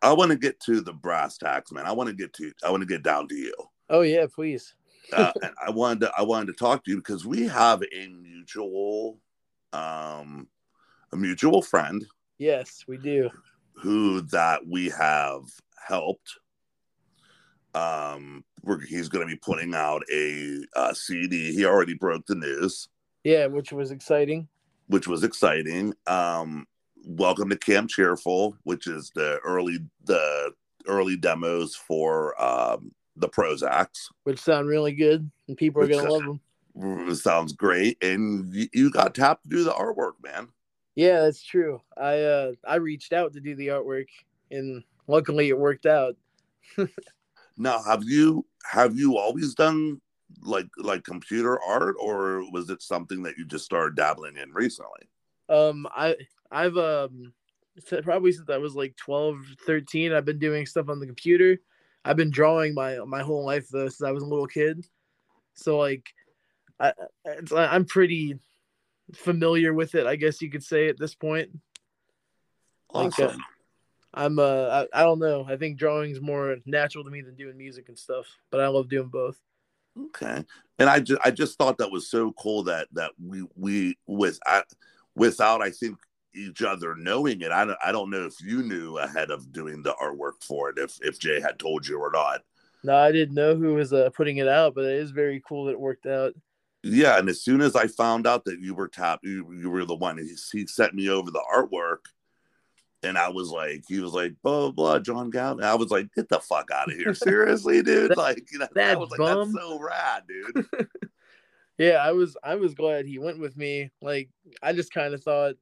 i 0.03 0.13
want 0.13 0.29
to 0.29 0.37
get 0.37 0.59
to 0.59 0.81
the 0.81 0.93
brass 0.93 1.37
tacks 1.37 1.71
man 1.71 1.85
i 1.87 1.91
want 1.91 2.07
to 2.07 2.15
get 2.15 2.31
to 2.33 2.51
i 2.63 2.69
want 2.69 2.81
to 2.81 2.87
get 2.87 3.01
down 3.03 3.27
to 3.27 3.35
you 3.35 3.53
Oh 3.89 4.01
yeah, 4.01 4.27
please. 4.33 4.73
uh, 5.13 5.31
and 5.41 5.53
I 5.65 5.69
wanted 5.71 6.01
to 6.01 6.11
I 6.17 6.21
wanted 6.21 6.47
to 6.47 6.53
talk 6.53 6.83
to 6.85 6.91
you 6.91 6.97
because 6.97 7.25
we 7.25 7.47
have 7.47 7.81
a 7.83 8.07
mutual 8.07 9.17
um 9.73 10.47
a 11.11 11.17
mutual 11.17 11.61
friend 11.61 12.05
Yes, 12.37 12.85
we 12.87 12.97
do. 12.97 13.29
who 13.73 14.21
that 14.21 14.65
we 14.67 14.89
have 14.89 15.43
helped. 15.87 16.37
Um, 17.75 18.43
we're, 18.63 18.79
he's 18.79 19.09
going 19.09 19.27
to 19.27 19.31
be 19.31 19.37
putting 19.39 19.75
out 19.75 20.03
a 20.11 20.61
uh, 20.75 20.93
CD. 20.93 21.53
He 21.53 21.65
already 21.65 21.93
broke 21.93 22.25
the 22.25 22.35
news, 22.35 22.87
Yeah, 23.23 23.45
which 23.47 23.71
was 23.71 23.91
exciting. 23.91 24.47
which 24.87 25.07
was 25.07 25.23
exciting. 25.23 25.93
Um, 26.07 26.65
welcome 27.05 27.49
to 27.49 27.57
Camp 27.57 27.89
Cheerful, 27.89 28.55
which 28.63 28.87
is 28.87 29.11
the 29.15 29.39
early 29.45 29.79
the 30.05 30.51
early 30.87 31.15
demos 31.17 31.75
for 31.75 32.39
um, 32.41 32.91
the 33.19 33.29
Prozacs. 33.29 34.07
Which 34.23 34.39
sound 34.39 34.67
really 34.67 34.93
good, 34.93 35.29
and 35.47 35.57
people 35.57 35.81
are 35.81 35.87
gonna 35.87 36.01
sound- 36.01 36.11
love 36.11 36.23
them. 36.25 37.15
Sounds 37.15 37.53
great, 37.53 38.01
and 38.03 38.53
you, 38.53 38.67
you 38.73 38.91
got 38.91 39.15
tapped 39.15 39.43
to 39.43 39.49
do 39.49 39.63
the 39.63 39.71
artwork, 39.71 40.13
man. 40.23 40.47
Yeah, 40.95 41.21
that's 41.21 41.43
true. 41.43 41.81
I 41.97 42.19
uh 42.19 42.51
I 42.65 42.75
reached 42.75 43.13
out 43.13 43.33
to 43.33 43.41
do 43.41 43.55
the 43.55 43.67
artwork, 43.67 44.07
and 44.51 44.83
luckily 45.07 45.49
it 45.49 45.57
worked 45.57 45.85
out. 45.85 46.15
Now, 47.61 47.83
have 47.83 48.05
you 48.05 48.45
have 48.63 48.95
you 48.95 49.17
always 49.17 49.53
done 49.53 49.99
like 50.41 50.69
like 50.77 51.03
computer 51.03 51.59
art, 51.61 51.97
or 51.99 52.49
was 52.51 52.69
it 52.69 52.81
something 52.81 53.21
that 53.23 53.37
you 53.37 53.45
just 53.45 53.65
started 53.65 53.97
dabbling 53.97 54.37
in 54.37 54.53
recently? 54.53 55.09
Um, 55.49 55.85
I 55.93 56.15
I've 56.49 56.77
um 56.77 57.33
probably 58.01 58.31
since 58.31 58.49
I 58.49 58.57
was 58.57 58.75
like 58.75 58.95
12, 58.95 59.39
13, 59.65 60.13
I've 60.13 60.23
been 60.23 60.39
doing 60.39 60.65
stuff 60.65 60.87
on 60.87 61.01
the 61.01 61.05
computer. 61.05 61.57
I've 62.05 62.17
been 62.17 62.31
drawing 62.31 62.73
my 62.73 62.97
my 63.05 63.21
whole 63.21 63.45
life 63.45 63.67
though 63.69 63.89
since 63.89 64.01
I 64.01 64.11
was 64.11 64.23
a 64.23 64.27
little 64.27 64.47
kid. 64.47 64.85
So 65.53 65.77
like, 65.77 66.09
I 66.79 66.93
it's, 67.25 67.51
I'm 67.51 67.85
pretty 67.85 68.39
familiar 69.13 69.73
with 69.73 69.95
it, 69.95 70.05
I 70.05 70.15
guess 70.15 70.41
you 70.41 70.49
could 70.49 70.63
say 70.63 70.87
at 70.87 70.99
this 70.99 71.15
point. 71.15 71.49
Like, 72.93 73.19
uh, 73.19 73.25
Awesome. 73.25 73.43
I'm 74.13 74.39
uh 74.39 74.85
I, 74.93 75.01
I 75.01 75.03
don't 75.03 75.19
know. 75.19 75.45
I 75.47 75.55
think 75.57 75.77
drawing's 75.77 76.21
more 76.21 76.57
natural 76.65 77.03
to 77.03 77.09
me 77.09 77.21
than 77.21 77.35
doing 77.35 77.57
music 77.57 77.89
and 77.89 77.97
stuff, 77.97 78.25
but 78.49 78.59
I 78.59 78.67
love 78.67 78.89
doing 78.89 79.09
both. 79.09 79.39
Okay, 79.97 80.43
and 80.79 80.89
I 80.89 80.99
just 80.99 81.21
I 81.23 81.31
just 81.31 81.57
thought 81.57 81.77
that 81.77 81.91
was 81.91 82.09
so 82.09 82.31
cool 82.33 82.63
that 82.63 82.87
that 82.93 83.11
we 83.23 83.45
we 83.55 83.97
with 84.07 84.39
I, 84.47 84.63
without 85.15 85.61
I 85.61 85.69
think 85.69 85.97
each 86.35 86.61
other 86.61 86.95
knowing 86.95 87.41
it. 87.41 87.51
I 87.51 87.65
don't 87.65 87.77
I 87.83 87.91
don't 87.91 88.09
know 88.09 88.25
if 88.25 88.35
you 88.41 88.63
knew 88.63 88.97
ahead 88.97 89.31
of 89.31 89.51
doing 89.51 89.81
the 89.81 89.95
artwork 90.01 90.43
for 90.43 90.69
it 90.69 90.77
if 90.77 90.97
if 91.01 91.19
Jay 91.19 91.39
had 91.39 91.59
told 91.59 91.87
you 91.87 91.99
or 91.99 92.11
not. 92.11 92.41
No, 92.83 92.95
I 92.95 93.11
didn't 93.11 93.35
know 93.35 93.55
who 93.55 93.73
was 93.73 93.91
uh, 93.91 94.09
putting 94.15 94.37
it 94.37 94.47
out, 94.47 94.73
but 94.73 94.85
it 94.85 94.93
is 94.93 95.11
very 95.11 95.41
cool 95.45 95.65
that 95.65 95.71
it 95.71 95.79
worked 95.79 96.05
out. 96.05 96.33
Yeah, 96.81 97.17
and 97.17 97.27
as 97.27 97.43
soon 97.43 97.59
as 97.59 97.75
I 97.75 97.87
found 97.87 98.25
out 98.25 98.45
that 98.45 98.61
you 98.61 98.73
were 98.73 98.87
tapped, 98.87 99.25
you, 99.25 99.53
you 99.53 99.69
were 99.69 99.83
the 99.83 99.95
one. 99.95 100.17
He, 100.17 100.33
he 100.53 100.65
sent 100.65 100.93
me 100.93 101.09
over 101.09 101.29
the 101.29 101.43
artwork, 101.53 102.05
and 103.03 103.17
I 103.17 103.27
was 103.27 103.49
like, 103.49 103.83
he 103.89 103.99
was 103.99 104.13
like, 104.13 104.33
blah 104.41 104.71
blah, 104.71 104.71
blah 104.71 104.99
John 104.99 105.29
Galvin. 105.29 105.65
I 105.65 105.75
was 105.75 105.91
like, 105.91 106.07
get 106.15 106.29
the 106.29 106.39
fuck 106.39 106.71
out 106.71 106.89
of 106.89 106.97
here, 106.97 107.13
seriously, 107.13 107.83
dude. 107.83 108.15
Like, 108.15 108.49
you 108.49 108.59
know, 108.59 108.67
that 108.75 108.97
was 108.97 109.09
like, 109.11 109.19
that's 109.19 109.51
so 109.51 109.77
rad, 109.79 110.23
dude. 110.27 110.65
Yeah, 111.79 111.93
I 111.93 112.11
was 112.11 112.35
I 112.43 112.55
was 112.55 112.73
glad 112.73 113.05
he 113.05 113.19
went 113.19 113.39
with 113.39 113.55
me. 113.55 113.89
Like 114.01 114.29
I 114.61 114.73
just 114.73 114.93
kind 114.93 115.13
of 115.13 115.23
thought 115.23 115.55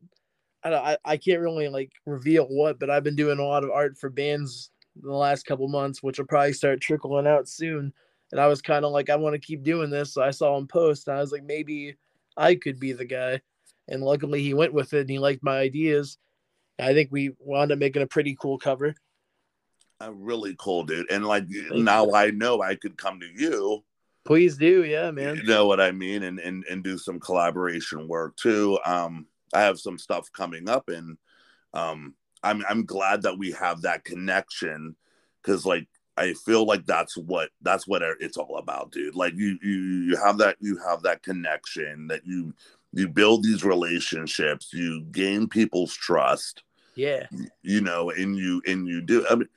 I 0.63 0.69
don't 0.69 0.85
I, 0.85 0.97
I 1.05 1.17
can't 1.17 1.41
really 1.41 1.67
like 1.67 1.91
reveal 2.05 2.45
what, 2.45 2.79
but 2.79 2.89
I've 2.89 3.03
been 3.03 3.15
doing 3.15 3.39
a 3.39 3.45
lot 3.45 3.63
of 3.63 3.71
art 3.71 3.97
for 3.97 4.09
bands 4.09 4.71
in 5.01 5.07
the 5.07 5.15
last 5.15 5.45
couple 5.45 5.67
months, 5.67 6.01
which 6.01 6.17
will 6.17 6.25
probably 6.25 6.53
start 6.53 6.81
trickling 6.81 7.27
out 7.27 7.47
soon. 7.47 7.93
And 8.31 8.41
I 8.41 8.47
was 8.47 8.61
kind 8.61 8.83
of 8.83 8.91
like, 8.91 9.09
I 9.09 9.15
want 9.15 9.33
to 9.33 9.39
keep 9.39 9.63
doing 9.63 9.89
this. 9.89 10.13
So 10.13 10.21
I 10.21 10.31
saw 10.31 10.57
him 10.57 10.67
post, 10.67 11.07
and 11.07 11.17
I 11.17 11.21
was 11.21 11.31
like, 11.31 11.43
maybe 11.43 11.95
I 12.35 12.55
could 12.55 12.79
be 12.79 12.91
the 12.91 13.05
guy. 13.05 13.41
And 13.87 14.03
luckily, 14.03 14.43
he 14.43 14.53
went 14.53 14.73
with 14.73 14.93
it, 14.93 15.01
and 15.01 15.09
he 15.09 15.19
liked 15.19 15.43
my 15.43 15.57
ideas. 15.57 16.17
I 16.79 16.93
think 16.93 17.09
we 17.11 17.31
wound 17.39 17.71
up 17.71 17.79
making 17.79 18.01
a 18.01 18.07
pretty 18.07 18.35
cool 18.39 18.57
cover. 18.57 18.93
Uh, 20.01 20.11
really 20.13 20.55
cool, 20.59 20.83
dude. 20.83 21.09
And 21.09 21.25
like 21.25 21.45
you. 21.47 21.69
now 21.73 22.11
I 22.13 22.29
know 22.31 22.61
I 22.61 22.75
could 22.75 22.97
come 22.97 23.19
to 23.19 23.27
you. 23.27 23.83
Please 24.25 24.57
do, 24.57 24.83
yeah, 24.83 25.09
man. 25.11 25.37
You 25.37 25.43
know 25.43 25.65
what 25.67 25.79
I 25.79 25.91
mean, 25.91 26.23
and 26.23 26.37
and 26.39 26.65
and 26.69 26.83
do 26.83 26.97
some 26.97 27.19
collaboration 27.19 28.07
work 28.07 28.35
too. 28.35 28.77
Um, 28.85 29.25
I 29.53 29.61
have 29.61 29.79
some 29.79 29.97
stuff 29.97 30.31
coming 30.31 30.67
up, 30.69 30.89
and 30.89 31.17
um, 31.73 32.13
I'm 32.43 32.63
I'm 32.69 32.85
glad 32.85 33.21
that 33.23 33.37
we 33.37 33.51
have 33.53 33.81
that 33.81 34.03
connection 34.03 34.95
because 35.41 35.65
like 35.65 35.87
I 36.17 36.33
feel 36.33 36.65
like 36.65 36.85
that's 36.85 37.15
what 37.17 37.49
that's 37.61 37.87
what 37.87 38.01
it's 38.19 38.37
all 38.37 38.57
about, 38.57 38.91
dude. 38.91 39.15
Like 39.15 39.33
you 39.35 39.57
you 39.61 39.71
you 40.09 40.15
have 40.17 40.37
that 40.39 40.57
you 40.59 40.77
have 40.87 41.03
that 41.03 41.23
connection 41.23 42.07
that 42.07 42.25
you 42.25 42.53
you 42.93 43.07
build 43.07 43.43
these 43.43 43.63
relationships, 43.63 44.69
you 44.73 45.03
gain 45.11 45.47
people's 45.47 45.93
trust, 45.93 46.63
Yeah, 46.95 47.27
you 47.61 47.81
know, 47.81 48.09
and 48.09 48.37
you 48.37 48.61
and 48.65 48.87
you 48.87 49.01
do. 49.01 49.25
I 49.29 49.35
mean, 49.35 49.49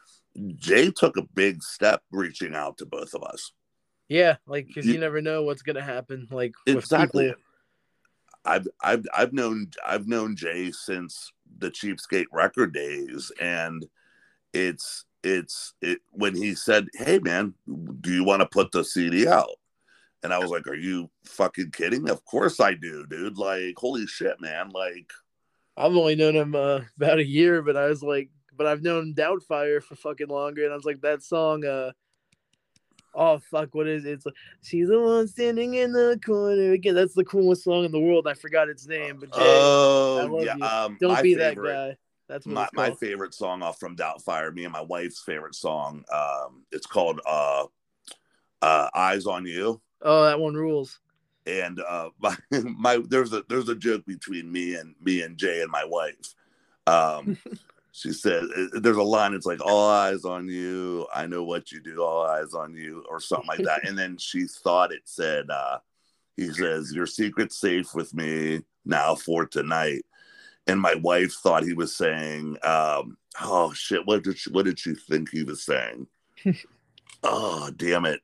Jay 0.57 0.91
took 0.91 1.17
a 1.17 1.23
big 1.35 1.63
step 1.63 2.03
reaching 2.11 2.55
out 2.55 2.79
to 2.79 2.87
both 2.87 3.15
of 3.15 3.23
us. 3.23 3.53
yeah, 4.09 4.37
like 4.47 4.67
because 4.67 4.87
You- 4.87 4.95
you 4.95 5.01
never 5.01 5.23
know 5.23 5.43
what's 5.43 5.63
gonna 5.63 5.83
happen. 5.83 6.29
Like 6.31 6.55
Exactly. 6.67 7.29
people. 7.29 7.43
I've 8.45 8.67
I've 8.83 9.05
I've 9.15 9.33
known 9.33 9.71
I've 9.87 10.07
known 10.07 10.37
Jay 10.37 10.71
since 10.73 11.33
the 11.59 11.71
Cheapskate 11.71 12.27
record 12.33 12.73
days, 12.73 13.31
and 13.41 13.87
it's 14.53 15.05
it's 15.23 15.75
it 15.83 15.99
when 16.11 16.35
he 16.35 16.55
said, 16.55 16.89
"Hey 16.95 17.19
man, 17.19 17.55
do 18.01 18.13
you 18.13 18.25
want 18.25 18.41
to 18.41 18.47
put 18.47 18.73
the 18.73 18.85
CD 18.85 19.29
out?" 19.29 19.57
And 20.23 20.33
I 20.33 20.39
was 20.39 20.51
like, 20.51 20.67
"Are 20.67 20.75
you 20.75 21.11
fucking 21.25 21.71
kidding? 21.73 22.09
Of 22.09 22.25
course 22.25 22.61
I 22.61 22.75
do, 22.75 23.07
dude! 23.07 23.39
Like, 23.39 23.75
holy 23.77 24.07
shit, 24.07 24.41
man! 24.41 24.71
Like, 24.71 25.11
I've 25.77 25.97
only 25.97 26.17
known 26.17 26.37
him 26.37 26.55
uh, 26.55 26.81
about 26.97 27.19
a 27.19 27.27
year, 27.27 27.63
but 27.63 27.77
I 27.77 27.87
was 27.87 28.03
like, 28.03 28.31
but 28.57 28.67
I've 28.67 28.83
known 28.83 29.15
Doubtfire 29.15 29.83
for 29.83 29.97
fucking 29.97 30.29
longer, 30.29 30.65
and 30.65 30.73
I 30.73 30.77
was 30.77 30.85
like, 30.85 31.01
that 31.03 31.23
song, 31.23 31.65
uh, 31.65 31.93
oh 33.15 33.39
fuck, 33.39 33.75
what 33.75 33.87
is 33.87 34.05
it? 34.05 34.13
It's 34.13 34.27
like, 34.27 34.35
she's 34.63 34.89
the 34.89 35.01
one 35.01 35.29
standing 35.29 35.75
in 35.75 35.93
the 35.93 36.21
corner 36.25 36.73
again. 36.73 36.95
That's 36.95 37.15
the 37.15 37.25
coolest 37.25 37.65
song 37.65 37.85
in 37.85 37.93
the 37.93 38.01
world. 38.01 38.27
I 38.27 38.35
forgot 38.35 38.69
its 38.69 38.87
name, 38.87 39.19
but 39.21 39.33
Jay, 39.33 39.61
oh 39.63 40.43
yeah, 40.43 40.55
um, 40.55 40.97
don't 41.01 41.23
be 41.23 41.35
favorite, 41.35 41.73
that 41.73 41.89
guy. 41.91 41.97
That's 42.29 42.47
My, 42.47 42.69
my 42.75 42.93
favorite 42.93 43.35
song 43.35 43.63
off 43.63 43.81
from 43.81 43.97
Doubtfire, 43.97 44.55
me 44.55 44.65
and 44.65 44.73
my 44.73 44.83
wife's 44.83 45.21
favorite 45.21 45.57
song. 45.57 46.05
Um, 46.13 46.65
it's 46.71 46.87
called 46.87 47.21
uh, 47.27 47.65
uh, 48.63 48.89
"Eyes 48.95 49.27
on 49.27 49.47
You." 49.47 49.81
oh, 50.03 50.25
that 50.25 50.39
one 50.39 50.55
rules. 50.55 51.01
and 51.47 51.81
uh 51.81 52.11
my, 52.21 52.37
my 52.51 53.03
there's 53.09 53.33
a 53.33 53.43
there's 53.49 53.69
a 53.69 53.75
joke 53.75 54.05
between 54.07 54.51
me 54.51 54.75
and 54.75 54.95
me 55.03 55.23
and 55.23 55.37
Jay 55.37 55.63
and 55.63 55.71
my 55.71 55.85
wife. 55.85 56.35
Um 56.87 57.37
she 58.01 58.13
said 58.13 58.45
uh, 58.45 58.81
there's 58.81 58.97
a 58.97 59.03
line 59.03 59.35
it's 59.35 59.47
like 59.47 59.65
all 59.65 59.91
eyes 59.91 60.25
on 60.25 60.49
you, 60.49 61.07
I 61.15 61.27
know 61.27 61.45
what 61.45 61.71
you 61.71 61.81
do, 61.81 62.03
all 62.03 62.25
eyes 62.25 62.55
on 62.55 62.75
you, 62.75 63.05
or 63.09 63.21
something 63.21 63.49
like 63.49 63.63
that. 63.65 63.87
and 63.87 63.99
then 63.99 64.17
she 64.19 64.47
thought 64.47 64.93
it 64.93 65.03
said 65.05 65.51
uh 65.51 65.79
he 66.37 66.51
says, 66.53 66.93
Your 66.95 67.07
secret's 67.07 67.61
safe 67.61 67.95
with 67.95 68.15
me 68.15 68.63
now 68.85 69.15
for 69.15 69.45
tonight. 69.47 70.05
And 70.67 70.81
my 70.81 70.95
wife 70.95 71.35
thought 71.35 71.65
he 71.65 71.75
was 71.75 71.97
saying, 71.97 72.57
um, 72.63 73.17
oh 73.41 73.73
shit, 73.73 74.07
what 74.07 74.23
did 74.23 74.39
she 74.39 74.51
what 74.51 74.65
did 74.65 74.79
she 74.79 74.95
think 74.95 75.31
he 75.31 75.43
was 75.43 75.65
saying? 75.65 76.07
oh 77.23 77.71
damn 77.77 78.07
it 78.07 78.21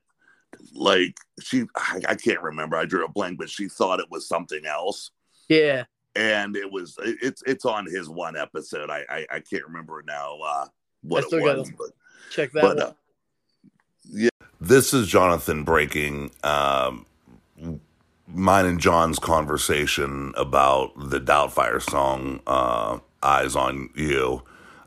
like 0.73 1.15
she 1.39 1.65
I, 1.75 2.01
I 2.09 2.15
can't 2.15 2.41
remember 2.41 2.77
i 2.77 2.85
drew 2.85 3.05
a 3.05 3.07
blank 3.09 3.37
but 3.37 3.49
she 3.49 3.67
thought 3.67 3.99
it 3.99 4.09
was 4.09 4.27
something 4.27 4.65
else 4.65 5.11
Yeah, 5.49 5.83
and 6.17 6.55
it 6.55 6.69
was 6.71 6.97
it- 7.03 7.17
it's 7.21 7.43
it's 7.45 7.63
on 7.65 7.85
his 7.85 8.09
one 8.09 8.35
episode 8.35 8.89
i 8.89 9.05
i, 9.09 9.25
I 9.31 9.39
can't 9.39 9.65
remember 9.65 10.03
now 10.05 10.37
uh 10.39 10.65
what 11.03 11.23
I 11.23 11.27
still 11.27 11.39
it 11.39 11.45
gotta 11.45 11.59
was 11.59 11.71
but, 11.71 11.89
check 12.31 12.51
that 12.53 12.61
but 12.61 12.77
one. 12.77 12.85
uh, 12.87 12.93
yeah 14.09 14.29
this 14.59 14.93
is 14.93 15.07
jonathan 15.07 15.63
breaking 15.63 16.31
um 16.43 17.05
mine 18.27 18.65
and 18.65 18.79
john's 18.79 19.19
conversation 19.19 20.33
about 20.35 20.91
the 20.97 21.19
doubtfire 21.19 21.81
song 21.81 22.41
uh 22.47 22.97
eyes 23.23 23.55
on 23.55 23.89
you 23.95 24.41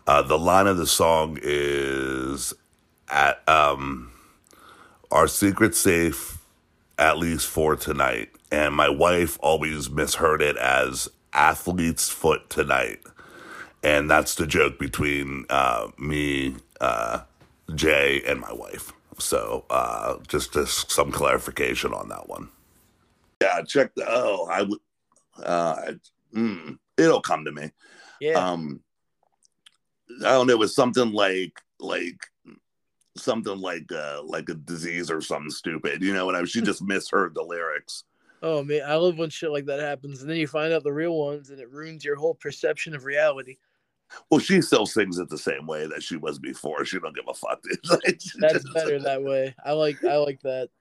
uh 0.07 0.23
the 0.23 0.39
line 0.39 0.67
of 0.67 0.77
the 0.77 0.87
song 0.87 1.39
is 1.43 2.53
at 3.09 3.47
um 3.49 4.11
our 5.11 5.27
secret 5.29 5.75
safe 5.75 6.39
at 6.99 7.17
least 7.17 7.47
for 7.47 7.75
tonight. 7.77 8.29
And 8.53 8.75
my 8.75 8.89
wife 8.91 9.39
always 9.41 9.89
misheard 9.91 10.43
it 10.43 10.57
as 10.59 11.09
athlete's 11.33 12.09
foot 12.09 12.49
tonight. 12.51 13.01
And 13.83 14.11
that's 14.11 14.35
the 14.35 14.47
joke 14.47 14.79
between 14.79 15.47
uh, 15.49 15.89
me, 15.99 16.57
uh, 16.81 17.21
Jay, 17.75 18.23
and 18.27 18.41
my 18.41 18.53
wife. 18.53 18.93
So 19.19 19.65
uh, 19.71 20.19
just, 20.29 20.53
just 20.53 20.91
some 20.91 21.11
clarification 21.11 21.93
on 21.93 22.09
that 22.09 22.29
one. 22.29 22.49
Yeah, 23.41 23.63
check 23.63 23.95
the. 23.95 24.05
Oh, 24.07 24.47
I 24.51 24.63
would. 24.63 24.79
Uh, 25.43 25.93
mm, 26.35 26.79
it'll 26.99 27.23
come 27.23 27.45
to 27.47 27.53
me. 27.53 27.71
yeah, 28.21 28.35
Um, 28.35 28.81
I 30.21 30.33
don't 30.33 30.47
know. 30.47 30.53
It 30.53 30.59
was 30.59 30.75
something 30.75 31.13
like 31.13 31.61
like 31.79 32.27
something 33.17 33.59
like 33.59 33.91
uh 33.93 34.23
like 34.25 34.49
a 34.49 34.55
disease 34.55 35.11
or 35.11 35.21
something 35.21 35.51
stupid. 35.51 36.03
You 36.03 36.13
know, 36.13 36.29
and 36.29 36.37
I 36.37 36.45
she 36.45 36.61
just 36.61 36.83
misheard 36.83 37.35
the 37.35 37.43
lyrics. 37.43 38.05
Oh 38.43 38.63
man, 38.63 38.83
I 38.87 38.95
love 38.95 39.19
when 39.19 39.31
shit 39.31 39.51
like 39.51 39.67
that 39.67 39.81
happens, 39.81 40.21
and 40.21 40.31
then 40.31 40.39
you 40.39 40.47
find 40.47 40.73
out 40.73 40.83
the 40.83 40.93
real 40.93 41.17
ones, 41.17 41.51
and 41.51 41.61
it 41.61 41.71
ruins 41.71 42.05
your 42.05 42.17
whole 42.17 42.35
perception 42.35 42.95
of 42.95 43.05
reality. 43.05 43.59
Well, 44.31 44.41
she 44.41 44.61
still 44.61 44.87
sings 44.87 45.19
it 45.19 45.29
the 45.29 45.39
same 45.39 45.67
way 45.67 45.87
that 45.87 46.03
she 46.03 46.17
was 46.17 46.39
before. 46.39 46.85
She 46.85 46.99
don't 46.99 47.15
give 47.15 47.29
a 47.29 47.35
fuck. 47.35 47.63
Like, 47.91 48.21
That's 48.39 48.69
better 48.73 48.99
that 49.01 49.23
way. 49.23 49.55
I 49.65 49.73
like 49.73 50.03
I 50.05 50.17
like 50.17 50.41
that. 50.43 50.69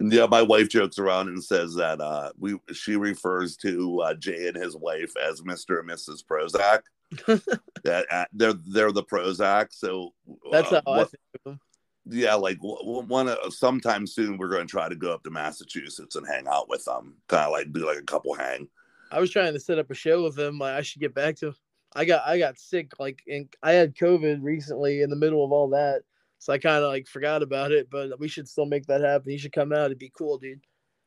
Yeah, 0.00 0.26
my 0.26 0.42
wife 0.42 0.68
jokes 0.68 0.98
around 1.00 1.28
and 1.28 1.42
says 1.42 1.74
that 1.74 2.00
uh 2.00 2.30
we 2.38 2.58
she 2.72 2.96
refers 2.96 3.56
to 3.58 4.00
uh, 4.00 4.14
Jay 4.14 4.46
and 4.46 4.56
his 4.56 4.76
wife 4.76 5.12
as 5.16 5.40
Mr. 5.42 5.80
and 5.80 5.88
Mrs. 5.88 6.24
Prozac. 6.24 6.82
that 7.84 8.06
uh, 8.10 8.24
they're 8.32 8.54
they're 8.66 8.92
the 8.92 9.02
Prozac. 9.02 9.68
So 9.72 10.12
That's 10.52 10.70
uh, 10.70 10.82
how 10.86 10.92
I 10.92 11.04
think 11.04 11.14
of 11.34 11.44
them. 11.44 11.60
Yeah, 12.08 12.34
like 12.34 12.58
one 12.60 13.28
uh, 13.28 13.50
sometime 13.50 14.06
soon 14.06 14.38
we're 14.38 14.48
going 14.48 14.66
to 14.66 14.70
try 14.70 14.88
to 14.88 14.96
go 14.96 15.12
up 15.12 15.22
to 15.24 15.30
Massachusetts 15.30 16.16
and 16.16 16.26
hang 16.26 16.46
out 16.48 16.68
with 16.68 16.84
them. 16.84 17.14
Kind 17.28 17.46
of 17.46 17.52
like 17.52 17.72
do 17.72 17.86
like 17.86 17.98
a 17.98 18.02
couple 18.02 18.34
hang. 18.34 18.68
I 19.10 19.20
was 19.20 19.30
trying 19.30 19.52
to 19.54 19.60
set 19.60 19.78
up 19.78 19.90
a 19.90 19.94
show 19.94 20.22
with 20.22 20.36
them. 20.36 20.58
Like 20.58 20.74
I 20.74 20.82
should 20.82 21.00
get 21.00 21.14
back 21.14 21.36
to. 21.36 21.54
I 21.94 22.04
got 22.04 22.26
I 22.26 22.38
got 22.38 22.58
sick 22.58 22.92
like 22.98 23.22
and 23.26 23.48
I 23.62 23.72
had 23.72 23.96
COVID 23.96 24.42
recently 24.42 25.02
in 25.02 25.10
the 25.10 25.16
middle 25.16 25.44
of 25.44 25.52
all 25.52 25.70
that, 25.70 26.02
so 26.38 26.52
I 26.52 26.58
kind 26.58 26.84
of 26.84 26.90
like 26.90 27.06
forgot 27.06 27.42
about 27.42 27.72
it. 27.72 27.88
But 27.90 28.18
we 28.18 28.28
should 28.28 28.48
still 28.48 28.66
make 28.66 28.86
that 28.86 29.00
happen. 29.00 29.32
You 29.32 29.38
should 29.38 29.52
come 29.52 29.72
out. 29.72 29.86
It'd 29.86 29.98
be 29.98 30.12
cool, 30.16 30.38
dude. 30.38 30.60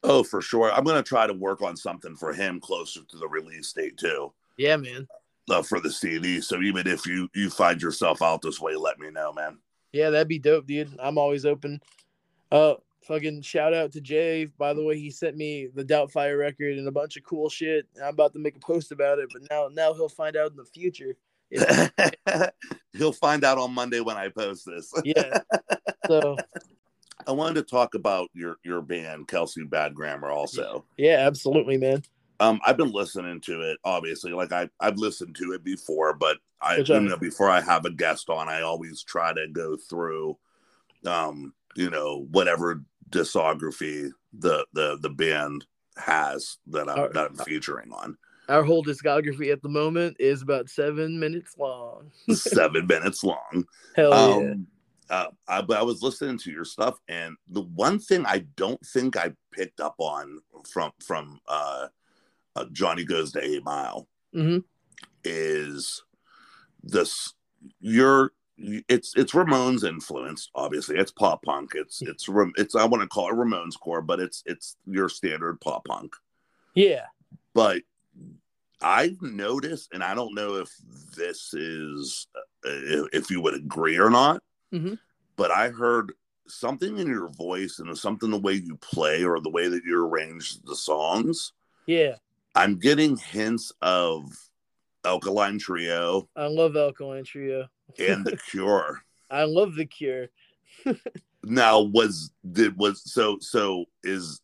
Oh, 0.03 0.23
for 0.23 0.41
sure. 0.41 0.71
I'm 0.71 0.83
going 0.83 0.95
to 0.95 1.07
try 1.07 1.27
to 1.27 1.33
work 1.33 1.61
on 1.61 1.77
something 1.77 2.15
for 2.15 2.33
him 2.33 2.59
closer 2.59 3.01
to 3.07 3.17
the 3.17 3.27
release 3.27 3.71
date 3.71 3.97
too. 3.97 4.33
Yeah, 4.57 4.77
man. 4.77 5.07
Uh, 5.49 5.61
for 5.61 5.79
the 5.79 5.91
CD. 5.91 6.41
So 6.41 6.61
even 6.61 6.87
if 6.87 7.05
you 7.05 7.29
you 7.35 7.49
find 7.49 7.81
yourself 7.81 8.21
out 8.21 8.41
this 8.41 8.59
way, 8.59 8.75
let 8.75 8.99
me 8.99 9.11
know, 9.11 9.33
man. 9.33 9.57
Yeah, 9.93 10.09
that'd 10.09 10.27
be 10.27 10.39
dope, 10.39 10.67
dude. 10.67 10.95
I'm 10.99 11.17
always 11.17 11.45
open. 11.45 11.81
Uh, 12.51 12.75
fucking 13.07 13.41
shout 13.41 13.73
out 13.73 13.91
to 13.93 14.01
Jay. 14.01 14.45
By 14.45 14.73
the 14.73 14.83
way, 14.83 14.97
he 14.99 15.09
sent 15.09 15.35
me 15.37 15.67
the 15.73 15.83
Doubtfire 15.83 16.39
record 16.39 16.77
and 16.77 16.87
a 16.87 16.91
bunch 16.91 17.17
of 17.17 17.23
cool 17.23 17.49
shit. 17.49 17.87
I'm 18.01 18.13
about 18.13 18.33
to 18.33 18.39
make 18.39 18.55
a 18.55 18.59
post 18.59 18.91
about 18.91 19.19
it, 19.19 19.29
but 19.33 19.41
now 19.49 19.69
now 19.71 19.93
he'll 19.93 20.09
find 20.09 20.35
out 20.35 20.51
in 20.51 20.57
the 20.57 20.65
future. 20.65 21.15
He'll 22.93 23.11
find 23.11 23.43
out 23.43 23.57
on 23.57 23.73
Monday 23.73 23.99
when 23.99 24.15
I 24.15 24.29
post 24.29 24.65
this. 24.65 24.93
yeah. 25.03 25.39
So 26.07 26.35
I 27.27 27.31
wanted 27.31 27.55
to 27.55 27.63
talk 27.63 27.93
about 27.93 28.29
your 28.33 28.57
your 28.63 28.81
band, 28.81 29.27
Kelsey 29.27 29.63
Badgrammer, 29.63 30.33
also. 30.33 30.83
yeah, 30.97 31.17
absolutely, 31.27 31.77
man. 31.77 32.03
Um, 32.41 32.59
I've 32.65 32.77
been 32.77 32.91
listening 32.91 33.39
to 33.41 33.61
it, 33.61 33.77
obviously. 33.83 34.31
Like 34.33 34.51
I 34.51 34.69
I've 34.79 34.97
listened 34.97 35.35
to 35.37 35.53
it 35.53 35.63
before, 35.63 36.13
but 36.13 36.37
I 36.61 36.77
you 36.77 36.99
know 36.99 37.17
before 37.17 37.49
I 37.49 37.61
have 37.61 37.85
a 37.85 37.91
guest 37.91 38.29
on, 38.29 38.49
I 38.49 38.61
always 38.61 39.03
try 39.03 39.31
to 39.33 39.47
go 39.47 39.77
through 39.77 40.37
um, 41.05 41.53
you 41.75 41.89
know, 41.89 42.27
whatever 42.31 42.81
discography 43.09 44.11
the 44.33 44.65
the 44.73 44.97
the 45.01 45.09
band 45.09 45.65
has 45.97 46.57
that 46.67 46.89
I'm 46.89 46.99
Uh, 46.99 47.07
that 47.09 47.31
I'm 47.31 47.35
featuring 47.37 47.91
on. 47.91 48.17
Our 48.49 48.63
whole 48.63 48.83
discography 48.83 49.51
at 49.51 49.61
the 49.61 49.69
moment 49.69 50.17
is 50.19 50.41
about 50.41 50.69
seven 50.69 51.19
minutes 51.19 51.55
long. 51.57 52.11
Seven 52.33 52.87
minutes 52.87 53.23
long. 53.23 53.65
Hell 53.95 54.09
yeah. 54.09 54.51
um 54.51 54.67
uh, 55.09 55.27
I, 55.45 55.61
but 55.61 55.77
I 55.77 55.83
was 55.83 56.01
listening 56.01 56.37
to 56.39 56.51
your 56.51 56.63
stuff, 56.63 56.97
and 57.09 57.35
the 57.49 57.61
one 57.61 57.99
thing 57.99 58.25
I 58.25 58.45
don't 58.55 58.79
think 58.85 59.17
I 59.17 59.33
picked 59.51 59.81
up 59.81 59.95
on 59.97 60.39
from 60.71 60.91
from 61.05 61.39
uh, 61.49 61.87
uh, 62.55 62.65
Johnny 62.71 63.03
Goes 63.03 63.31
to 63.33 63.43
Eight 63.43 63.63
Mile 63.63 64.07
hmm 64.33 64.59
is 65.23 66.03
this 66.83 67.33
your 67.79 68.31
it's 68.57 69.13
it's 69.15 69.33
Ramones 69.33 69.83
influenced. 69.87 70.49
Obviously, 70.55 70.97
it's 70.97 71.11
pop 71.11 71.43
punk. 71.43 71.71
It's 71.75 72.01
it's 72.01 72.27
it's 72.57 72.75
I 72.75 72.85
want 72.85 73.01
to 73.01 73.07
call 73.07 73.29
it 73.29 73.35
Ramones 73.35 73.79
core, 73.79 74.01
but 74.01 74.19
it's 74.19 74.43
it's 74.45 74.77
your 74.85 75.09
standard 75.09 75.59
pop 75.61 75.85
punk. 75.85 76.15
Yeah. 76.75 77.05
But 77.53 77.81
I've 78.81 79.21
noticed, 79.21 79.89
and 79.93 80.03
I 80.03 80.13
don't 80.15 80.33
know 80.35 80.55
if 80.55 80.69
this 81.15 81.53
is 81.53 82.27
uh, 82.35 83.05
if 83.13 83.29
you 83.29 83.41
would 83.41 83.55
agree 83.55 83.97
or 83.97 84.09
not, 84.09 84.41
Mhm. 84.73 84.97
but 85.35 85.51
I 85.51 85.69
heard 85.69 86.13
something 86.47 86.97
in 86.97 87.07
your 87.07 87.29
voice 87.29 87.79
and 87.79 87.95
something 87.97 88.29
the 88.29 88.37
way 88.39 88.53
you 88.53 88.75
play 88.77 89.23
or 89.23 89.39
the 89.39 89.49
way 89.49 89.67
that 89.67 89.83
you 89.85 90.03
arrange 90.05 90.61
the 90.63 90.75
songs. 90.75 91.53
Yeah. 91.85 92.15
I'm 92.55 92.79
getting 92.79 93.17
hints 93.17 93.71
of 93.81 94.25
Alkaline 95.05 95.57
Trio 95.57 96.27
I 96.35 96.47
love 96.47 96.75
Alkaline 96.75 97.23
Trio. 97.23 97.67
and 97.97 98.25
The 98.25 98.37
Cure. 98.49 99.01
I 99.29 99.43
love 99.43 99.75
The 99.75 99.85
Cure. 99.85 100.27
Now, 101.43 101.81
was 101.81 102.29
did 102.51 102.77
was 102.77 103.01
so 103.11 103.37
so 103.41 103.85
is 104.03 104.41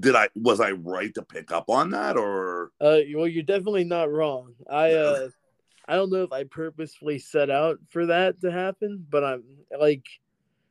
did 0.00 0.14
I 0.16 0.30
was 0.34 0.60
I 0.60 0.70
right 0.70 1.12
to 1.14 1.22
pick 1.22 1.52
up 1.52 1.68
on 1.68 1.90
that 1.90 2.16
or 2.16 2.70
Uh, 2.80 3.00
well, 3.14 3.26
you're 3.28 3.42
definitely 3.42 3.84
not 3.84 4.10
wrong. 4.10 4.54
I 4.70 4.92
uh, 4.92 5.28
I 5.86 5.94
don't 5.96 6.10
know 6.10 6.22
if 6.22 6.32
I 6.32 6.44
purposefully 6.44 7.18
set 7.18 7.50
out 7.50 7.78
for 7.90 8.06
that 8.06 8.40
to 8.40 8.50
happen, 8.50 9.06
but 9.10 9.24
I'm 9.24 9.44
like, 9.78 10.06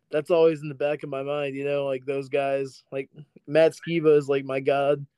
that's 0.10 0.32
always 0.32 0.62
in 0.64 0.70
the 0.70 0.76
back 0.76 1.04
of 1.04 1.10
my 1.10 1.22
mind. 1.22 1.56
You 1.56 1.66
know, 1.66 1.86
like 1.86 2.06
those 2.06 2.28
guys, 2.28 2.84
like 2.92 3.10
Matt 3.46 3.74
Skiba 3.74 4.18
is 4.18 4.28
like 4.28 4.46
my 4.46 4.60
god. 4.60 5.06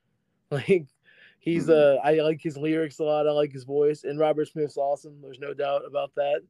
Like, 0.52 0.88
he's 1.40 1.70
uh, 1.70 1.98
I 2.04 2.16
like 2.16 2.42
his 2.42 2.58
lyrics 2.58 3.00
a 3.00 3.04
lot. 3.04 3.28
I 3.28 3.32
like 3.32 3.52
his 3.52 3.64
voice, 3.64 4.04
and 4.04 4.20
Robert 4.20 4.48
Smith's 4.48 4.78
awesome. 4.78 5.18
There's 5.22 5.40
no 5.40 5.54
doubt 5.54 5.84
about 5.88 6.12
that. 6.16 6.42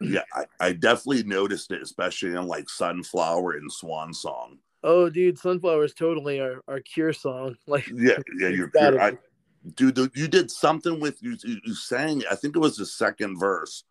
yeah 0.00 0.22
I, 0.34 0.44
I 0.60 0.72
definitely 0.72 1.22
noticed 1.24 1.70
it 1.70 1.82
especially 1.82 2.30
in 2.30 2.46
like 2.46 2.68
Sunflower 2.68 3.52
and 3.52 3.70
Swan 3.70 4.12
Song. 4.14 4.58
Oh, 4.84 5.08
dude, 5.08 5.38
Sunflower 5.38 5.84
is 5.84 5.94
totally 5.94 6.40
our, 6.40 6.62
our 6.66 6.80
Cure 6.80 7.12
song. 7.12 7.56
Like, 7.66 7.86
Yeah, 7.94 8.18
yeah, 8.38 8.48
you're 8.48 8.68
Cure. 8.68 9.00
I, 9.00 9.16
dude, 9.76 9.98
you 10.14 10.28
did 10.28 10.50
something 10.50 11.00
with 11.00 11.22
you, 11.22 11.36
you. 11.44 11.58
You 11.64 11.74
sang. 11.74 12.22
I 12.30 12.34
think 12.34 12.56
it 12.56 12.60
was 12.60 12.76
the 12.76 12.86
second 12.86 13.38
verse. 13.38 13.84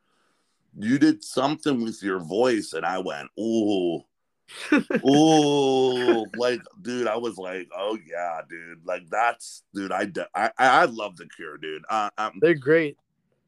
You 0.78 0.98
did 0.98 1.24
something 1.24 1.84
with 1.84 2.02
your 2.02 2.20
voice, 2.20 2.74
and 2.74 2.86
I 2.86 2.98
went, 3.00 3.30
"Ooh, 3.40 4.02
ooh!" 5.06 6.26
like, 6.36 6.62
dude, 6.82 7.08
I 7.08 7.18
was 7.18 7.38
like, 7.38 7.70
"Oh 7.76 7.98
yeah, 8.08 8.42
dude!" 8.50 8.86
Like 8.86 9.10
that's, 9.10 9.64
dude. 9.74 9.92
I 9.92 10.08
I 10.36 10.52
I 10.58 10.86
love 10.86 11.18
the 11.18 11.28
Cure, 11.28 11.58
dude. 11.58 11.84
I'm, 11.90 12.40
they're 12.42 12.56
great. 12.56 12.98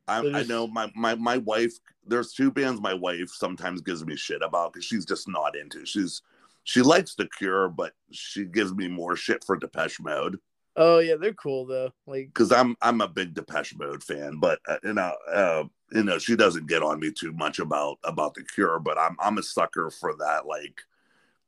I, 0.08 0.22
they're 0.22 0.36
I 0.36 0.44
know 0.44 0.68
my 0.68 0.92
my 0.96 1.16
my 1.16 1.38
wife. 1.38 1.74
There's 2.06 2.34
two 2.34 2.52
bands 2.52 2.82
my 2.82 2.94
wife 2.94 3.30
sometimes 3.30 3.82
gives 3.82 4.06
me 4.06 4.16
shit 4.16 4.42
about 4.42 4.74
because 4.74 4.86
she's 4.86 5.06
just 5.06 5.28
not 5.28 5.56
into. 5.56 5.86
She's 5.86 6.22
she 6.64 6.82
likes 6.82 7.16
the 7.16 7.28
Cure, 7.28 7.70
but 7.70 7.94
she 8.12 8.46
gives 8.46 8.74
me 8.74 8.88
more 8.88 9.16
shit 9.16 9.44
for 9.44 9.56
Depeche 9.56 10.00
Mode 10.00 10.40
Oh 10.76 11.00
yeah, 11.00 11.16
they're 11.16 11.34
cool 11.34 11.66
though. 11.66 11.92
Like, 12.08 12.28
because 12.28 12.52
I'm 12.52 12.76
I'm 12.82 13.02
a 13.02 13.08
big 13.08 13.34
Depeche 13.34 13.76
Mode 13.78 14.04
fan, 14.04 14.38
but 14.40 14.60
uh, 14.68 14.78
you 14.84 14.94
know, 14.94 15.14
uh, 15.32 15.64
you 15.92 16.04
know, 16.04 16.18
she 16.18 16.36
doesn't 16.36 16.68
get 16.68 16.82
on 16.82 17.00
me 17.00 17.12
too 17.12 17.32
much 17.32 17.60
about 17.60 18.00
about 18.04 18.34
the 18.34 18.44
Cure, 18.44 18.80
but 18.80 18.98
I'm 18.98 19.16
I'm 19.20 19.38
a 19.38 19.44
sucker 19.44 19.92
for 19.92 20.16
that 20.18 20.48
like 20.48 20.82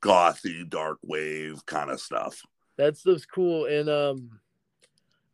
gothy 0.05 0.67
dark 0.69 0.99
wave 1.03 1.65
kind 1.65 1.89
of 1.89 1.99
stuff. 1.99 2.41
that 2.77 2.97
stuff's 2.97 3.25
cool 3.25 3.65
and 3.65 3.89
um 3.89 4.39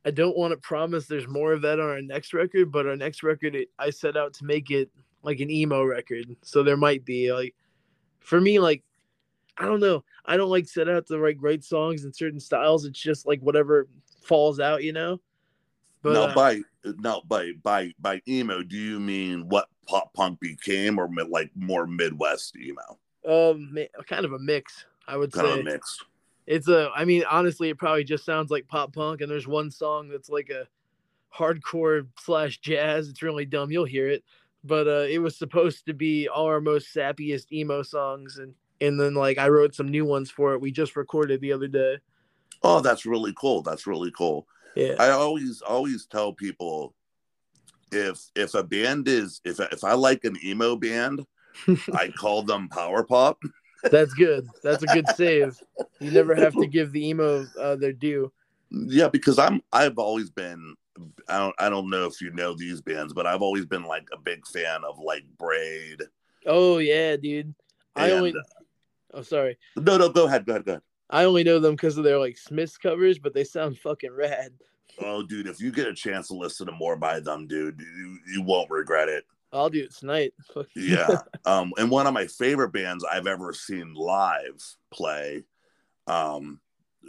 i 0.06 0.12
don't 0.12 0.38
want 0.38 0.52
to 0.52 0.58
promise 0.58 1.06
there's 1.06 1.28
more 1.28 1.54
of 1.54 1.62
that 1.62 1.80
on 1.80 1.90
our 1.90 2.02
next 2.02 2.34
record 2.34 2.72
but 2.72 2.86
our 2.88 2.96
next 2.96 3.24
record 3.24 3.56
it, 3.56 3.70
i 3.80 3.90
set 3.90 4.16
out 4.16 4.34
to 4.34 4.46
make 4.46 4.72
it 4.72 4.90
like 5.24 5.40
an 5.40 5.50
emo 5.52 5.84
record 5.84 6.26
so 6.42 6.64
there 6.64 6.78
might 6.78 7.06
be 7.06 7.32
like 7.34 7.54
for 8.20 8.40
me 8.40 8.60
like 8.60 8.84
i 9.58 9.66
don't 9.66 9.80
know. 9.80 10.04
I 10.26 10.38
don't 10.38 10.50
like 10.50 10.68
set 10.68 10.90
out 10.90 11.08
to 11.08 11.20
write 11.20 11.38
great 11.38 11.64
songs 11.64 12.06
in 12.06 12.14
certain 12.14 12.40
styles. 12.40 12.86
It's 12.86 13.00
just 13.00 13.26
like 13.26 13.42
whatever 13.42 13.88
falls 14.24 14.60
out 14.60 14.84
you 14.84 14.94
know? 14.94 15.20
But 16.04 16.14
now 16.14 16.24
uh, 16.24 16.34
by 16.34 16.62
now 17.00 17.22
by 17.28 17.52
by 17.64 17.94
by 18.00 18.22
emo, 18.28 18.64
do 18.64 18.78
you 18.78 19.00
mean 19.00 19.48
what 19.50 19.68
pop 19.88 20.14
punk 20.14 20.40
became, 20.40 20.98
or 20.98 21.10
like 21.30 21.52
more 21.56 21.86
Midwest 21.86 22.56
emo, 22.58 22.98
um 23.28 23.78
kind 24.08 24.26
of 24.26 24.34
a 24.34 24.40
mix 24.40 24.86
i 25.08 25.16
would 25.16 25.32
kind 25.32 25.46
say. 25.46 25.50
Kind 25.56 25.68
of 25.68 25.74
mixed? 25.74 26.06
it's 26.48 26.68
a 26.68 26.90
i 26.96 27.06
mean 27.06 27.24
honestly 27.30 27.70
it 27.70 27.78
probably 27.78 28.04
just 28.04 28.26
sounds 28.26 28.50
like 28.50 28.68
pop 28.68 28.94
punk 28.94 29.22
and 29.22 29.30
there's 29.30 29.48
one 29.48 29.70
song 29.72 30.10
that's 30.10 30.30
like 30.30 30.50
a 30.50 30.68
hardcore 31.34 32.08
slash 32.20 32.60
jazz. 32.60 33.08
It's 33.08 33.22
really 33.22 33.46
dumb. 33.46 33.72
You'll 33.72 33.86
hear 33.86 34.10
it. 34.10 34.24
But 34.64 34.88
uh 34.88 35.08
it 35.10 35.20
was 35.20 35.38
supposed 35.38 35.86
to 35.88 35.94
be 35.94 36.28
all 36.28 36.46
our 36.46 36.62
most 36.62 36.94
sappiest 36.94 37.52
emo 37.52 37.84
songs 37.84 38.38
and 38.38 38.54
and 38.80 39.00
then 39.00 39.14
like 39.14 39.38
i 39.38 39.48
wrote 39.48 39.76
some 39.76 39.90
new 39.90 40.06
ones 40.06 40.30
for 40.30 40.54
it. 40.54 40.62
We 40.62 40.72
just 40.72 40.96
recorded 40.96 41.42
the 41.42 41.54
other 41.54 41.68
day. 41.68 41.98
Oh, 42.64 42.80
that's 42.80 43.06
really 43.06 43.34
cool. 43.36 43.64
That's 43.64 43.88
really 43.88 44.12
cool. 44.12 44.48
yeah. 44.76 44.96
I 45.00 45.10
always 45.10 45.62
always 45.62 46.06
tell 46.06 46.34
people 46.34 46.94
if 47.92 48.20
if 48.36 48.54
a 48.54 48.64
band 48.64 49.08
is 49.08 49.42
if 49.44 49.60
if 49.60 49.84
I 49.84 49.94
like 49.94 50.26
an 50.26 50.38
emo 50.44 50.76
band, 50.76 51.26
I 51.94 52.10
call 52.10 52.44
them 52.44 52.70
power 52.70 53.04
pop. 53.04 53.40
that's 53.92 54.14
good 54.14 54.48
that's 54.62 54.84
a 54.84 54.88
good 54.88 55.08
save 55.16 55.58
you 56.00 56.12
never 56.12 56.36
have 56.36 56.54
to 56.54 56.68
give 56.72 56.92
the 56.92 57.08
emo 57.10 57.48
uh, 57.60 57.76
their 57.76 57.92
due 57.94 58.32
Yeah, 58.70 59.08
because 59.10 59.40
I'm 59.40 59.62
I've 59.74 59.98
always 59.98 60.30
been 60.30 60.76
I 61.28 61.40
don't 61.40 61.56
I 61.58 61.70
don't 61.70 61.90
know 61.90 62.06
if 62.06 62.22
you 62.22 62.30
know 62.32 62.54
these 62.54 62.80
bands, 62.80 63.12
but 63.12 63.26
I've 63.26 63.42
always 63.42 63.66
been 63.66 63.84
like 63.86 64.08
a 64.14 64.18
big 64.20 64.46
fan 64.46 64.84
of 64.84 65.00
like 65.00 65.24
Braid. 65.40 66.04
oh 66.46 66.78
yeah 66.78 67.16
dude 67.16 67.56
I 67.96 68.06
And- 68.10 68.14
only. 68.14 68.36
Oh, 69.14 69.24
sorry. 69.24 69.58
No, 69.76 69.98
no, 69.98 70.08
go 70.08 70.26
ahead, 70.28 70.46
go 70.46 70.54
ahead, 70.54 70.64
go 70.66 70.72
ahead. 70.74 70.82
I 71.10 71.26
only 71.26 71.44
know 71.44 71.60
them 71.60 71.74
because 71.76 71.98
of 71.98 72.06
their 72.06 72.18
like 72.18 72.38
Smiths 72.38 72.78
covers, 72.78 73.20
but 73.20 73.34
they 73.34 73.44
sound 73.44 73.78
fucking 73.80 74.14
rad. 74.14 74.54
Oh, 75.00 75.22
dude, 75.24 75.48
if 75.48 75.60
you 75.60 75.72
get 75.72 75.88
a 75.88 75.94
chance 75.94 76.30
to 76.30 76.34
listen 76.36 76.68
to 76.68 76.72
more 76.72 76.96
by 76.96 77.20
them, 77.20 77.46
dude, 77.48 77.82
you, 77.82 78.18
you 78.34 78.42
won't 78.42 78.70
regret 78.70 79.10
it. 79.10 79.26
I'll 79.54 79.70
do 79.70 79.84
it 79.84 79.96
tonight. 79.96 80.34
Yeah. 80.76 81.22
um, 81.46 81.74
and 81.78 81.90
one 81.90 82.08
of 82.08 82.14
my 82.14 82.28
favorite 82.28 82.72
bands 82.72 83.04
I've 83.04 83.28
ever 83.28 83.54
seen 83.54 83.94
live 83.94 84.62
play 84.92 85.44
um, 86.08 86.60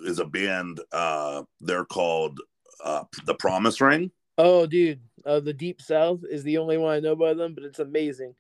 is 0.05 0.19
a 0.19 0.25
band. 0.25 0.81
Uh, 0.93 1.45
they're 1.61 1.85
called 1.85 2.41
uh, 2.85 3.05
The 3.25 3.35
Promise 3.35 3.81
Ring. 3.81 4.11
Oh, 4.39 4.67
dude, 4.67 5.01
uh, 5.27 5.41
the 5.41 5.53
Deep 5.53 5.81
South 5.81 6.21
is 6.29 6.43
the 6.43 6.59
only 6.59 6.79
one 6.79 6.95
I 6.95 7.01
know 7.01 7.15
by 7.15 7.35
them, 7.35 7.55
but 7.55 7.65
it's 7.65 7.79
amazing. 7.79 8.35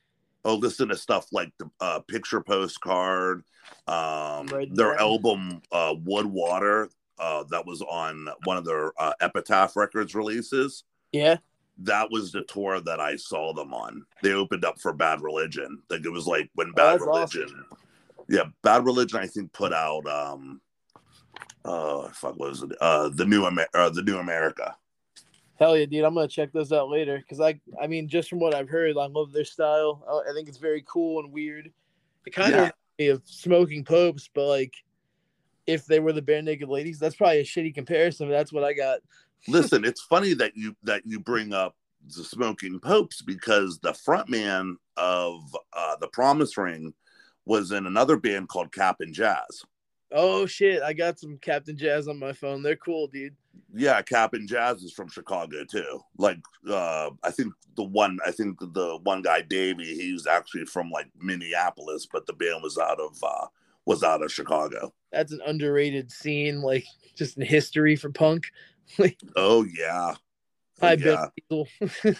Oh, 0.44 0.56
listen 0.56 0.88
to 0.88 0.96
stuff 0.96 1.26
like 1.30 1.52
the 1.58 1.70
uh, 1.80 2.00
Picture 2.00 2.40
Postcard, 2.40 3.44
um, 3.86 4.46
Right 4.48 4.74
their 4.74 4.96
album 4.96 5.62
uh, 5.70 5.94
Wood 6.04 6.26
Water. 6.26 6.88
Uh, 7.18 7.44
that 7.50 7.64
was 7.64 7.82
on 7.82 8.26
one 8.44 8.56
of 8.56 8.64
their 8.64 8.92
uh, 9.00 9.12
Epitaph 9.20 9.76
Records 9.76 10.14
releases. 10.14 10.82
Yeah. 11.12 11.36
That 11.78 12.10
was 12.10 12.32
the 12.32 12.42
tour 12.44 12.80
that 12.80 13.00
I 13.00 13.16
saw 13.16 13.52
them 13.52 13.72
on. 13.74 14.04
They 14.22 14.32
opened 14.32 14.64
up 14.64 14.80
for 14.80 14.92
Bad 14.92 15.20
Religion. 15.22 15.82
Like 15.90 16.04
it 16.04 16.10
was 16.10 16.26
like 16.26 16.50
when 16.54 16.68
Oh, 16.68 16.72
Bad 16.74 16.92
that's 17.00 17.06
Religion. 17.06 17.44
awesome. 17.44 17.66
Yeah, 18.28 18.44
Bad 18.62 18.84
Religion 18.84 19.18
I 19.18 19.26
think 19.26 19.52
put 19.52 19.72
out 19.72 20.06
um 20.06 20.60
uh 21.64 22.08
fuck 22.10 22.36
what 22.38 22.50
was 22.50 22.62
it? 22.62 22.72
Uh 22.80 23.08
the 23.14 23.24
new 23.24 23.46
Amer- 23.46 23.68
uh, 23.74 23.90
the 23.90 24.02
new 24.02 24.18
America. 24.18 24.74
Hell 25.58 25.76
yeah, 25.76 25.86
dude! 25.86 26.04
I'm 26.04 26.14
gonna 26.14 26.26
check 26.28 26.52
those 26.52 26.72
out 26.72 26.88
later 26.88 27.18
because 27.18 27.40
I, 27.40 27.60
I 27.80 27.86
mean, 27.86 28.08
just 28.08 28.28
from 28.28 28.40
what 28.40 28.54
I've 28.54 28.68
heard, 28.68 28.96
I 28.98 29.06
love 29.06 29.32
their 29.32 29.44
style. 29.44 30.02
I, 30.08 30.30
I 30.30 30.34
think 30.34 30.48
it's 30.48 30.58
very 30.58 30.82
cool 30.88 31.22
and 31.22 31.32
weird. 31.32 31.70
It 32.26 32.30
kind 32.30 32.48
of 32.48 32.54
Yeah. 32.54 32.58
reminds 32.60 32.74
me 32.98 33.06
of 33.08 33.22
Smoking 33.24 33.84
Popes, 33.84 34.28
but 34.34 34.46
like, 34.46 34.72
if 35.66 35.86
they 35.86 36.00
were 36.00 36.12
the 36.12 36.22
Barenaked 36.22 36.66
Ladies, 36.66 36.98
that's 36.98 37.14
probably 37.14 37.40
a 37.40 37.44
shitty 37.44 37.74
comparison. 37.74 38.28
But 38.28 38.32
that's 38.32 38.52
what 38.52 38.64
I 38.64 38.72
got. 38.72 39.00
Listen, 39.48 39.84
it's 39.84 40.02
funny 40.02 40.34
that 40.34 40.56
you 40.56 40.76
that 40.82 41.02
you 41.04 41.18
bring 41.20 41.52
up 41.52 41.76
the 42.06 42.24
Smoking 42.24 42.80
Popes 42.80 43.22
because 43.22 43.78
the 43.80 43.92
frontman 43.92 44.76
of 44.96 45.40
uh 45.72 45.96
the 46.00 46.08
Promise 46.08 46.56
Ring 46.56 46.94
was 47.44 47.72
in 47.72 47.86
another 47.86 48.16
band 48.16 48.48
called 48.48 48.72
Cap'n 48.72 49.12
Jazz. 49.12 49.64
Oh 50.12 50.46
shit! 50.46 50.82
I 50.82 50.92
got 50.92 51.18
some 51.18 51.38
Cap'n 51.38 51.76
Jazz 51.76 52.06
on 52.06 52.18
my 52.18 52.32
phone. 52.32 52.62
They're 52.62 52.76
cool, 52.76 53.06
dude. 53.06 53.34
Yeah, 53.74 54.00
Cap'n 54.02 54.46
Jazz 54.46 54.82
is 54.82 54.92
from 54.92 55.08
Chicago 55.08 55.64
too. 55.64 56.00
Like 56.18 56.38
uh 56.68 57.10
I 57.22 57.30
think 57.30 57.52
the 57.76 57.84
one 57.84 58.18
I 58.24 58.30
think 58.30 58.58
the 58.60 58.98
one 59.02 59.22
guy 59.22 59.42
Davey, 59.42 59.94
he's 59.94 60.26
actually 60.26 60.66
from 60.66 60.90
like 60.90 61.08
Minneapolis, 61.18 62.06
but 62.10 62.26
the 62.26 62.34
band 62.34 62.62
was 62.62 62.78
out 62.78 63.00
of 63.00 63.16
uh 63.22 63.46
was 63.84 64.02
out 64.02 64.22
of 64.22 64.30
Chicago. 64.30 64.92
That's 65.10 65.32
an 65.32 65.40
underrated 65.46 66.12
scene, 66.12 66.62
like 66.62 66.84
just 67.16 67.36
in 67.36 67.44
history 67.44 67.96
for 67.96 68.10
punk. 68.10 68.44
Oh 69.36 69.64
yeah. 69.64 70.14
Oh, 70.80 70.90
yeah. 70.92 71.26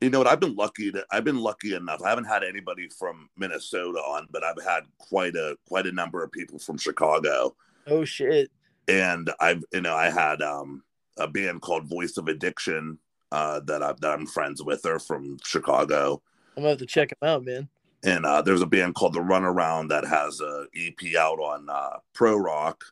You 0.00 0.10
know 0.10 0.18
what? 0.18 0.28
I've 0.28 0.38
been 0.38 0.54
lucky 0.54 0.92
to 0.92 1.04
I've 1.10 1.24
been 1.24 1.40
lucky 1.40 1.74
enough. 1.74 2.00
I 2.04 2.08
haven't 2.10 2.26
had 2.26 2.44
anybody 2.44 2.88
from 2.88 3.28
Minnesota 3.36 3.98
on, 3.98 4.28
but 4.30 4.44
I've 4.44 4.62
had 4.64 4.84
quite 4.98 5.34
a 5.34 5.56
quite 5.66 5.86
a 5.88 5.92
number 5.92 6.22
of 6.22 6.30
people 6.30 6.60
from 6.60 6.78
Chicago. 6.78 7.56
oh 7.88 8.04
shit! 8.04 8.50
And 8.86 9.28
I've 9.40 9.64
you 9.72 9.80
know, 9.80 9.94
I 9.96 10.08
had 10.10 10.40
um 10.40 10.84
a 11.16 11.26
band 11.26 11.62
called 11.62 11.88
Voice 11.88 12.16
of 12.16 12.28
Addiction 12.28 12.98
uh 13.32 13.58
that 13.66 13.82
I 13.82 13.92
that 14.00 14.12
I'm 14.12 14.26
friends 14.26 14.62
with. 14.62 14.82
They're 14.82 15.00
from 15.00 15.36
Chicago. 15.44 16.22
I'm 16.56 16.62
gonna 16.62 16.70
have 16.70 16.78
to 16.78 16.86
check 16.86 17.08
them 17.08 17.28
out, 17.28 17.44
man. 17.44 17.68
and 18.04 18.24
uh, 18.24 18.40
there's 18.42 18.62
a 18.62 18.66
band 18.66 18.94
called 18.94 19.14
the 19.14 19.20
Runaround 19.20 19.88
that 19.88 20.04
has 20.04 20.40
a 20.40 20.66
EP 20.76 21.16
out 21.16 21.40
on 21.40 21.68
uh, 21.68 21.98
Pro 22.14 22.36
Rock, 22.36 22.84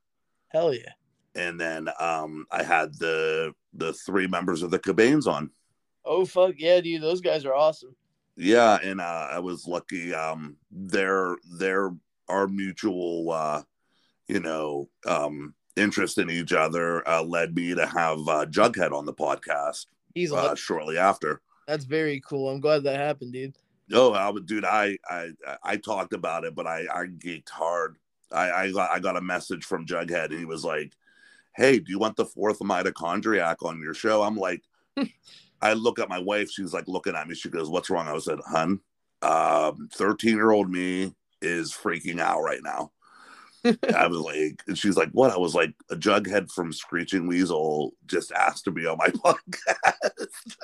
Hell 0.49 0.75
yeah! 0.75 0.91
And 1.37 1.61
then 1.61 1.89
um, 2.01 2.47
I 2.51 2.63
had 2.63 2.95
the 2.99 3.53
the 3.75 3.93
three 3.93 4.27
members 4.27 4.63
of 4.63 4.71
the 4.71 4.79
Kobanes 4.79 5.27
on. 5.27 5.51
Oh 6.05 6.25
fuck 6.25 6.55
yeah, 6.57 6.81
dude! 6.81 7.03
Those 7.03 7.21
guys 7.21 7.45
are 7.45 7.55
awesome. 7.55 7.95
Yeah, 8.37 8.79
and 8.83 9.01
uh, 9.01 9.29
I 9.31 9.39
was 9.39 9.67
lucky. 9.67 10.15
Um, 10.15 10.57
their 10.71 11.37
their 11.59 11.95
our 12.29 12.49
mutual, 12.49 13.31
uh, 13.31 13.63
you 14.29 14.41
know, 14.41 14.89
um, 15.07 15.55
interest 15.77 16.19
in 16.19 16.31
each 16.31 16.53
other 16.53 17.07
uh, 17.09 17.23
led 17.23 17.55
me 17.55 17.75
to 17.75 17.87
have 17.87 18.19
uh, 18.29 18.47
Jughead 18.47 18.93
on 18.93 19.07
the 19.07 19.15
podcast 19.15 19.87
He's 20.15 20.33
uh, 20.33 20.55
shortly 20.55 20.97
after. 20.97 21.43
That's 21.69 21.85
very 21.85 22.21
cool. 22.27 22.49
I'm 22.49 22.61
glad 22.61 22.85
that 22.85 22.97
happened, 22.97 23.35
dude. 23.35 23.55
Oh, 23.93 24.13
I 24.13 24.31
would, 24.31 24.47
dude. 24.47 24.65
I, 24.65 24.97
I 25.09 25.31
I 25.63 25.77
talked 25.77 26.13
about 26.13 26.45
it, 26.45 26.55
but 26.55 26.67
I 26.67 26.87
I 26.93 27.07
geeked 27.07 27.51
hard. 27.51 27.99
I 28.33 28.51
I 28.51 28.73
got 28.73 28.91
I 28.91 28.99
got 28.99 29.17
a 29.17 29.21
message 29.21 29.65
from 29.65 29.87
Jughead, 29.87 30.31
and 30.31 30.39
he 30.39 30.45
was 30.45 30.65
like, 30.65 30.93
"Hey, 31.57 31.79
do 31.79 31.91
you 31.91 31.99
want 31.99 32.17
the 32.17 32.27
fourth 32.27 32.59
mitochondriac 32.61 33.57
on 33.63 33.81
your 33.81 33.95
show?" 33.95 34.23
I'm 34.23 34.37
like, 34.37 34.63
I 35.63 35.73
look 35.73 35.99
at 35.99 36.09
my 36.09 36.19
wife. 36.19 36.51
She's 36.51 36.73
like 36.73 36.89
looking 36.89 37.15
at 37.15 37.29
me. 37.29 37.35
She 37.35 37.49
goes, 37.49 37.69
"What's 37.69 37.91
wrong?" 37.91 38.09
I 38.09 38.13
was 38.13 38.25
said, 38.25 38.39
"Hun, 38.47 38.81
um, 39.23 39.89
thirteen 39.93 40.37
year 40.37 40.51
old 40.51 40.71
me 40.71 41.15
is 41.43 41.73
freaking 41.73 42.21
out 42.21 42.43
right 42.43 42.63
now." 42.63 42.93
I 43.97 44.07
was 44.07 44.19
like, 44.19 44.63
and 44.67 44.79
she's 44.79 44.97
like, 44.97 45.11
"What?" 45.11 45.33
I 45.33 45.39
was 45.39 45.55
like, 45.55 45.75
"A 45.91 45.97
Jughead 45.97 46.51
from 46.53 46.73
Screeching 46.73 47.27
Weasel 47.27 47.93
just 48.07 48.33
asked 48.33 48.65
to 48.65 48.71
be 48.71 48.87
on 48.87 48.99
my 48.99 49.09
podcast." 49.09 50.57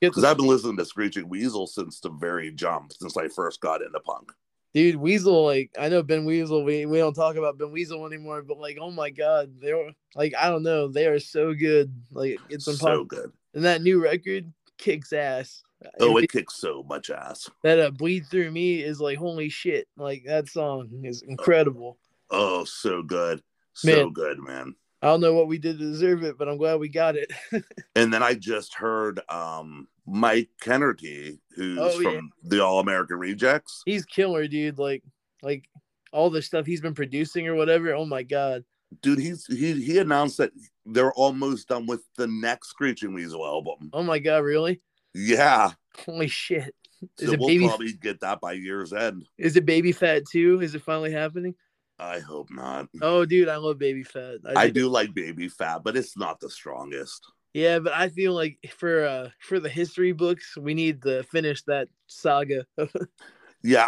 Because 0.00 0.24
I've 0.24 0.36
been 0.36 0.46
listening 0.46 0.76
to 0.78 0.84
Screeching 0.84 1.28
Weasel 1.28 1.66
since 1.66 2.00
the 2.00 2.10
very 2.10 2.50
jump, 2.52 2.92
since 2.92 3.16
I 3.16 3.28
first 3.28 3.60
got 3.60 3.82
into 3.82 4.00
punk. 4.00 4.32
Dude, 4.74 4.96
Weasel. 4.96 5.44
Like 5.44 5.70
I 5.78 5.88
know 5.88 6.02
Ben 6.02 6.24
Weasel. 6.24 6.64
We 6.64 6.86
we 6.86 6.98
don't 6.98 7.14
talk 7.14 7.36
about 7.36 7.58
Ben 7.58 7.70
Weasel 7.72 8.06
anymore, 8.06 8.42
but 8.42 8.58
like, 8.58 8.78
oh 8.80 8.90
my 8.90 9.10
god, 9.10 9.52
they're 9.60 9.90
like 10.14 10.34
I 10.38 10.48
don't 10.50 10.62
know, 10.62 10.88
they 10.88 11.06
are 11.06 11.18
so 11.20 11.54
good. 11.54 11.92
Like 12.10 12.38
it's 12.48 12.64
some 12.64 12.74
so 12.74 13.04
good. 13.04 13.32
and 13.54 13.64
that 13.64 13.82
new 13.82 14.02
record 14.02 14.52
kicks 14.78 15.12
ass. 15.12 15.62
Oh, 15.98 16.14
And 16.16 16.24
it 16.24 16.30
kicks 16.30 16.54
so 16.54 16.84
much 16.84 17.10
ass. 17.10 17.50
that 17.64 17.80
uh, 17.80 17.90
bleed 17.90 18.26
through 18.30 18.50
me 18.52 18.80
is 18.82 19.00
like 19.00 19.18
holy 19.18 19.48
shit. 19.48 19.88
Like 19.96 20.22
that 20.26 20.48
song 20.48 20.88
is 21.02 21.22
incredible. 21.22 21.98
Oh, 22.30 22.64
so 22.64 23.02
good. 23.02 23.42
So 23.74 23.88
Man. 23.88 24.12
good, 24.12 24.38
man. 24.38 24.74
I 25.02 25.06
don't 25.06 25.20
know 25.20 25.34
what 25.34 25.48
we 25.48 25.58
did 25.58 25.78
to 25.78 25.84
deserve 25.84 26.22
it, 26.22 26.38
but 26.38 26.48
I'm 26.48 26.56
glad 26.58 26.78
we 26.78 26.88
got 26.88 27.16
it. 27.16 27.32
And 27.96 28.12
then 28.14 28.22
I 28.22 28.34
just 28.34 28.74
heard 28.74 29.20
um 29.28 29.88
Mike 30.06 30.48
Kennerty, 30.60 31.38
who's 31.56 31.78
Oh, 31.78 32.00
yeah. 32.00 32.10
from 32.10 32.30
the 32.44 32.64
All 32.64 32.80
American 32.80 33.18
Rejects. 33.18 33.82
He's 33.84 34.04
killer, 34.06 34.46
dude. 34.48 34.78
Like 34.78 35.02
like 35.42 35.68
all 36.12 36.30
the 36.30 36.42
stuff 36.42 36.66
he's 36.66 36.80
been 36.80 36.94
producing 36.94 37.48
or 37.48 37.54
whatever. 37.54 37.94
Oh 37.94 38.04
my 38.06 38.22
god. 38.22 38.64
Dude, 39.02 39.18
he's 39.18 39.46
he 39.46 39.72
he 39.82 39.98
announced 39.98 40.38
that 40.38 40.52
they're 40.86 41.12
almost 41.14 41.68
done 41.68 41.86
with 41.86 42.02
the 42.16 42.26
next 42.26 42.68
Screeching 42.70 43.12
Weasel 43.14 43.44
album. 43.44 43.90
Oh 43.92 44.02
my 44.02 44.18
god, 44.18 44.38
really? 44.44 44.80
Yeah. 45.14 45.72
Holy 46.06 46.28
shit. 46.28 46.74
Is 47.18 47.28
so 47.28 47.32
it 47.34 47.40
we'll 47.40 47.48
baby 47.48 47.66
probably 47.66 47.92
get 47.94 48.20
that 48.20 48.40
by 48.40 48.52
year's 48.52 48.92
end. 48.92 49.26
is 49.36 49.56
it 49.56 49.66
baby 49.66 49.90
fat 49.92 50.22
too? 50.30 50.60
Is 50.60 50.74
it 50.74 50.82
finally 50.82 51.10
happening? 51.12 51.54
I 52.02 52.18
hope 52.20 52.48
not. 52.50 52.88
Oh 53.00 53.24
dude, 53.24 53.48
I 53.48 53.56
love 53.56 53.78
baby 53.78 54.02
fat. 54.02 54.38
I 54.44 54.64
think- 54.64 54.74
do 54.74 54.88
like 54.88 55.14
Baby 55.14 55.48
Fat, 55.48 55.82
but 55.84 55.96
it's 55.96 56.16
not 56.16 56.40
the 56.40 56.50
strongest. 56.50 57.24
Yeah, 57.54 57.78
but 57.80 57.92
I 57.92 58.08
feel 58.08 58.34
like 58.34 58.58
for 58.76 59.04
uh 59.04 59.28
for 59.40 59.60
the 59.60 59.68
history 59.68 60.12
books, 60.12 60.56
we 60.56 60.74
need 60.74 61.02
to 61.02 61.22
finish 61.24 61.62
that 61.64 61.88
saga. 62.06 62.66
Yeah, 63.64 63.86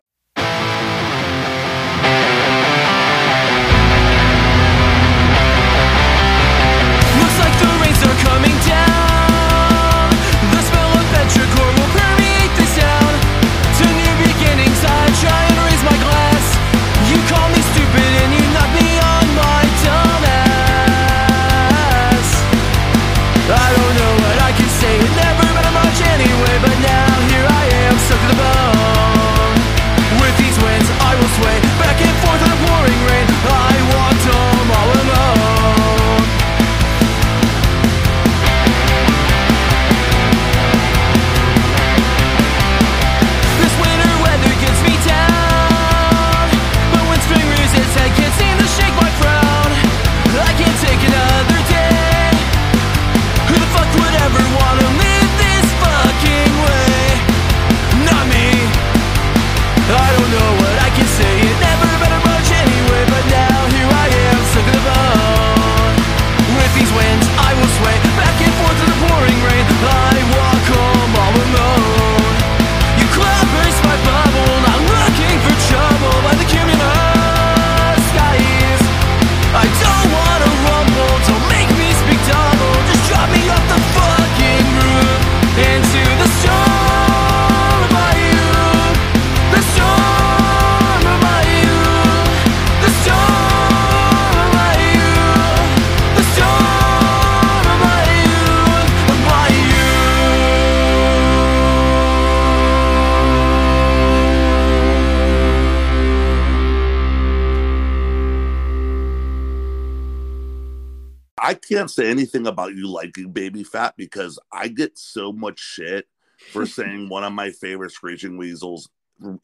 say 111.94 112.10
anything 112.10 112.46
about 112.46 112.74
you 112.74 112.88
liking 112.88 113.32
Baby 113.32 113.64
Fat 113.64 113.94
because 113.96 114.38
I 114.52 114.68
get 114.68 114.98
so 114.98 115.32
much 115.32 115.58
shit 115.60 116.06
for 116.50 116.66
saying 116.66 117.08
one 117.08 117.24
of 117.24 117.32
my 117.32 117.50
favorite 117.50 117.92
Screeching 117.92 118.36
Weasels, 118.36 118.88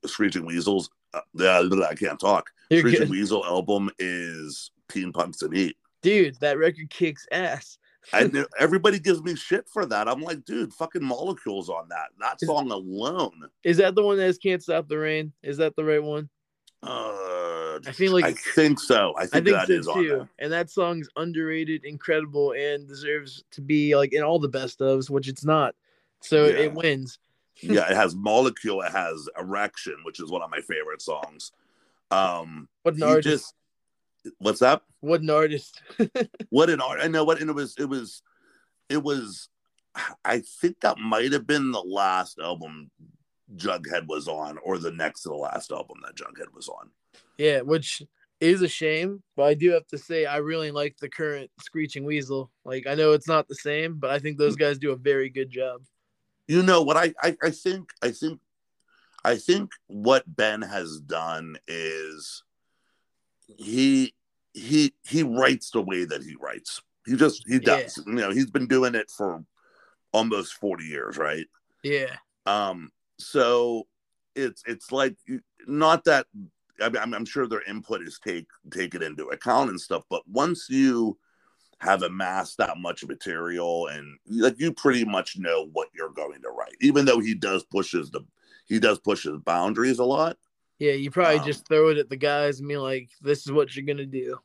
Screeching 0.07 0.47
Weasels. 0.47 0.91
Uh, 1.13 1.21
I 1.41 1.95
can't 1.99 2.21
talk. 2.21 2.51
You're 2.71 2.81
Screeching 2.81 3.01
good. 3.03 3.11
Weasel 3.11 3.45
album 3.45 3.91
is 3.99 4.71
Teen 4.89 5.13
Punks 5.13 5.43
in 5.43 5.53
Heat. 5.53 5.77
Dude, 6.03 6.37
that 6.41 6.59
record 6.59 6.91
kicks 6.91 7.27
ass. 7.33 7.79
I 8.13 8.25
knew 8.25 8.47
everybody 8.59 8.99
gives 8.99 9.23
me 9.23 9.35
shit 9.37 9.69
for 9.69 9.85
that. 9.87 10.09
I'm 10.09 10.23
like, 10.23 10.45
dude, 10.45 10.73
fucking 10.73 11.05
molecules 11.05 11.69
on 11.69 11.89
that. 11.89 12.09
That 12.19 12.37
Is- 12.41 12.49
song 12.49 12.71
alone. 12.71 13.43
Is 13.65 13.77
that 13.79 13.95
the 13.95 14.03
one 14.03 14.17
that 14.17 14.25
has 14.25 14.39
Can't 14.39 14.63
Stop 14.63 14.89
the 14.89 14.99
Rain? 14.99 15.33
Is 15.43 15.59
that 15.59 15.77
the 15.77 15.85
right 15.85 16.03
one? 16.03 16.29
Uh, 16.83 17.40
I 17.87 17.93
feel 17.93 18.13
like 18.13 18.25
I 18.25 18.33
think 18.33 18.79
so. 18.81 19.15
I 19.17 19.23
I 19.23 19.27
think, 19.27 19.45
think 19.47 19.57
that 19.57 19.67
so 19.69 19.73
is 19.73 19.89
on 19.89 20.03
too. 20.03 20.09
there. 20.09 20.29
And 20.39 20.53
that 20.53 20.71
song's 20.71 21.09
underrated, 21.17 21.85
incredible, 21.85 22.53
and 22.53 22.87
deserves 22.87 23.45
to 23.53 23.61
be 23.61 23.95
like 23.97 24.13
in 24.13 24.23
all 24.23 24.39
the 24.39 24.49
best 24.49 24.81
ofs, 24.81 25.09
which 25.11 25.29
it's 25.29 25.45
not. 25.45 25.75
So 26.21 26.47
Yeah. 26.47 26.53
it 26.59 26.73
wins. 26.75 27.19
yeah, 27.63 27.91
it 27.91 27.97
has 28.03 28.15
Molecule. 28.15 28.83
It 28.83 28.93
has 28.93 29.29
Erection, 29.39 29.97
which 30.05 30.21
is 30.21 30.31
one 30.31 30.43
of 30.43 30.51
my 30.51 30.61
favorite 30.61 31.03
songs. 31.03 31.53
Um, 32.11 32.69
What 32.83 32.97
an 32.97 33.03
artist! 33.05 33.55
just 34.25 34.35
what's 34.39 34.63
up? 34.63 34.85
What 35.01 35.21
an 35.23 35.31
artist! 35.31 35.81
What 36.51 36.69
an 36.71 36.81
art! 36.81 37.01
I 37.01 37.07
know 37.07 37.23
what, 37.25 37.41
and 37.41 37.49
it 37.49 37.55
was, 37.55 37.75
it 37.79 37.89
was, 37.89 38.23
it 38.89 39.03
was. 39.03 39.49
I 40.25 40.41
think 40.41 40.81
that 40.81 40.99
might 40.99 41.33
have 41.33 41.47
been 41.47 41.71
the 41.73 41.81
last 41.81 42.39
album 42.41 42.91
Jughead 43.57 44.07
was 44.09 44.27
on, 44.29 44.59
or 44.59 44.79
the 44.79 44.91
next 44.91 45.23
to 45.23 45.29
the 45.29 45.35
last 45.37 45.71
album 45.71 45.99
that 46.05 46.17
Jughead 46.17 46.53
was 46.55 46.69
on. 46.69 46.91
Yeah, 47.39 47.61
which 47.61 48.03
is 48.41 48.63
a 48.63 48.69
shame, 48.69 49.23
but 49.37 49.45
I 49.45 49.55
do 49.55 49.71
have 49.73 49.87
to 49.89 49.99
say 49.99 50.27
I 50.27 50.39
really 50.39 50.71
like 50.71 50.97
the 50.99 51.09
current 51.09 51.51
Screeching 51.61 52.05
Weasel. 52.05 52.51
Like 52.65 52.87
I 52.87 52.95
know 52.95 53.13
it's 53.13 53.29
not 53.29 53.49
the 53.49 53.55
same, 53.55 53.97
but 53.99 54.11
I 54.11 54.19
think 54.19 54.39
those 54.39 54.57
guys 54.57 54.79
do 54.79 54.93
a 54.93 54.97
very 54.97 55.29
good 55.29 55.51
job. 55.51 55.83
You 56.49 56.63
know 56.63 56.83
what 56.83 56.97
I, 56.97 57.15
I, 57.23 57.37
I 57.43 57.51
think, 57.51 57.91
I 58.03 58.11
think, 58.11 58.41
I 59.25 59.37
think 59.37 59.71
what 59.87 60.25
Ben 60.27 60.63
has 60.63 60.99
done 61.01 61.59
is 61.69 62.43
he, 63.57 64.15
he, 64.55 64.95
he 65.07 65.23
writes 65.23 65.71
the 65.71 65.83
way 65.83 66.05
that 66.05 66.23
he 66.23 66.35
writes. 66.41 66.81
He 67.07 67.17
just, 67.17 67.45
he 67.47 67.55
Yeah. 67.55 67.83
does. 67.83 68.03
You 68.07 68.15
know, 68.15 68.31
he's 68.31 68.51
been 68.51 68.67
doing 68.67 68.95
it 68.95 69.11
for 69.11 69.45
almost 70.13 70.55
forty 70.55 70.85
years, 70.85 71.17
right? 71.17 71.47
Yeah, 71.83 72.17
um 72.47 72.91
so 73.19 73.87
it's 74.35 74.63
it's 74.67 74.91
like 74.91 75.15
not 75.67 76.05
that 76.05 76.27
I'm, 76.81 77.15
I'm 77.15 77.25
sure 77.25 77.47
their 77.47 77.63
input 77.63 78.03
is 78.03 78.19
take 78.19 78.47
take 78.71 78.95
it 78.95 79.03
into 79.03 79.27
account 79.29 79.71
and 79.71 79.81
stuff 79.81 80.05
but 80.11 80.23
once 80.29 80.69
you 80.69 81.19
have 81.79 82.03
amassed 82.03 82.59
that 82.59 82.77
much 82.79 83.05
material 83.07 83.87
and 83.89 84.19
like 84.29 84.59
you 84.59 84.73
pretty 84.73 85.05
much 85.05 85.39
know 85.39 85.69
what 85.73 85.89
you're 85.95 86.11
going 86.13 86.43
to 86.43 86.51
write 86.51 86.77
even 86.81 87.05
though 87.05 87.21
he 87.21 87.35
does 87.35 87.65
pushes 87.65 88.11
the 88.11 88.21
he 88.67 88.79
does 88.79 88.99
push 88.99 89.25
his 89.25 89.39
boundaries 89.39 89.99
a 89.99 90.05
lot 90.05 90.37
yeah. 90.79 90.93
You 90.93 91.11
probably 91.11 91.37
Um, 91.37 91.45
just 91.45 91.69
throw 91.69 91.91
it 91.91 91.99
at 91.99 92.09
the 92.09 92.17
guys 92.17 92.59
and 92.59 92.67
be 92.67 92.79
like, 92.79 93.11
"This 93.21 93.45
is 93.45 93.53
what 93.53 93.77
you're 93.77 93.85
gonna 93.85 94.07
do." 94.07 94.39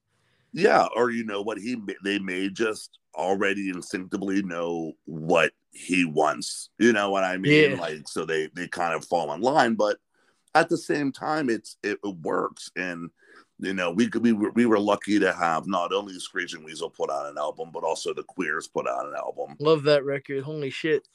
yeah 0.51 0.85
or 0.95 1.09
you 1.09 1.23
know 1.25 1.41
what 1.41 1.57
he 1.57 1.77
they 2.03 2.17
may 2.19 2.49
just 2.49 2.99
already 3.13 3.69
instinctively 3.69 4.41
know 4.41 4.93
what 5.05 5.51
he 5.71 6.05
wants 6.05 6.69
you 6.79 6.93
know 6.93 7.09
what 7.09 7.23
i 7.25 7.35
mean 7.37 7.71
Yeah. 7.71 7.77
like 7.77 8.07
so 8.07 8.25
they 8.25 8.49
they 8.55 8.67
kind 8.67 8.93
of 8.93 9.03
fall 9.05 9.33
in 9.33 9.41
line 9.41 9.75
but 9.75 9.97
at 10.55 10.69
the 10.69 10.77
same 10.77 11.11
time 11.11 11.49
it's 11.49 11.77
it, 11.83 11.99
it 12.03 12.15
works 12.21 12.71
and 12.75 13.11
you 13.59 13.73
know 13.73 13.91
we 13.91 14.07
could 14.07 14.23
we 14.23 14.33
were, 14.33 14.51
we 14.51 14.65
were 14.65 14.79
lucky 14.79 15.19
to 15.19 15.31
have 15.31 15.67
not 15.67 15.93
only 15.93 16.17
screeching 16.17 16.63
weasel 16.63 16.89
put 16.89 17.11
out 17.11 17.27
an 17.27 17.37
album 17.37 17.69
but 17.73 17.83
also 17.83 18.13
the 18.13 18.23
queers 18.23 18.67
put 18.67 18.87
out 18.87 19.05
an 19.05 19.13
album 19.15 19.55
Love 19.59 19.83
that 19.83 20.03
record. 20.03 20.43
Holy 20.43 20.69
shit! 20.69 21.07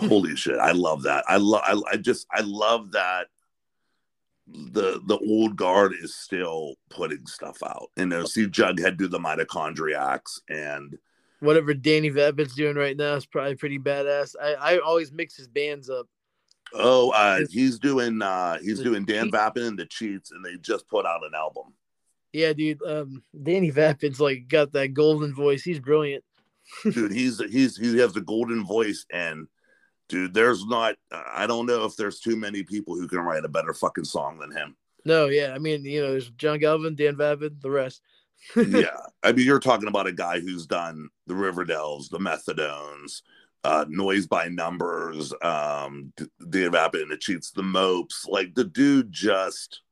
holy 0.00 0.34
shit 0.34 0.58
i 0.58 0.72
love 0.72 1.04
that 1.04 1.24
i 1.28 1.36
love 1.36 1.62
I, 1.64 1.80
I 1.92 1.96
just 1.96 2.26
i 2.32 2.40
love 2.40 2.90
that 2.92 3.28
the 4.48 5.00
the 5.06 5.18
old 5.18 5.56
guard 5.56 5.94
is 6.00 6.14
still 6.14 6.74
putting 6.90 7.24
stuff 7.26 7.58
out 7.64 7.90
you 7.96 8.06
know 8.06 8.24
see 8.24 8.46
jughead 8.46 8.96
do 8.96 9.06
the 9.06 9.18
mitochondriacs 9.18 10.40
and 10.48 10.98
Whatever 11.40 11.74
Danny 11.74 12.10
Vapid's 12.10 12.54
doing 12.54 12.76
right 12.76 12.96
now 12.96 13.14
is 13.14 13.26
probably 13.26 13.56
pretty 13.56 13.78
badass. 13.78 14.34
I, 14.42 14.54
I 14.54 14.78
always 14.78 15.12
mix 15.12 15.36
his 15.36 15.48
bands 15.48 15.90
up. 15.90 16.06
Oh, 16.74 17.10
uh, 17.10 17.40
he's 17.50 17.78
doing 17.78 18.20
uh 18.22 18.58
he's 18.58 18.80
doing 18.80 19.04
Dan 19.04 19.30
Vapid 19.30 19.62
and 19.62 19.78
the 19.78 19.86
Cheats, 19.86 20.30
and 20.32 20.44
they 20.44 20.56
just 20.56 20.88
put 20.88 21.06
out 21.06 21.24
an 21.24 21.34
album. 21.34 21.74
Yeah, 22.32 22.52
dude. 22.52 22.82
Um, 22.86 23.22
Danny 23.40 23.70
Vapid's 23.70 24.20
like 24.20 24.48
got 24.48 24.72
that 24.72 24.94
golden 24.94 25.34
voice. 25.34 25.62
He's 25.62 25.80
brilliant. 25.80 26.24
Dude, 26.82 27.12
he's 27.12 27.40
he's 27.50 27.76
he 27.76 27.96
has 27.98 28.12
the 28.12 28.20
golden 28.20 28.66
voice, 28.66 29.06
and 29.12 29.46
dude, 30.08 30.34
there's 30.34 30.66
not 30.66 30.96
I 31.12 31.46
don't 31.46 31.66
know 31.66 31.84
if 31.84 31.96
there's 31.96 32.18
too 32.18 32.36
many 32.36 32.64
people 32.64 32.96
who 32.96 33.06
can 33.06 33.20
write 33.20 33.44
a 33.44 33.48
better 33.48 33.72
fucking 33.72 34.04
song 34.04 34.38
than 34.38 34.50
him. 34.50 34.76
No, 35.04 35.26
yeah. 35.26 35.52
I 35.54 35.58
mean, 35.58 35.84
you 35.84 36.02
know, 36.02 36.10
there's 36.10 36.30
John 36.30 36.58
Galvin, 36.58 36.96
Dan 36.96 37.16
Vapid, 37.16 37.62
the 37.62 37.70
rest. 37.70 38.02
yeah, 38.56 38.98
I 39.22 39.32
mean, 39.32 39.46
you're 39.46 39.60
talking 39.60 39.88
about 39.88 40.08
a 40.08 40.12
guy 40.12 40.40
who's 40.40 40.66
done 40.66 41.08
the 41.26 41.34
Riverdales, 41.34 42.10
the 42.10 42.18
Methadones, 42.18 43.22
uh, 43.64 43.84
Noise 43.88 44.26
by 44.26 44.48
Numbers, 44.48 45.32
um, 45.42 46.12
Dan 46.48 46.72
Vapid 46.72 47.02
and 47.02 47.10
the 47.10 47.16
Cheats, 47.16 47.50
the 47.50 47.62
Mopes. 47.62 48.26
Like 48.28 48.54
the 48.54 48.64
dude 48.64 49.12
just. 49.12 49.82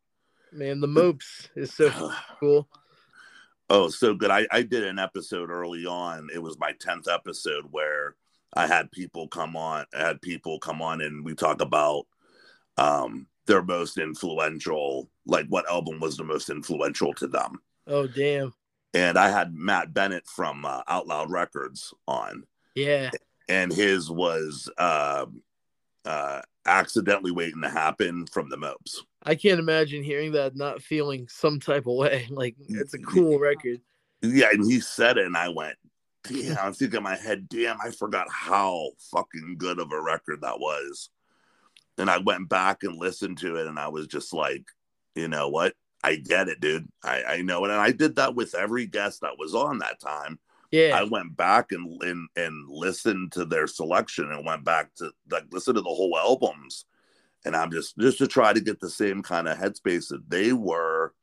Man, 0.53 0.81
the 0.81 0.87
Mopes 0.87 1.49
is 1.57 1.73
so 1.75 1.91
cool. 2.41 2.69
Oh, 3.71 3.89
so 3.89 4.15
good. 4.15 4.31
I, 4.31 4.47
I 4.53 4.63
did 4.63 4.85
an 4.85 4.99
episode 4.99 5.51
early 5.51 5.87
on. 5.87 6.29
It 6.33 6.43
was 6.43 6.59
my 6.59 6.73
10th 6.75 7.13
episode 7.13 7.65
where 7.71 8.15
I 8.55 8.67
had 8.67 8.93
people 8.93 9.27
come 9.27 9.57
on, 9.57 9.87
I 9.95 10.07
had 10.07 10.23
people 10.23 10.61
come 10.61 10.81
on 10.81 11.01
and 11.01 11.25
we 11.25 11.35
talk 11.35 11.61
about 11.61 12.07
um 12.77 13.27
their 13.47 13.63
most 13.63 13.99
influential, 13.99 15.11
like 15.27 15.47
what 15.49 15.69
album 15.69 16.01
was 16.01 16.17
the 16.17 16.25
most 16.25 16.49
influential 16.51 17.13
to 17.15 17.27
them. 17.27 17.61
Oh, 17.87 18.07
damn. 18.07 18.55
And 18.95 19.19
I 19.19 19.29
had 19.29 19.55
Matt 19.55 19.93
Bennett 19.93 20.27
from 20.27 20.65
uh, 20.65 20.83
Out 20.89 21.07
Loud 21.07 21.31
Records 21.31 21.93
on, 22.07 22.45
Yeah. 22.75 23.11
And 23.49 23.73
his 23.73 24.11
was 24.11 24.71
um 24.79 25.43
uh, 26.05 26.43
accidentally 26.67 27.31
waiting 27.31 27.63
to 27.63 27.69
happen 27.69 28.27
from 28.27 28.49
the 28.49 28.57
Mopes. 28.57 29.03
I 29.23 29.35
can't 29.35 29.59
imagine 29.59 30.03
hearing 30.03 30.33
that 30.33 30.57
not 30.57 30.83
feeling 30.83 31.27
some 31.29 31.61
type 31.61 31.87
of 31.87 31.95
way. 31.95 32.27
Like 32.31 32.57
it's 32.69 32.95
a 32.95 32.99
cool 32.99 33.39
record. 33.39 33.81
Yeah, 34.23 34.49
and 34.53 34.65
he 34.65 34.81
said 34.81 35.19
it, 35.19 35.27
and 35.27 35.37
I 35.37 35.49
went, 35.49 35.77
damn, 36.25 36.57
I'm 36.59 36.73
thinking 36.73 36.99
in 36.99 37.03
my 37.03 37.17
head, 37.17 37.49
damn, 37.49 37.79
I 37.81 37.91
forgot 37.91 38.27
how 38.31 38.91
fucking 39.11 39.57
good 39.59 39.79
of 39.79 39.93
a 39.93 40.01
record 40.01 40.41
that 40.41 40.59
was. 40.59 41.11
And 41.99 42.11
I 42.11 42.19
went 42.19 42.49
back 42.49 42.83
and 42.83 42.97
listened 42.97 43.39
to 43.39 43.57
it, 43.57 43.67
and 43.67 43.79
I 43.79 43.89
was 43.89 44.07
just 44.07 44.33
like, 44.33 44.65
you 45.15 45.29
know 45.29 45.49
what? 45.49 45.75
I 46.03 46.17
get 46.17 46.49
it, 46.49 46.61
dude. 46.61 46.89
I, 47.03 47.23
I 47.25 47.43
know 47.43 47.65
it. 47.65 47.71
And 47.71 47.81
I 47.81 47.93
did 47.93 48.17
that 48.17 48.35
with 48.35 48.55
every 48.55 48.87
guest 48.87 49.21
that 49.21 49.39
was 49.39 49.55
on 49.55 49.79
that 49.79 50.01
time. 50.01 50.39
Yeah. 50.75 50.99
I 50.99 51.05
went 51.05 51.37
back 51.37 51.71
and, 51.73 52.03
and 52.03 52.29
and 52.35 52.69
listened 52.69 53.31
to 53.33 53.45
their 53.45 53.67
selection 53.69 54.33
and 54.33 54.45
went 54.45 54.65
back 54.65 54.93
to 54.97 55.13
like 55.31 55.45
listen 55.53 55.75
to 55.77 55.81
the 55.81 55.89
whole 55.89 56.17
albums. 56.19 56.85
And 57.45 57.55
I'm 57.55 57.71
just 57.71 57.97
just 57.99 58.19
to 58.19 58.27
try 58.27 58.53
to 58.53 58.61
get 58.61 58.81
the 58.81 58.91
same 58.91 59.23
kind 59.23 59.47
of 59.47 59.57
headspace 59.57 60.09
that 60.09 60.29
they 60.29 60.53
were, 60.53 61.15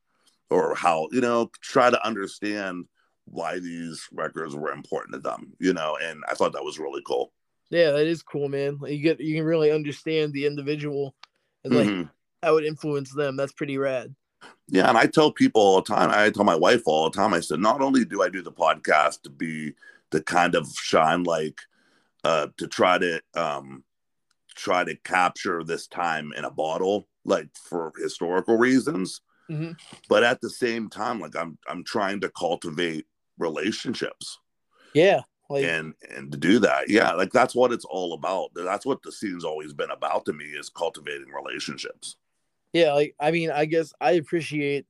or 0.48 0.74
how, 0.74 1.08
you 1.12 1.20
know, 1.20 1.50
try 1.60 1.90
to 1.90 2.06
understand 2.06 2.86
why 3.26 3.58
these 3.58 4.08
records 4.12 4.54
were 4.56 4.72
important 4.72 5.12
to 5.14 5.20
them, 5.20 5.52
you 5.60 5.72
know, 5.74 5.98
and 6.02 6.22
I 6.30 6.34
thought 6.34 6.52
that 6.54 6.64
was 6.64 6.78
really 6.78 7.02
cool. 7.06 7.32
yeah, 7.70 7.90
that 7.92 8.06
is 8.06 8.22
cool, 8.22 8.48
man. 8.48 8.78
You 8.86 8.98
get 8.98 9.20
you 9.20 9.34
can 9.36 9.44
really 9.44 9.70
understand 9.70 10.32
the 10.32 10.46
individual 10.46 11.14
and 11.64 11.74
like 11.74 11.88
Mhm. 11.88 12.10
how 12.42 12.56
it 12.56 12.64
influenced 12.64 13.14
them. 13.16 13.36
That's 13.36 13.52
pretty 13.52 13.76
rad. 13.78 14.14
Yeah, 14.68 14.88
and 14.88 14.96
I 14.96 15.06
tell 15.06 15.32
people 15.32 15.60
all 15.60 15.82
the 15.82 15.94
time, 15.94 16.10
I 16.10 16.30
tell 16.30 16.44
my 16.44 16.56
wife 16.56 16.82
all 16.86 17.10
the 17.10 17.16
time, 17.16 17.34
I 17.34 17.40
said, 17.40 17.60
not 17.60 17.80
only 17.80 18.04
do 18.04 18.22
I 18.22 18.28
do 18.28 18.42
the 18.42 18.52
podcast 18.52 19.22
to 19.22 19.30
be 19.30 19.74
to 20.10 20.22
kind 20.22 20.54
of 20.54 20.68
shine 20.74 21.24
like 21.24 21.58
uh 22.24 22.48
to 22.56 22.68
try 22.68 22.98
to 22.98 23.20
um 23.34 23.84
try 24.54 24.84
to 24.84 24.94
capture 24.96 25.64
this 25.64 25.86
time 25.86 26.32
in 26.36 26.44
a 26.44 26.50
bottle, 26.50 27.08
like 27.24 27.48
for 27.56 27.92
historical 27.98 28.56
reasons. 28.56 29.20
Mhm. 29.50 29.76
But 30.08 30.22
at 30.22 30.40
the 30.40 30.50
same 30.50 30.88
time, 30.88 31.20
like 31.20 31.36
I'm 31.36 31.58
I'm 31.68 31.84
trying 31.84 32.20
to 32.20 32.30
cultivate 32.30 33.06
relationships 33.38 34.38
Yeah. 34.94 35.22
Like 35.48 35.64
and 35.64 35.94
and 36.16 36.32
to 36.32 36.38
do 36.38 36.58
that, 36.60 36.88
yeah, 36.88 37.12
like 37.12 37.32
that's 37.32 37.54
what 37.54 37.72
it's 37.72 37.84
all 37.84 38.14
about. 38.14 38.50
That's 38.54 38.86
what 38.86 39.02
the 39.02 39.12
scene's 39.12 39.44
always 39.44 39.74
been 39.74 39.90
about 39.90 40.24
to 40.26 40.32
me 40.32 40.46
is 40.46 40.70
cultivating 40.70 41.28
relationships. 41.30 42.16
Yeah, 42.72 42.94
like 42.94 43.14
I 43.20 43.30
mean, 43.30 43.50
I 43.50 43.64
guess 43.66 43.92
I 44.00 44.12
appreciate 44.12 44.86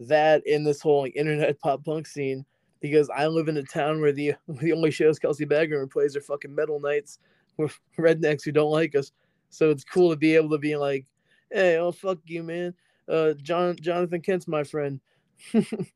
that 0.00 0.46
in 0.46 0.64
this 0.64 0.80
whole 0.80 1.02
like, 1.02 1.16
internet 1.16 1.58
pop 1.60 1.84
punk 1.84 2.06
scene 2.06 2.44
because 2.80 3.10
I 3.10 3.26
live 3.26 3.48
in 3.48 3.56
a 3.56 3.62
town 3.62 4.00
where 4.00 4.12
the 4.12 4.34
the 4.48 4.72
only 4.72 4.90
shows 4.90 5.18
Kelsey 5.18 5.46
Badgrammer 5.46 5.90
plays 5.90 6.16
are 6.16 6.20
fucking 6.20 6.54
metal 6.54 6.80
nights 6.80 7.18
with 7.56 7.78
rednecks 7.98 8.44
who 8.44 8.52
don't 8.52 8.70
like 8.70 8.94
us. 8.94 9.12
So 9.50 9.70
it's 9.70 9.84
cool 9.84 10.10
to 10.10 10.16
be 10.16 10.36
able 10.36 10.50
to 10.50 10.58
be 10.58 10.76
like, 10.76 11.06
hey, 11.50 11.76
oh 11.78 11.92
fuck 11.92 12.18
you, 12.26 12.42
man. 12.42 12.74
Uh, 13.08 13.32
John 13.42 13.76
Jonathan 13.80 14.20
Kent's 14.20 14.46
my 14.46 14.64
friend. 14.64 15.00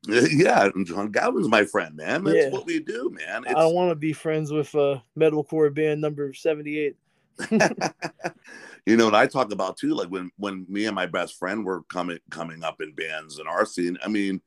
yeah, 0.07 0.69
John 0.85 1.11
Galvin's 1.11 1.49
my 1.49 1.65
friend, 1.65 1.95
man. 1.95 2.23
That's 2.23 2.37
Yeah. 2.37 2.49
what 2.49 2.65
we 2.65 2.79
do, 2.79 3.11
man. 3.13 3.43
I 3.47 3.65
want 3.65 3.91
to 3.91 3.95
be 3.95 4.13
friends 4.13 4.51
with 4.51 4.73
uh, 4.73 4.99
metalcore 5.17 5.73
band 5.73 6.01
number 6.01 6.33
seventy 6.33 6.79
eight. 6.79 6.95
you 8.85 8.97
know, 8.97 9.07
and 9.07 9.15
I 9.15 9.27
talk 9.27 9.51
about 9.51 9.77
too, 9.77 9.93
like 9.93 10.09
when 10.09 10.31
when 10.37 10.65
me 10.69 10.85
and 10.85 10.95
my 10.95 11.05
best 11.05 11.37
friend 11.37 11.65
were 11.65 11.83
coming 11.83 12.19
coming 12.29 12.63
up 12.63 12.81
in 12.81 12.93
bands 12.93 13.39
in 13.39 13.47
our 13.47 13.65
scene. 13.65 13.97
I 14.03 14.07
mean, 14.07 14.41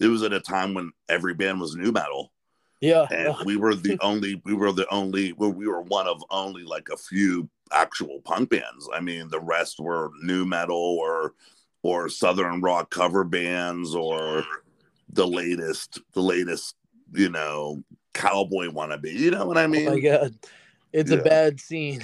it 0.00 0.06
was 0.08 0.22
at 0.22 0.32
a 0.32 0.40
time 0.40 0.74
when 0.74 0.92
every 1.08 1.34
band 1.34 1.60
was 1.60 1.74
nu 1.76 1.92
metal, 1.92 2.32
Yeah, 2.80 3.06
and 3.10 3.34
we 3.44 3.56
were 3.56 3.74
the 3.74 3.98
only 4.00 4.40
we 4.44 4.54
were 4.54 4.72
the 4.72 4.88
only 4.90 5.32
well, 5.32 5.52
we 5.52 5.66
were 5.66 5.82
one 5.82 6.06
of 6.06 6.22
only 6.30 6.62
like 6.62 6.88
a 6.92 6.96
few 6.96 7.48
actual 7.72 8.20
punk 8.24 8.50
bands. 8.50 8.88
I 8.92 9.00
mean, 9.00 9.28
the 9.28 9.40
rest 9.40 9.78
were 9.78 10.10
nu 10.22 10.44
metal 10.44 10.76
or 11.00 11.34
or 11.82 12.08
southern 12.08 12.60
rock 12.60 12.90
cover 12.90 13.24
bands 13.24 13.94
or 13.94 14.44
the 15.12 15.26
latest 15.26 16.00
the 16.14 16.22
latest 16.22 16.74
you 17.12 17.28
know 17.28 17.82
cowboy 18.14 18.68
wannabe. 18.68 19.12
You 19.12 19.30
know 19.32 19.46
what 19.46 19.58
I 19.58 19.66
mean? 19.66 19.88
oh 19.88 19.92
my 19.92 20.00
god, 20.00 20.34
it's 20.92 21.10
Yeah. 21.10 21.18
a 21.18 21.22
bad 21.22 21.60
scene. 21.60 22.02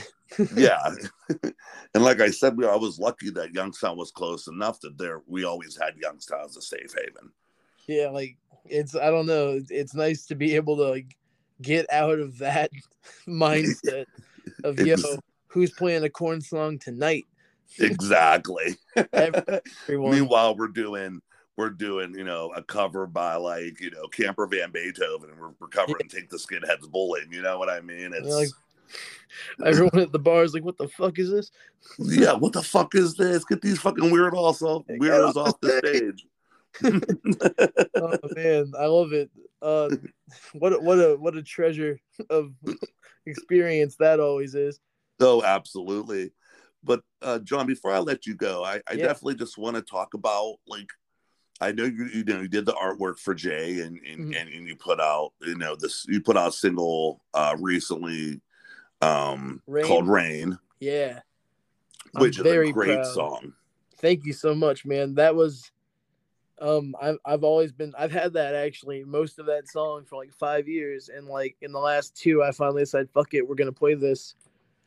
Yeah. 0.54 0.94
And 1.94 2.04
like 2.04 2.20
i 2.20 2.30
said 2.30 2.56
we 2.56 2.66
i 2.66 2.76
was 2.76 2.98
lucky 2.98 3.30
that 3.30 3.54
youngstown 3.54 3.96
was 3.96 4.10
close 4.10 4.46
enough 4.46 4.78
that 4.80 4.98
there 4.98 5.22
we 5.26 5.44
always 5.44 5.76
had 5.76 5.94
youngstown 5.96 6.44
as 6.44 6.56
a 6.56 6.62
safe 6.62 6.92
haven. 6.94 7.30
Yeah, 7.86 8.08
like 8.10 8.36
it's 8.66 8.94
I 8.94 9.10
don't 9.10 9.26
know. 9.26 9.56
it's- 9.70 9.94
nice 9.94 10.26
to 10.26 10.34
be 10.34 10.54
able 10.56 10.76
to 10.76 10.82
like 10.90 11.16
get 11.62 11.86
out 11.90 12.18
of 12.18 12.38
that 12.38 12.70
mindset 13.26 14.04
of 14.64 14.78
yo, 14.80 14.96
who's 15.48 15.70
playing 15.72 16.04
a 16.04 16.10
Korn 16.10 16.40
song 16.42 16.78
tonight? 16.78 17.26
exactly. 17.78 18.76
Meanwhile 19.88 20.56
we're 20.56 20.68
doing 20.68 21.20
we're 21.56 21.70
doing 21.70 22.14
you 22.14 22.24
know 22.24 22.52
a 22.54 22.62
cover 22.62 23.06
by 23.06 23.34
like 23.36 23.80
you 23.80 23.90
know 23.90 24.06
camper 24.08 24.46
van 24.46 24.70
beethoven 24.70 25.30
and 25.30 25.40
we're, 25.40 25.50
we're 25.58 25.68
covering 25.68 26.08
take 26.08 26.28
the 26.30 26.36
skinheads 26.36 26.88
bowling 26.88 27.26
you 27.32 27.42
know 27.42 27.58
what 27.58 27.68
i 27.68 27.80
mean? 27.80 28.12
It's 28.14 28.26
like- 28.28 28.48
Everyone 29.64 30.00
at 30.00 30.12
the 30.12 30.18
bar 30.18 30.42
is 30.44 30.54
like, 30.54 30.64
"What 30.64 30.78
the 30.78 30.88
fuck 30.88 31.18
is 31.18 31.30
this?" 31.30 31.50
yeah 31.98 32.32
what 32.32 32.52
the 32.52 32.62
fuck 32.62 32.94
is 32.94 33.14
this 33.14 33.44
get 33.44 33.60
these 33.62 33.78
fucking 33.78 34.10
weirdos 34.10 34.62
off 34.62 34.86
weirdos 34.88 35.36
off 35.36 35.60
the 35.60 35.78
stage 35.78 36.26
Oh 37.96 38.18
man, 38.34 38.72
I 38.78 38.86
love 38.86 39.12
it. 39.12 39.30
Uh, 39.60 39.88
what 40.52 40.72
a, 40.72 40.78
what 40.78 40.98
a 40.98 41.16
what 41.16 41.36
a 41.36 41.42
treasure 41.42 41.98
of 42.30 42.52
experience 43.26 43.96
that 43.96 44.20
always 44.20 44.54
is. 44.54 44.78
Oh, 45.20 45.42
absolutely. 45.42 46.32
But 46.84 47.02
uh, 47.22 47.40
John, 47.40 47.66
before 47.66 47.92
I 47.92 47.98
let 47.98 48.26
you 48.26 48.36
go, 48.36 48.64
I, 48.64 48.76
I 48.86 48.92
Yeah. 48.92 49.06
definitely 49.06 49.34
just 49.34 49.58
want 49.58 49.74
to 49.76 49.82
talk 49.82 50.14
about 50.14 50.56
like 50.66 50.88
I 51.60 51.72
know 51.72 51.84
you 51.84 52.06
you 52.06 52.24
know 52.24 52.42
you 52.42 52.48
did 52.48 52.66
the 52.66 52.74
artwork 52.74 53.18
for 53.18 53.34
Jay 53.34 53.80
and 53.80 53.98
and, 54.06 54.32
Mhm. 54.32 54.40
and, 54.40 54.48
and 54.48 54.68
you 54.68 54.76
put 54.76 55.00
out 55.00 55.32
you 55.40 55.56
know 55.56 55.74
this 55.74 56.04
you 56.08 56.20
put 56.20 56.36
out 56.36 56.50
a 56.50 56.52
single 56.52 57.20
uh 57.34 57.56
recently 57.58 58.40
um 59.00 59.62
Rain. 59.66 59.84
called 59.84 60.08
Rain, 60.08 60.58
Yeah, 60.80 61.20
I'm 62.14 62.22
which 62.22 62.36
is 62.36 62.40
a 62.40 62.42
very 62.42 62.72
great 62.72 62.94
proud. 62.96 63.06
song. 63.14 63.52
thank 63.98 64.24
you 64.24 64.32
so 64.32 64.54
much, 64.54 64.84
man. 64.84 65.14
That 65.14 65.34
was, 65.34 65.70
um, 66.60 66.94
I've 67.00 67.18
I've 67.24 67.44
always 67.44 67.72
been 67.72 67.94
I've 67.98 68.12
had 68.12 68.32
that 68.34 68.54
actually 68.54 69.04
most 69.04 69.38
of 69.38 69.46
that 69.46 69.68
song 69.68 70.04
for 70.04 70.16
like 70.16 70.32
five 70.32 70.68
years, 70.68 71.08
and 71.08 71.26
like 71.26 71.56
in 71.62 71.72
the 71.72 71.78
last 71.78 72.16
two, 72.16 72.42
I 72.42 72.50
finally 72.52 72.84
said, 72.84 73.08
"Fuck 73.10 73.34
it, 73.34 73.46
we're 73.46 73.54
gonna 73.54 73.72
play 73.72 73.94
this," 73.94 74.34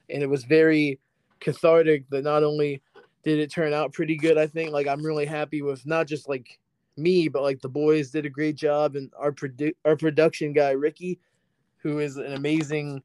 and 0.10 0.22
it 0.22 0.28
was 0.30 0.44
very 0.44 1.00
cathartic. 1.40 2.10
That 2.10 2.24
not 2.24 2.44
only 2.44 2.82
did 3.24 3.40
it 3.40 3.52
turn 3.52 3.72
out 3.74 3.94
pretty 3.94 4.18
good, 4.18 4.38
I 4.38 4.48
think 4.48 4.72
like 4.72 4.88
I'm 4.88 5.06
really 5.06 5.26
happy 5.26 5.62
with 5.62 5.86
not 5.86 6.08
just 6.08 6.28
like 6.28 6.60
me, 6.98 7.30
but 7.30 7.44
like 7.44 7.62
the 7.62 7.70
boys 7.70 8.12
did 8.12 8.26
a 8.26 8.30
great 8.30 8.56
job, 8.56 8.96
and 8.98 9.10
our 9.18 9.32
produ- 9.32 9.76
our 9.86 9.96
production 9.96 10.52
guy 10.52 10.72
Ricky, 10.72 11.20
who 11.78 12.00
is 12.00 12.18
an 12.18 12.34
amazing 12.34 13.02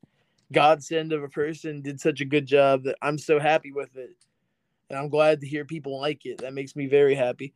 godsend 0.53 1.12
of 1.12 1.22
a 1.22 1.28
person, 1.28 1.82
did 1.82 2.01
such 2.01 2.20
a 2.20 2.24
good 2.24 2.47
job 2.47 2.84
that 2.84 2.97
I'm 3.03 3.18
so 3.18 3.38
happy 3.38 3.72
with 3.72 3.97
it 3.97 4.11
and 4.88 4.99
I'm 4.99 5.09
glad 5.09 5.40
to 5.40 5.47
hear 5.47 5.64
people 5.64 6.01
like 6.01 6.24
it. 6.26 6.38
That 6.38 6.55
makes 6.55 6.76
me 6.76 6.86
very 6.86 7.14
happy. 7.14 7.55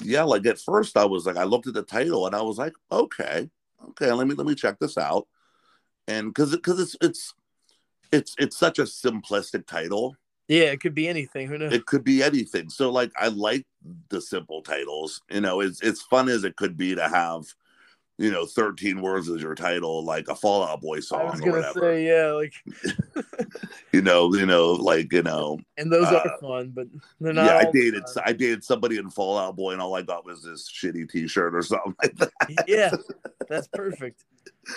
Yeah, 0.00 0.22
like 0.22 0.46
at 0.46 0.58
first 0.58 0.96
I 0.96 1.04
was 1.04 1.26
like 1.26 1.36
I 1.36 1.44
looked 1.44 1.66
at 1.66 1.74
the 1.74 1.82
title 1.82 2.26
and 2.26 2.34
I 2.34 2.42
was 2.42 2.58
like, 2.58 2.74
okay, 2.90 3.48
okay, 3.90 4.12
let 4.12 4.26
me 4.26 4.34
let 4.34 4.46
me 4.46 4.54
check 4.54 4.78
this 4.78 4.96
out. 4.96 5.26
And 6.06 6.28
because 6.28 6.52
because 6.52 6.80
it's 6.80 6.96
it's 7.00 7.34
it's 8.12 8.34
it's 8.38 8.56
such 8.56 8.78
a 8.78 8.82
simplistic 8.82 9.66
title. 9.66 10.16
Yeah, 10.46 10.66
it 10.66 10.80
could 10.80 10.94
be 10.94 11.08
anything. 11.08 11.46
Who 11.48 11.58
knows? 11.58 11.72
it 11.72 11.84
could 11.84 12.04
be 12.04 12.22
anything. 12.22 12.70
So 12.70 12.90
like 12.90 13.12
I 13.18 13.28
like 13.28 13.66
the 14.08 14.20
simple 14.20 14.62
titles. 14.62 15.20
You 15.30 15.40
know, 15.40 15.60
it's 15.60 15.80
it's 15.80 16.02
fun 16.02 16.28
as 16.28 16.44
it 16.44 16.56
could 16.56 16.76
be 16.76 16.94
to 16.94 17.08
have, 17.08 17.44
you 18.18 18.32
know, 18.32 18.44
13 18.44 19.00
words 19.00 19.28
as 19.30 19.40
your 19.40 19.54
title, 19.54 20.04
like 20.04 20.28
a 20.28 20.34
Fall 20.34 20.64
Out 20.64 20.80
Boy 20.80 20.96
I 20.96 21.00
song 21.00 21.26
was 21.30 21.40
or 21.40 21.44
gonna 21.44 21.52
whatever. 21.58 21.80
say 21.80 22.06
yeah, 22.06 22.32
like, 22.32 22.52
You 23.92 24.02
know, 24.02 24.34
you 24.34 24.44
know, 24.44 24.72
like, 24.72 25.12
you 25.12 25.22
know, 25.22 25.58
and 25.76 25.90
those 25.90 26.06
Uh, 26.06 26.16
are 26.24 26.38
fun, 26.40 26.70
but 26.74 26.88
they're 27.20 27.32
not. 27.32 27.46
yeah, 27.46 27.56
I 27.56 27.70
dated 27.70 28.04
time. 28.06 28.24
I 28.26 28.32
dated 28.32 28.64
somebody 28.64 28.98
in 28.98 29.08
Fall 29.08 29.38
Out 29.38 29.56
Boy 29.56 29.72
and 29.72 29.80
all 29.80 29.94
I 29.94 30.02
got 30.02 30.26
was 30.26 30.42
this 30.42 30.68
shitty 30.70 31.08
t-shirt 31.08 31.54
or 31.54 31.62
something 31.62 31.94
like 32.02 32.16
that. 32.16 32.64
Yeah, 32.66 32.92
that's 33.48 33.68
perfect. 33.68 34.24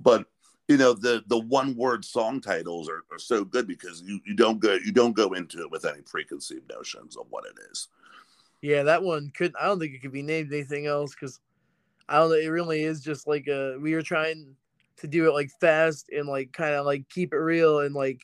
But 0.00 0.26
you 0.68 0.76
know, 0.76 0.92
the 0.94 1.22
the 1.26 1.38
one 1.38 1.74
word 1.76 2.04
song 2.04 2.40
titles 2.40 2.88
are, 2.88 3.04
are 3.12 3.18
so 3.18 3.44
good 3.44 3.66
because 3.66 4.02
you, 4.02 4.20
you 4.26 4.34
don't 4.34 4.58
go 4.58 4.78
you 4.84 4.92
don't 4.92 5.14
go 5.14 5.32
into 5.34 5.60
it 5.60 5.70
with 5.70 5.84
any 5.84 6.00
preconceived 6.02 6.68
notions 6.70 7.16
of 7.16 7.26
what 7.30 7.44
it 7.44 7.54
is. 7.70 7.88
Yeah, 8.62 8.82
that 8.84 9.02
one 9.02 9.30
could. 9.36 9.54
I 9.60 9.66
don't 9.66 9.78
think 9.78 9.94
it 9.94 10.00
could 10.00 10.12
be 10.12 10.22
named 10.22 10.52
anything 10.52 10.86
else 10.86 11.14
because 11.14 11.40
I 12.08 12.18
don't 12.18 12.30
know. 12.30 12.36
It 12.36 12.48
really 12.48 12.82
is 12.82 13.00
just 13.00 13.26
like 13.26 13.46
a. 13.48 13.78
We 13.80 13.94
were 13.94 14.02
trying 14.02 14.56
to 14.98 15.06
do 15.06 15.28
it 15.28 15.32
like 15.32 15.50
fast 15.60 16.10
and 16.10 16.28
like 16.28 16.52
kind 16.52 16.74
of 16.74 16.86
like 16.86 17.08
keep 17.08 17.32
it 17.32 17.38
real 17.38 17.80
and 17.80 17.94
like. 17.94 18.20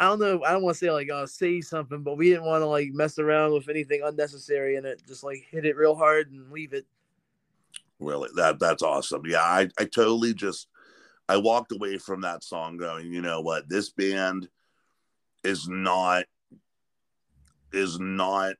I 0.00 0.06
don't 0.06 0.18
know. 0.18 0.42
I 0.42 0.52
don't 0.52 0.62
want 0.62 0.74
to 0.74 0.84
say 0.84 0.90
like 0.90 1.08
oh 1.12 1.26
say 1.26 1.60
something, 1.60 2.02
but 2.02 2.16
we 2.16 2.30
didn't 2.30 2.44
want 2.44 2.62
to 2.62 2.66
like 2.66 2.88
mess 2.92 3.18
around 3.18 3.52
with 3.52 3.68
anything 3.68 4.02
unnecessary 4.04 4.76
in 4.76 4.84
it. 4.84 5.00
Just 5.06 5.22
like 5.22 5.46
hit 5.50 5.64
it 5.64 5.76
real 5.76 5.94
hard 5.94 6.32
and 6.32 6.50
leave 6.50 6.72
it. 6.72 6.86
Really, 8.00 8.30
that 8.34 8.58
that's 8.58 8.82
awesome. 8.82 9.22
Yeah, 9.26 9.42
I 9.42 9.68
I 9.78 9.84
totally 9.84 10.34
just 10.34 10.66
I 11.28 11.36
walked 11.36 11.72
away 11.72 11.98
from 11.98 12.22
that 12.22 12.44
song 12.44 12.76
going, 12.76 13.12
you 13.12 13.22
know 13.22 13.40
what, 13.40 13.68
this 13.68 13.90
band 13.90 14.48
is 15.44 15.68
not 15.68 16.24
is 17.72 17.98
not 17.98 18.54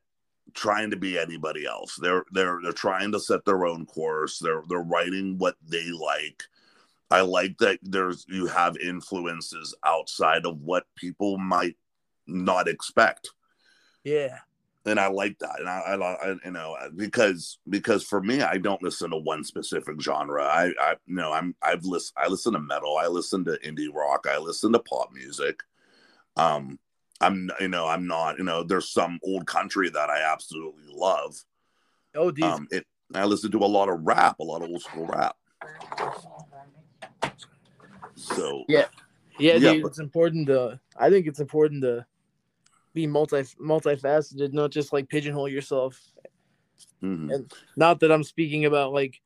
trying 0.55 0.91
to 0.91 0.97
be 0.97 1.19
anybody 1.19 1.67
else. 1.67 1.97
They're 2.01 2.25
they're 2.33 2.59
they're 2.63 2.73
trying 2.73 3.13
to 3.13 3.21
set 3.21 3.45
their 3.45 3.67
own 3.67 3.87
course. 3.87 4.39
They're 4.39 4.63
they're 4.69 4.81
writing 4.81 5.39
what 5.39 5.57
they 5.67 5.91
like. 5.91 6.45
I 7.11 7.21
like 7.23 7.59
that 7.59 7.79
there's 7.83 8.25
you 8.29 8.47
have 8.47 8.77
influences 8.79 9.75
outside 9.85 10.47
of 10.47 10.61
what 10.61 10.87
people 10.97 11.39
might 11.39 11.77
not 12.27 12.69
expect 12.69 13.29
Yeah. 14.05 14.39
and 14.85 14.99
I 14.99 15.07
like 15.09 15.39
that, 15.39 15.61
and 15.61 15.69
I, 15.69 15.79
I, 15.81 16.31
I, 16.31 16.35
you 16.45 16.51
know, 16.51 16.77
because 16.97 17.59
because 17.69 18.03
for 18.03 18.21
me, 18.21 18.43
I 18.43 18.59
don't 18.59 18.83
listen 18.83 19.11
to 19.11 19.17
one 19.17 19.45
specific 19.45 20.01
genre. 20.01 20.45
I, 20.45 20.73
I, 20.81 20.97
you 21.07 21.15
know, 21.15 21.33
I'm, 21.33 21.55
I've 21.63 21.85
listened, 21.85 22.15
I 22.17 22.29
listen 22.29 22.55
to 22.55 22.59
metal, 22.61 22.97
I 22.99 23.07
listen 23.07 23.45
to 23.45 23.59
indie 23.65 23.93
rock, 23.95 24.27
I 24.29 24.39
listen 24.39 24.73
to 24.73 24.81
pop 24.81 25.13
music. 25.13 25.63
Um, 26.37 26.79
I'm, 27.23 27.51
you 27.61 27.69
know, 27.69 27.87
I'm 27.87 28.07
not, 28.07 28.39
you 28.39 28.45
know, 28.45 28.63
there's 28.63 28.89
some 28.91 29.19
old 29.23 29.47
country 29.47 29.89
that 29.91 30.11
I 30.11 30.21
absolutely 30.33 30.85
love. 30.93 31.35
Oh, 32.15 32.31
dude. 32.31 32.45
Um, 32.45 32.67
it, 32.71 32.85
I 33.15 33.25
listen 33.25 33.51
to 33.53 33.59
a 33.59 33.67
lot 33.67 33.89
of 33.89 34.01
rap, 34.03 34.39
a 34.41 34.45
lot 34.45 34.63
of 34.63 34.69
old 34.71 34.83
school 34.83 35.07
rap. 35.07 35.37
So 38.15 38.65
Yeah. 38.69 38.87
Yeah, 39.39 39.55
Yeah, 39.55 39.73
dude, 39.73 39.83
but- 39.83 39.89
it's 39.89 39.99
important 39.99 40.47
to. 40.49 40.79
I 40.97 41.11
think 41.11 41.27
it's 41.27 41.41
important 41.41 41.83
to 41.83 42.05
be 42.95 43.07
multi 43.07 43.43
multifaceted, 43.61 44.53
not 44.53 44.71
just 44.71 44.93
like 44.93 45.09
pigeonhole 45.09 45.49
yourself. 45.49 45.99
mhm. 47.03 47.51
Not 47.77 48.01
that 48.01 48.13
I'm 48.13 48.23
speaking 48.25 48.65
about 48.67 48.93
like 48.93 49.21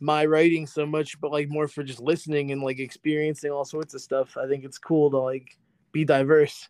my 0.00 0.24
writing 0.24 0.66
so 0.66 0.86
much, 0.86 1.20
but 1.20 1.30
like 1.30 1.48
more 1.48 1.68
for 1.68 1.82
just 1.82 2.00
listening 2.00 2.50
and 2.52 2.62
like 2.62 2.78
experiencing 2.78 3.50
all 3.50 3.64
sorts 3.64 3.94
of 3.94 4.00
stuff. 4.00 4.36
I 4.36 4.46
think 4.48 4.64
it's 4.64 4.78
cool 4.78 5.10
to 5.10 5.18
like 5.18 5.56
be 5.92 6.04
diverse. 6.04 6.68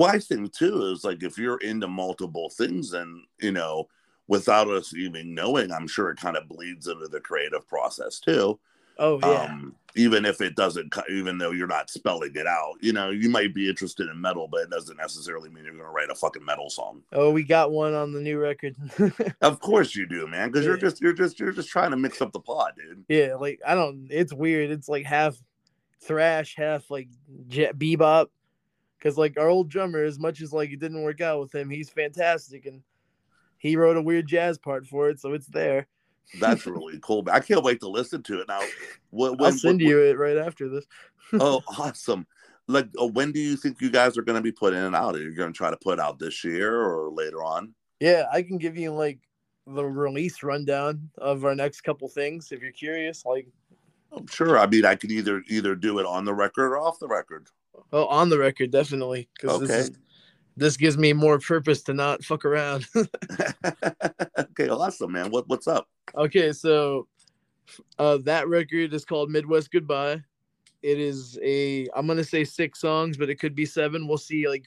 Well, 0.00 0.08
I 0.08 0.18
think 0.18 0.54
too 0.54 0.86
is 0.86 1.04
like 1.04 1.22
if 1.22 1.36
you're 1.36 1.58
into 1.58 1.86
multiple 1.86 2.48
things, 2.48 2.94
and 2.94 3.22
you 3.38 3.52
know, 3.52 3.86
without 4.28 4.66
us 4.68 4.94
even 4.94 5.34
knowing, 5.34 5.70
I'm 5.70 5.86
sure 5.86 6.08
it 6.08 6.16
kind 6.16 6.38
of 6.38 6.48
bleeds 6.48 6.88
into 6.88 7.06
the 7.06 7.20
creative 7.20 7.68
process 7.68 8.18
too. 8.18 8.58
Oh 8.98 9.18
yeah, 9.22 9.42
Um, 9.42 9.76
even 9.96 10.24
if 10.24 10.40
it 10.40 10.56
doesn't, 10.56 10.94
even 11.10 11.36
though 11.36 11.50
you're 11.50 11.66
not 11.66 11.90
spelling 11.90 12.32
it 12.34 12.46
out, 12.46 12.76
you 12.80 12.94
know, 12.94 13.10
you 13.10 13.28
might 13.28 13.52
be 13.52 13.68
interested 13.68 14.08
in 14.08 14.18
metal, 14.18 14.48
but 14.48 14.62
it 14.62 14.70
doesn't 14.70 14.96
necessarily 14.96 15.50
mean 15.50 15.64
you're 15.64 15.74
going 15.74 15.84
to 15.84 15.90
write 15.90 16.08
a 16.08 16.14
fucking 16.14 16.46
metal 16.46 16.70
song. 16.70 17.02
oh 17.12 17.30
we 17.30 17.44
got 17.44 17.70
one 17.70 17.92
on 17.92 18.14
the 18.14 18.20
new 18.20 18.38
record. 18.38 18.76
Of 19.42 19.60
course 19.60 19.94
you 19.94 20.06
do, 20.06 20.26
man, 20.26 20.50
because 20.50 20.64
you're 20.64 20.78
just 20.78 21.02
you're 21.02 21.12
just 21.12 21.38
you're 21.38 21.52
just 21.52 21.68
trying 21.68 21.90
to 21.90 21.98
mix 21.98 22.22
up 22.22 22.32
the 22.32 22.40
pod, 22.40 22.72
dude. 22.74 23.04
yeah, 23.10 23.34
like 23.34 23.60
I 23.66 23.74
don't. 23.74 24.06
It's 24.08 24.32
weird. 24.32 24.70
It's 24.70 24.88
like 24.88 25.04
half 25.04 25.36
thrash, 26.00 26.56
half 26.56 26.90
like 26.90 27.08
jet 27.48 27.78
bebop. 27.78 28.28
Because 29.00 29.16
like 29.16 29.38
our 29.38 29.48
old 29.48 29.70
drummer, 29.70 30.04
as 30.04 30.18
much 30.18 30.42
as 30.42 30.52
like 30.52 30.70
it 30.70 30.78
didn't 30.78 31.02
work 31.02 31.20
out 31.20 31.40
with 31.40 31.54
him, 31.54 31.70
he's 31.70 31.88
fantastic, 31.88 32.66
and 32.66 32.82
he 33.58 33.76
wrote 33.76 33.96
a 33.96 34.02
weird 34.02 34.26
jazz 34.26 34.58
part 34.58 34.86
for 34.86 35.08
it, 35.08 35.18
so 35.18 35.32
it's 35.32 35.46
there. 35.46 35.86
That's 36.38 36.66
really 36.66 36.98
cool. 37.02 37.26
I 37.32 37.40
can't 37.40 37.64
wait 37.64 37.80
to 37.80 37.88
listen 37.88 38.22
to 38.24 38.40
it 38.40 38.48
now. 38.48 38.60
When, 39.08 39.40
I'll 39.40 39.52
send 39.52 39.80
when- 39.80 39.88
you 39.88 40.00
it 40.00 40.18
right 40.18 40.36
after 40.36 40.68
this. 40.68 40.84
oh, 41.40 41.62
awesome! 41.78 42.26
Like, 42.66 42.88
uh, 43.00 43.06
when 43.06 43.32
do 43.32 43.40
you 43.40 43.56
think 43.56 43.80
you 43.80 43.90
guys 43.90 44.18
are 44.18 44.22
going 44.22 44.36
to 44.36 44.42
be 44.42 44.52
putting 44.52 44.80
it 44.82 44.94
out? 44.94 45.14
Are 45.14 45.22
you 45.22 45.34
going 45.34 45.52
to 45.52 45.56
try 45.56 45.70
to 45.70 45.76
put 45.76 45.98
out 45.98 46.18
this 46.18 46.44
year 46.44 46.82
or 46.82 47.10
later 47.10 47.42
on? 47.42 47.74
Yeah, 48.00 48.26
I 48.32 48.42
can 48.42 48.58
give 48.58 48.76
you 48.76 48.92
like 48.92 49.18
the 49.66 49.84
release 49.84 50.42
rundown 50.42 51.10
of 51.18 51.44
our 51.44 51.54
next 51.54 51.82
couple 51.82 52.08
things 52.08 52.52
if 52.52 52.60
you're 52.60 52.72
curious. 52.72 53.24
Like, 53.24 53.46
I'm 54.12 54.26
sure. 54.26 54.58
I 54.58 54.66
mean, 54.66 54.84
I 54.84 54.94
could 54.94 55.10
either 55.10 55.42
either 55.48 55.74
do 55.74 55.98
it 56.00 56.06
on 56.06 56.24
the 56.24 56.34
record 56.34 56.72
or 56.72 56.78
off 56.78 56.98
the 56.98 57.08
record. 57.08 57.48
Oh, 57.92 58.06
on 58.06 58.28
the 58.28 58.38
record, 58.38 58.70
definitely, 58.70 59.28
because 59.34 59.60
this 59.60 59.70
Okay. 59.70 59.80
is 59.80 59.90
this 60.56 60.76
gives 60.76 60.98
me 60.98 61.12
more 61.12 61.38
purpose 61.38 61.82
to 61.84 61.94
not 61.94 62.22
fuck 62.24 62.44
around. 62.44 62.86
okay, 64.38 64.68
awesome, 64.68 65.12
man. 65.12 65.30
What 65.30 65.48
what's 65.48 65.66
up? 65.68 65.88
okay, 66.14 66.52
so 66.52 67.06
uh, 67.98 68.18
that 68.24 68.48
record 68.48 68.92
is 68.92 69.04
called 69.04 69.30
Midwest 69.30 69.70
Goodbye. 69.70 70.22
It 70.82 70.98
is 70.98 71.38
a 71.42 71.86
I'm 71.94 72.06
gonna 72.06 72.24
say 72.24 72.44
six 72.44 72.80
songs, 72.80 73.16
but 73.16 73.30
it 73.30 73.36
could 73.36 73.54
be 73.54 73.66
seven. 73.66 74.08
We'll 74.08 74.18
see 74.18 74.48
like 74.48 74.66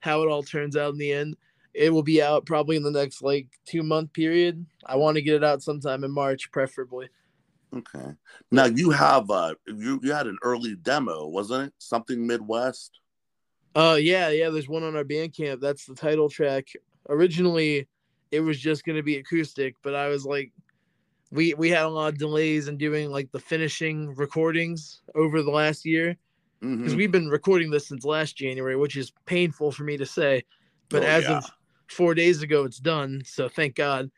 how 0.00 0.22
it 0.22 0.28
all 0.28 0.42
turns 0.42 0.76
out 0.76 0.92
in 0.92 0.98
the 0.98 1.12
end. 1.12 1.36
It 1.74 1.90
will 1.90 2.02
be 2.02 2.20
out 2.22 2.44
probably 2.44 2.76
in 2.76 2.82
the 2.82 2.90
next 2.90 3.22
like 3.22 3.46
two 3.64 3.82
month 3.82 4.12
period. 4.12 4.64
I 4.84 4.96
want 4.96 5.16
to 5.16 5.22
get 5.22 5.36
it 5.36 5.44
out 5.44 5.62
sometime 5.62 6.04
in 6.04 6.10
March, 6.10 6.50
preferably. 6.50 7.08
Okay. 7.74 8.14
Now 8.50 8.66
you 8.66 8.90
have 8.90 9.30
uh 9.30 9.54
you 9.66 9.98
you 10.02 10.12
had 10.12 10.26
an 10.26 10.38
early 10.42 10.74
demo, 10.76 11.26
wasn't 11.26 11.68
it? 11.68 11.74
Something 11.78 12.26
Midwest. 12.26 13.00
Uh 13.74 13.98
yeah, 14.00 14.28
yeah, 14.28 14.50
there's 14.50 14.68
one 14.68 14.82
on 14.82 14.96
our 14.96 15.04
Bandcamp. 15.04 15.60
That's 15.60 15.86
the 15.86 15.94
title 15.94 16.28
track. 16.28 16.68
Originally 17.08 17.88
it 18.30 18.40
was 18.40 18.58
just 18.60 18.84
gonna 18.84 19.02
be 19.02 19.16
acoustic, 19.16 19.76
but 19.82 19.94
I 19.94 20.08
was 20.08 20.26
like 20.26 20.52
we 21.30 21.54
we 21.54 21.70
had 21.70 21.84
a 21.84 21.88
lot 21.88 22.12
of 22.12 22.18
delays 22.18 22.68
in 22.68 22.76
doing 22.76 23.10
like 23.10 23.32
the 23.32 23.40
finishing 23.40 24.14
recordings 24.14 25.00
over 25.14 25.42
the 25.42 25.50
last 25.50 25.86
year 25.86 26.16
because 26.60 26.92
Mhm. 26.92 26.96
we've 26.96 27.12
been 27.12 27.28
recording 27.28 27.70
this 27.70 27.88
since 27.88 28.04
last 28.04 28.36
January, 28.36 28.76
which 28.76 28.96
is 28.96 29.12
painful 29.24 29.72
for 29.72 29.84
me 29.84 29.96
to 29.96 30.06
say. 30.06 30.44
But 30.90 31.02
Oh, 31.02 31.06
as 31.06 31.24
yeah. 31.24 31.38
of 31.38 31.50
four 31.88 32.14
days 32.14 32.42
ago, 32.42 32.64
it's 32.64 32.78
done. 32.78 33.22
So 33.24 33.48
thank 33.48 33.74
God. 33.76 34.10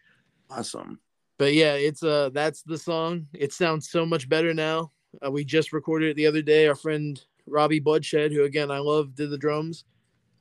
Awesome. 0.50 1.00
But 1.39 1.55
yeah, 1.55 1.74
it's 1.74 2.03
uh 2.03 2.30
that's 2.32 2.62
the 2.62 2.78
song. 2.78 3.26
It 3.35 3.53
sounds 3.53 3.91
so 3.91 4.07
much 4.07 4.28
better 4.28 4.55
now. 4.55 4.93
Uh, 5.24 5.30
we 5.30 5.45
just 5.45 5.72
recorded 5.72 6.11
it 6.11 6.16
the 6.16 6.26
other 6.26 6.43
day. 6.43 6.66
Our 6.66 6.74
friend 6.74 7.20
Robbie 7.47 7.80
Bloodshed, 7.80 8.32
who 8.32 8.45
again 8.45 8.70
I 8.70 8.78
love, 8.78 9.14
did 9.14 9.30
the 9.30 9.39
drums 9.39 9.85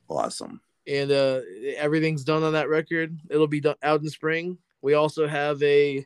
Awesome. 0.08 0.60
and 0.86 1.10
uh 1.10 1.40
everything's 1.76 2.24
done 2.24 2.42
on 2.42 2.52
that 2.52 2.68
record 2.68 3.18
it'll 3.30 3.46
be 3.46 3.60
done 3.60 3.74
out 3.82 4.02
in 4.02 4.08
spring 4.10 4.58
we 4.82 4.92
also 4.92 5.26
have 5.26 5.62
a 5.62 6.04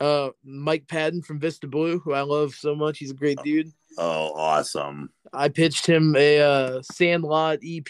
uh 0.00 0.30
mike 0.44 0.86
patton 0.88 1.22
from 1.22 1.38
vista 1.38 1.68
blue 1.68 2.00
who 2.00 2.12
i 2.12 2.20
love 2.20 2.52
so 2.52 2.74
much 2.74 2.98
he's 2.98 3.12
a 3.12 3.14
great 3.14 3.38
dude 3.44 3.70
Oh, 3.96 4.32
awesome. 4.34 5.10
i 5.32 5.48
pitched 5.48 5.86
him 5.86 6.14
a 6.16 6.40
uh 6.40 6.82
sandlot 6.82 7.60
ep 7.64 7.88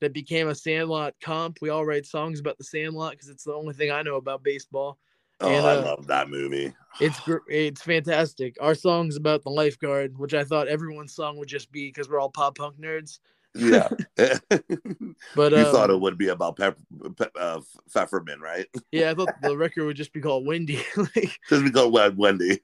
that 0.00 0.12
became 0.12 0.48
a 0.48 0.54
sandlot 0.54 1.14
comp 1.20 1.58
we 1.60 1.70
all 1.70 1.84
write 1.84 2.06
songs 2.06 2.38
about 2.38 2.56
the 2.56 2.64
sandlot 2.64 3.10
because 3.12 3.28
it's 3.28 3.44
the 3.44 3.52
only 3.52 3.74
thing 3.74 3.90
i 3.90 4.02
know 4.02 4.16
about 4.16 4.44
baseball 4.44 4.96
Oh, 5.40 5.48
And, 5.54 5.66
I 5.66 5.72
uh, 5.76 5.82
love 5.84 6.06
that 6.06 6.30
movie. 6.30 6.72
it's 7.00 7.20
it's 7.48 7.82
fantastic 7.82 8.56
our 8.60 8.74
song's 8.74 9.16
about 9.16 9.42
the 9.42 9.50
lifeguard 9.50 10.16
which 10.16 10.32
i 10.32 10.42
thought 10.42 10.66
everyone's 10.66 11.14
song 11.14 11.36
would 11.36 11.48
just 11.48 11.70
be 11.70 11.88
because 11.88 12.08
we're 12.08 12.18
all 12.18 12.30
pop 12.30 12.56
punk 12.56 12.78
nerds 12.80 13.18
Yeah. 13.54 13.88
but 14.16 14.40
you 15.52 15.58
um, 15.58 15.72
thought 15.72 15.90
it 15.90 16.00
would 16.00 16.16
be 16.16 16.28
about 16.28 16.56
Pep, 16.56 16.78
Pep 17.16 17.32
uh, 17.38 17.60
Pfefferman, 17.94 18.40
right? 18.40 18.66
yeah 18.92 19.10
i 19.10 19.14
thought 19.14 19.28
the 19.42 19.56
record 19.56 19.84
would 19.84 19.96
just 19.96 20.12
be 20.14 20.20
called 20.22 20.46
Wendy. 20.46 20.80
like 20.96 21.38
Just 21.50 21.62
we 21.64 21.70
go 21.70 21.88
Wed- 21.88 22.16
Wendy. 22.16 22.58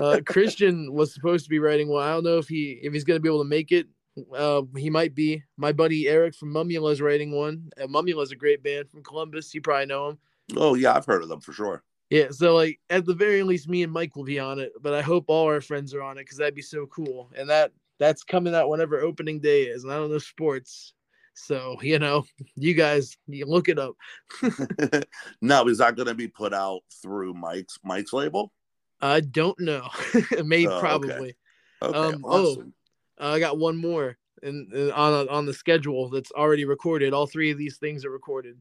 uh, 0.00 0.20
Christian 0.26 0.92
was 0.92 1.14
supposed 1.14 1.44
to 1.44 1.50
be 1.50 1.58
writing 1.58 1.88
Well, 1.88 2.02
I 2.02 2.10
don't 2.12 2.24
know 2.24 2.36
if 2.38 2.48
he 2.48 2.78
if 2.82 2.92
he's 2.92 3.04
gonna 3.04 3.20
be 3.20 3.28
able 3.28 3.42
to 3.42 3.48
make 3.48 3.72
it. 3.72 3.86
Uh, 4.34 4.62
he 4.76 4.90
might 4.90 5.14
be. 5.14 5.42
My 5.56 5.70
buddy 5.72 6.08
Eric 6.08 6.34
from 6.34 6.52
Mumula 6.52 6.90
is 6.92 7.00
writing 7.00 7.30
one. 7.30 7.70
Uh, 7.80 7.86
Mumula 7.86 8.22
is 8.24 8.32
a 8.32 8.36
great 8.36 8.62
band 8.64 8.90
from 8.90 9.02
Columbus. 9.04 9.54
You 9.54 9.60
probably 9.60 9.86
know 9.86 10.08
him. 10.10 10.18
oh 10.56 10.74
yeah, 10.74 10.94
I've 10.94 11.06
heard 11.06 11.22
of 11.22 11.28
them 11.28 11.40
for 11.40 11.52
sure. 11.52 11.84
Yeah. 12.10 12.28
So 12.30 12.54
like 12.54 12.80
at 12.90 13.04
the 13.04 13.14
very 13.14 13.42
least, 13.42 13.68
me 13.68 13.82
and 13.82 13.92
Mike 13.92 14.16
will 14.16 14.24
be 14.24 14.38
on 14.38 14.58
it. 14.58 14.72
But 14.80 14.94
I 14.94 15.02
hope 15.02 15.26
all 15.28 15.46
our 15.46 15.60
friends 15.60 15.94
are 15.94 16.02
on 16.02 16.18
it 16.18 16.22
because 16.22 16.38
that'd 16.38 16.54
be 16.54 16.62
so 16.62 16.86
cool. 16.86 17.30
And 17.36 17.48
that 17.50 17.72
that's 17.98 18.24
coming 18.24 18.54
out 18.54 18.68
whenever 18.68 19.00
opening 19.00 19.40
day 19.40 19.64
is. 19.64 19.84
And 19.84 19.92
I 19.92 19.96
don't 19.96 20.10
know 20.10 20.18
sports. 20.18 20.94
So 21.34 21.76
you 21.82 21.98
know, 21.98 22.24
you 22.56 22.74
guys, 22.74 23.16
you 23.26 23.46
look 23.46 23.68
it 23.68 23.78
up. 23.78 23.94
no, 25.42 25.68
is 25.68 25.78
that 25.78 25.96
going 25.96 26.08
to 26.08 26.14
be 26.14 26.28
put 26.28 26.52
out 26.52 26.80
through 27.02 27.34
Mike's 27.34 27.78
Mike's 27.84 28.12
label? 28.12 28.52
I 29.00 29.20
don't 29.20 29.58
know. 29.60 29.88
Maybe 30.44 30.66
Oh, 30.66 30.80
probably. 30.80 31.36
Okay, 31.80 31.96
Um, 31.98 32.24
oh, 32.24 32.52
awesome. 32.52 32.74
Uh, 33.20 33.32
I 33.32 33.38
got 33.38 33.58
one 33.58 33.76
more 33.76 34.16
and 34.42 34.72
on 34.92 35.26
a, 35.26 35.30
on 35.30 35.46
the 35.46 35.54
schedule 35.54 36.08
that's 36.08 36.32
already 36.32 36.64
recorded. 36.64 37.12
All 37.12 37.26
three 37.26 37.50
of 37.50 37.58
these 37.58 37.78
things 37.78 38.04
are 38.04 38.10
recorded. 38.10 38.60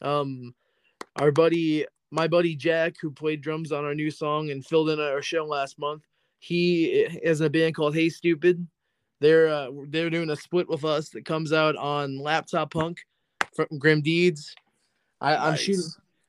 Um, 0.00 0.54
our 1.16 1.30
buddy, 1.32 1.86
my 2.12 2.28
buddy 2.28 2.54
Jack, 2.54 2.96
who 3.00 3.10
played 3.10 3.40
drums 3.40 3.72
on 3.72 3.84
our 3.84 3.94
new 3.94 4.10
song 4.10 4.50
and 4.50 4.64
filled 4.64 4.90
in 4.90 5.00
our 5.00 5.22
show 5.22 5.44
last 5.44 5.78
month, 5.78 6.02
he 6.38 6.86
is 6.86 7.40
in 7.40 7.46
a 7.46 7.50
band 7.50 7.74
called 7.74 7.94
Hey 7.94 8.10
Stupid. 8.10 8.66
They're 9.20 9.48
uh, 9.48 9.70
they're 9.88 10.10
doing 10.10 10.30
a 10.30 10.36
split 10.36 10.68
with 10.68 10.84
us 10.84 11.08
that 11.10 11.24
comes 11.24 11.52
out 11.52 11.74
on 11.76 12.18
Laptop 12.18 12.72
Punk 12.72 12.98
from 13.56 13.66
Grim 13.78 14.02
Deeds. 14.02 14.54
I, 15.20 15.36
I'm 15.36 15.56
shooting. 15.56 15.84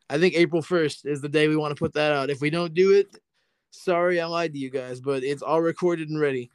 I 0.09 0.19
think 0.19 0.35
April 0.35 0.61
1st 0.61 1.07
is 1.07 1.21
the 1.21 1.29
day 1.29 1.47
we 1.47 1.55
want 1.55 1.75
to 1.75 1.79
put 1.79 1.93
that 1.93 2.11
out. 2.11 2.29
If 2.29 2.39
we 2.39 2.49
don't 2.49 2.73
do 2.73 2.93
it, 2.93 3.17
sorry 3.71 4.21
I 4.21 4.25
lied 4.25 4.53
to 4.53 4.59
you 4.59 4.69
guys, 4.69 5.01
but 5.01 5.23
it's 5.23 5.41
all 5.41 5.61
recorded 5.61 6.09
and 6.09 6.19
ready. 6.19 6.51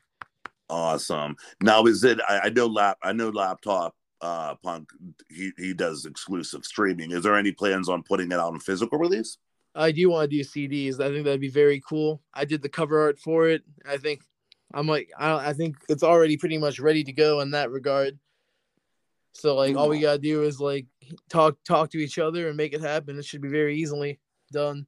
Awesome. 0.71 1.37
Now, 1.61 1.85
is 1.87 2.05
it? 2.05 2.21
I, 2.29 2.41
I 2.45 2.49
know 2.51 2.67
lap. 2.67 2.99
I 3.03 3.13
know 3.13 3.31
laptop. 3.31 3.95
Uh, 4.21 4.55
punk. 4.57 4.91
He 5.31 5.53
he 5.57 5.75
does 5.75 6.05
exclusive 6.05 6.65
streaming. 6.65 7.13
Is 7.13 7.23
there 7.23 7.37
any 7.37 7.53
plans 7.53 7.89
on 7.89 8.03
putting 8.03 8.33
it 8.33 8.39
out 8.39 8.53
in 8.53 8.59
physical 8.59 8.99
release? 8.99 9.39
I 9.75 9.93
do 9.93 10.11
want 10.11 10.29
to 10.31 10.37
do 10.37 10.43
CDs. 10.43 11.01
I 11.01 11.09
think 11.09 11.25
that'd 11.25 11.41
be 11.41 11.49
very 11.49 11.81
cool. 11.89 12.21
I 12.35 12.45
did 12.45 12.63
the 12.63 12.69
cover 12.69 13.01
art 13.01 13.21
for 13.21 13.49
it. 13.49 13.63
I 13.89 13.97
think 13.97 14.23
I'm 14.75 14.89
like 14.89 15.11
I, 15.17 15.51
I 15.51 15.53
think 15.53 15.77
it's 15.89 16.03
already 16.03 16.37
pretty 16.37 16.59
much 16.59 16.81
ready 16.81 17.05
to 17.05 17.13
go 17.13 17.41
in 17.41 17.53
that 17.53 17.71
regard. 17.71 18.19
So 19.35 19.55
like 19.55 19.77
all 19.77 19.89
we 19.89 20.01
gotta 20.01 20.19
do 20.19 20.43
is 20.43 20.59
like 20.59 20.87
talk 21.29 21.57
talk 21.65 21.91
to 21.91 21.99
each 21.99 22.19
other 22.19 22.49
and 22.49 22.57
make 22.57 22.73
it 22.73 22.81
happen. 22.81 23.19
It 23.19 23.25
should 23.25 23.41
be 23.41 23.49
very 23.49 23.77
easily 23.77 24.19
done. 24.53 24.87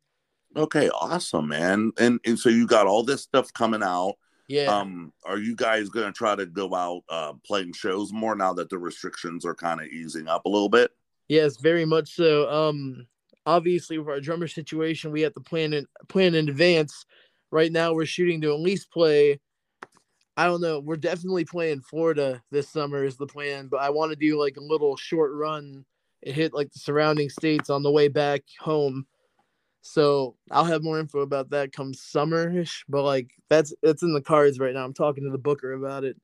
Okay, 0.57 0.89
awesome, 0.91 1.49
man. 1.49 1.93
And 1.99 2.19
and 2.25 2.37
so 2.37 2.49
you 2.49 2.67
got 2.67 2.89
all 2.89 3.05
this 3.05 3.23
stuff 3.23 3.53
coming 3.53 3.83
out. 3.83 4.15
Yeah. 4.51 4.65
Um, 4.65 5.13
are 5.25 5.39
you 5.39 5.55
guys 5.55 5.89
gonna 5.91 6.11
try 6.11 6.35
to 6.35 6.45
go 6.45 6.75
out 6.75 7.03
uh 7.09 7.35
playing 7.47 7.73
shows 7.73 8.13
more 8.13 8.35
now 8.35 8.53
that 8.55 8.69
the 8.69 8.79
restrictions 8.79 9.45
are 9.45 9.55
kind 9.55 9.81
of 9.81 9.87
easing 9.87 10.27
up 10.27 10.45
a 10.45 10.49
little 10.49 10.69
bit? 10.69 10.91
Yes, 11.29 11.59
very 11.59 11.85
much 11.85 12.17
so. 12.17 12.51
Um, 12.51 13.07
obviously, 13.47 13.99
with 13.99 14.09
our 14.09 14.21
drummer 14.21 14.49
situation, 14.49 15.13
we 15.13 15.21
have 15.21 15.35
to 15.35 15.41
plan 15.41 15.73
in 15.73 15.87
plan 16.09 16.35
in 16.35 16.49
advance. 16.49 17.07
Right 17.53 17.71
now, 17.71 17.95
we're 17.95 18.07
shooting 18.07 18.41
to 18.41 18.53
at 18.53 18.59
least 18.59 18.91
play. 18.91 19.39
I 20.37 20.47
don't 20.47 20.61
know. 20.61 20.81
We're 20.81 20.97
definitely 20.97 21.45
playing 21.45 21.83
Florida 21.83 22.43
this 22.51 22.69
summer 22.69 23.05
is 23.05 23.17
the 23.17 23.29
plan, 23.29 23.69
but 23.69 23.81
I 23.81 23.91
want 23.91 24.11
to 24.11 24.17
do 24.17 24.37
like 24.37 24.57
a 24.57 24.65
little 24.65 24.97
short 24.97 25.33
run 25.33 25.85
and 26.25 26.35
hit 26.35 26.53
like 26.53 26.73
the 26.73 26.81
surrounding 26.81 27.31
states 27.31 27.71
on 27.71 27.85
the 27.85 27.91
way 27.93 28.09
back 28.09 28.43
home. 28.59 29.07
So 29.83 30.37
I'll 30.51 30.65
have 30.65 30.83
more 30.83 30.99
info 30.99 31.21
about 31.21 31.51
that 31.51 31.73
come 31.73 31.93
summerish, 31.93 32.85
but 32.89 33.03
like 33.03 33.31
that's 33.49 33.73
it's 33.83 34.03
in 34.03 34.13
the 34.13 34.21
cards 34.21 34.59
right 34.59 34.75
now. 34.75 34.85
I'm 34.85 34.95
talking 34.95 35.25
to 35.25 35.31
the 35.31 35.39
booker 35.39 35.73
about 35.73 36.05
it. 36.05 36.17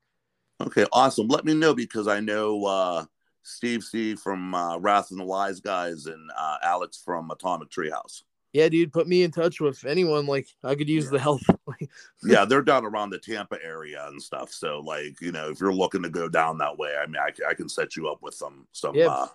Okay, 0.61 0.87
awesome. 0.93 1.29
Let 1.29 1.45
me 1.45 1.55
know 1.55 1.75
because 1.75 2.09
I 2.09 2.21
know 2.21 2.65
uh 2.65 3.05
Steve 3.43 3.85
C 3.85 4.17
from 4.17 4.55
uh, 4.55 4.77
Wrath 4.79 5.13
and 5.13 5.21
the 5.21 5.25
Wise 5.25 5.61
Guys 5.61 6.07
and 6.07 6.31
uh, 6.37 6.57
Alex 6.65 7.01
from 7.03 7.31
Atomic 7.31 7.71
Treehouse. 7.71 8.23
Yeah, 8.53 8.69
dude, 8.69 8.93
put 8.93 9.07
me 9.07 9.23
in 9.23 9.31
touch 9.31 9.61
with 9.61 9.85
anyone. 9.85 10.27
Like 10.27 10.49
I 10.65 10.75
could 10.75 10.89
use 10.89 11.09
the 11.11 11.19
help. 11.19 11.43
yeah, 12.25 12.45
they're 12.45 12.63
down 12.63 12.85
around 12.85 13.11
the 13.11 13.19
Tampa 13.19 13.59
area 13.63 14.05
and 14.09 14.21
stuff. 14.21 14.51
So, 14.51 14.81
like, 14.81 15.21
you 15.21 15.31
know, 15.31 15.51
if 15.51 15.61
you're 15.61 15.73
looking 15.73 16.03
to 16.03 16.09
go 16.09 16.29
down 16.29 16.59
that 16.59 16.77
way, 16.77 16.95
I 17.01 17.07
mean, 17.07 17.21
I, 17.21 17.31
I 17.49 17.55
can 17.55 17.69
set 17.69 17.97
you 17.97 18.09
up 18.09 18.21
with 18.21 18.35
some 18.35 18.67
some 18.73 18.97
Yeah. 18.97 19.09
uh, 19.09 19.29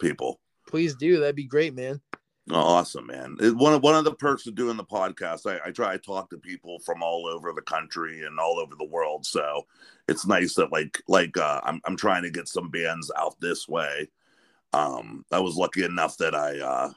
people. 0.00 0.40
Please 0.66 0.94
do. 0.94 1.20
That'd 1.20 1.36
be 1.36 1.44
great, 1.44 1.74
man. 1.74 2.00
Awesome, 2.50 3.06
man! 3.06 3.36
One 3.40 3.74
of 3.74 3.82
one 3.82 3.94
of 3.94 4.04
the 4.04 4.14
perks 4.14 4.46
of 4.46 4.54
doing 4.54 4.76
the 4.76 4.84
podcast, 4.84 5.46
I, 5.46 5.68
I 5.68 5.70
try 5.70 5.92
to 5.92 5.98
talk 5.98 6.30
to 6.30 6.38
people 6.38 6.78
from 6.78 7.02
all 7.02 7.26
over 7.26 7.52
the 7.52 7.62
country 7.62 8.24
and 8.24 8.38
all 8.38 8.58
over 8.58 8.74
the 8.74 8.86
world. 8.86 9.26
So 9.26 9.66
it's 10.08 10.26
nice 10.26 10.54
that 10.54 10.72
like 10.72 11.02
like 11.08 11.36
uh, 11.36 11.60
I'm 11.64 11.80
I'm 11.84 11.96
trying 11.96 12.22
to 12.22 12.30
get 12.30 12.48
some 12.48 12.70
bands 12.70 13.10
out 13.16 13.38
this 13.40 13.68
way. 13.68 14.08
Um, 14.72 15.24
I 15.30 15.40
was 15.40 15.56
lucky 15.56 15.84
enough 15.84 16.16
that 16.18 16.34
I 16.34 16.58
uh, 16.58 16.92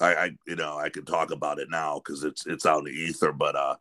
I, 0.00 0.14
I 0.14 0.30
you 0.46 0.56
know 0.56 0.78
I 0.78 0.88
could 0.88 1.06
talk 1.06 1.30
about 1.30 1.58
it 1.58 1.68
now 1.70 1.96
because 1.96 2.24
it's 2.24 2.46
it's 2.46 2.64
out 2.64 2.80
in 2.80 2.84
the 2.86 2.90
ether. 2.92 3.32
But 3.32 3.56
uh, 3.56 3.76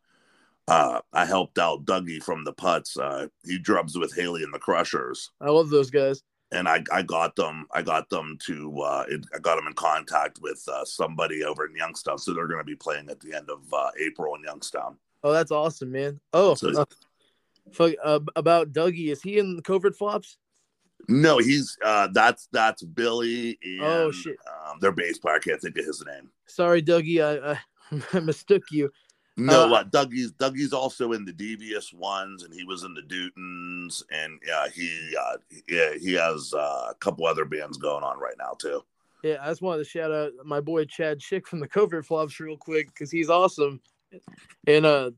uh, 0.67 1.01
I 1.13 1.25
helped 1.25 1.57
out 1.57 1.85
Dougie 1.85 2.21
from 2.21 2.43
the 2.43 2.53
Putts. 2.53 2.97
Uh, 2.97 3.27
he 3.45 3.57
drums 3.59 3.97
with 3.97 4.15
Haley 4.15 4.43
and 4.43 4.53
the 4.53 4.59
Crushers. 4.59 5.31
I 5.39 5.49
love 5.49 5.69
those 5.69 5.89
guys. 5.89 6.21
And 6.53 6.67
I, 6.69 6.83
I 6.91 7.01
got 7.01 7.35
them 7.35 7.65
I 7.73 7.81
got 7.81 8.09
them 8.09 8.37
to 8.45 8.79
uh, 8.81 9.05
it, 9.09 9.25
I 9.35 9.39
got 9.39 9.55
them 9.55 9.67
in 9.67 9.73
contact 9.73 10.39
with 10.41 10.63
uh, 10.71 10.85
somebody 10.85 11.43
over 11.43 11.65
in 11.65 11.75
Youngstown, 11.75 12.17
so 12.17 12.33
they're 12.33 12.47
going 12.47 12.59
to 12.59 12.63
be 12.63 12.75
playing 12.75 13.09
at 13.09 13.19
the 13.19 13.33
end 13.33 13.49
of 13.49 13.61
uh, 13.73 13.89
April 13.99 14.35
in 14.35 14.43
Youngstown. 14.43 14.97
Oh, 15.23 15.31
that's 15.31 15.51
awesome, 15.51 15.91
man. 15.91 16.19
Oh, 16.33 16.55
So- 16.55 16.69
uh, 16.81 16.85
fuck, 17.71 17.93
uh, 18.03 18.19
about 18.35 18.71
Dougie, 18.73 19.09
is 19.11 19.21
he 19.21 19.37
in 19.39 19.55
the 19.55 19.61
covert 19.61 19.95
flops? 19.95 20.37
No, 21.09 21.37
he's 21.37 21.77
uh, 21.83 22.07
that's 22.13 22.47
that's 22.53 22.81
Billy. 22.83 23.57
And, 23.63 23.81
Oh, 23.83 24.11
shit. 24.11 24.37
Um, 24.47 24.77
their 24.79 24.93
bass 24.93 25.17
player. 25.17 25.35
I 25.35 25.39
can't 25.39 25.59
think 25.61 25.77
of 25.77 25.85
his 25.85 26.03
name. 26.05 26.29
Sorry, 26.47 26.81
Dougie, 26.81 27.21
I, 27.21 27.51
I, 27.53 28.01
I 28.13 28.19
mistook 28.21 28.63
you. 28.71 28.89
No, 29.35 29.73
Uh, 29.73 29.83
Dougie's 29.83 30.31
Dougie's 30.31 30.73
also 30.73 31.13
in 31.13 31.25
the 31.25 31.33
Devious 31.33 31.91
Ones, 31.91 32.43
and 32.43 32.53
he 32.53 32.63
was 32.63 32.83
in 32.83 32.93
the 32.93 33.01
Dutons, 33.01 34.03
and 34.11 34.39
yeah, 34.45 34.67
he 34.69 35.15
uh, 35.19 35.37
yeah 35.67 35.93
he 35.99 36.13
has 36.13 36.53
uh, 36.53 36.89
a 36.91 36.95
couple 36.99 37.25
other 37.25 37.45
bands 37.45 37.77
going 37.77 38.03
on 38.03 38.19
right 38.19 38.35
now 38.37 38.55
too. 38.59 38.83
Yeah, 39.23 39.37
I 39.41 39.47
just 39.47 39.61
wanted 39.61 39.83
to 39.83 39.89
shout 39.89 40.11
out 40.11 40.31
my 40.45 40.59
boy 40.59 40.85
Chad 40.85 41.19
Schick 41.19 41.47
from 41.47 41.61
the 41.61 41.67
Covert 41.67 42.05
Flops 42.05 42.39
real 42.39 42.57
quick 42.57 42.87
because 42.87 43.09
he's 43.09 43.29
awesome. 43.29 43.79
And 44.67 44.85
uh, 44.85 45.11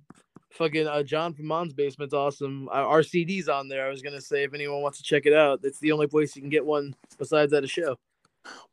fucking 0.52 0.88
uh, 0.88 1.04
John 1.04 1.34
from 1.34 1.48
Mom's 1.48 1.74
Basement's 1.74 2.14
awesome. 2.14 2.70
Uh, 2.70 2.88
our 2.88 3.04
CD's 3.04 3.50
on 3.50 3.68
there. 3.68 3.86
I 3.86 3.90
was 3.90 4.02
gonna 4.02 4.22
say 4.22 4.44
if 4.44 4.54
anyone 4.54 4.82
wants 4.82 5.00
to 5.00 5.04
check 5.04 5.26
it 5.26 5.34
out, 5.34 5.60
it's 5.64 5.80
the 5.80 5.92
only 5.92 6.08
place 6.08 6.36
you 6.36 6.42
can 6.42 6.50
get 6.50 6.66
one 6.66 6.96
besides 7.18 7.52
at 7.52 7.66
a 7.66 7.68
show. 7.68 7.98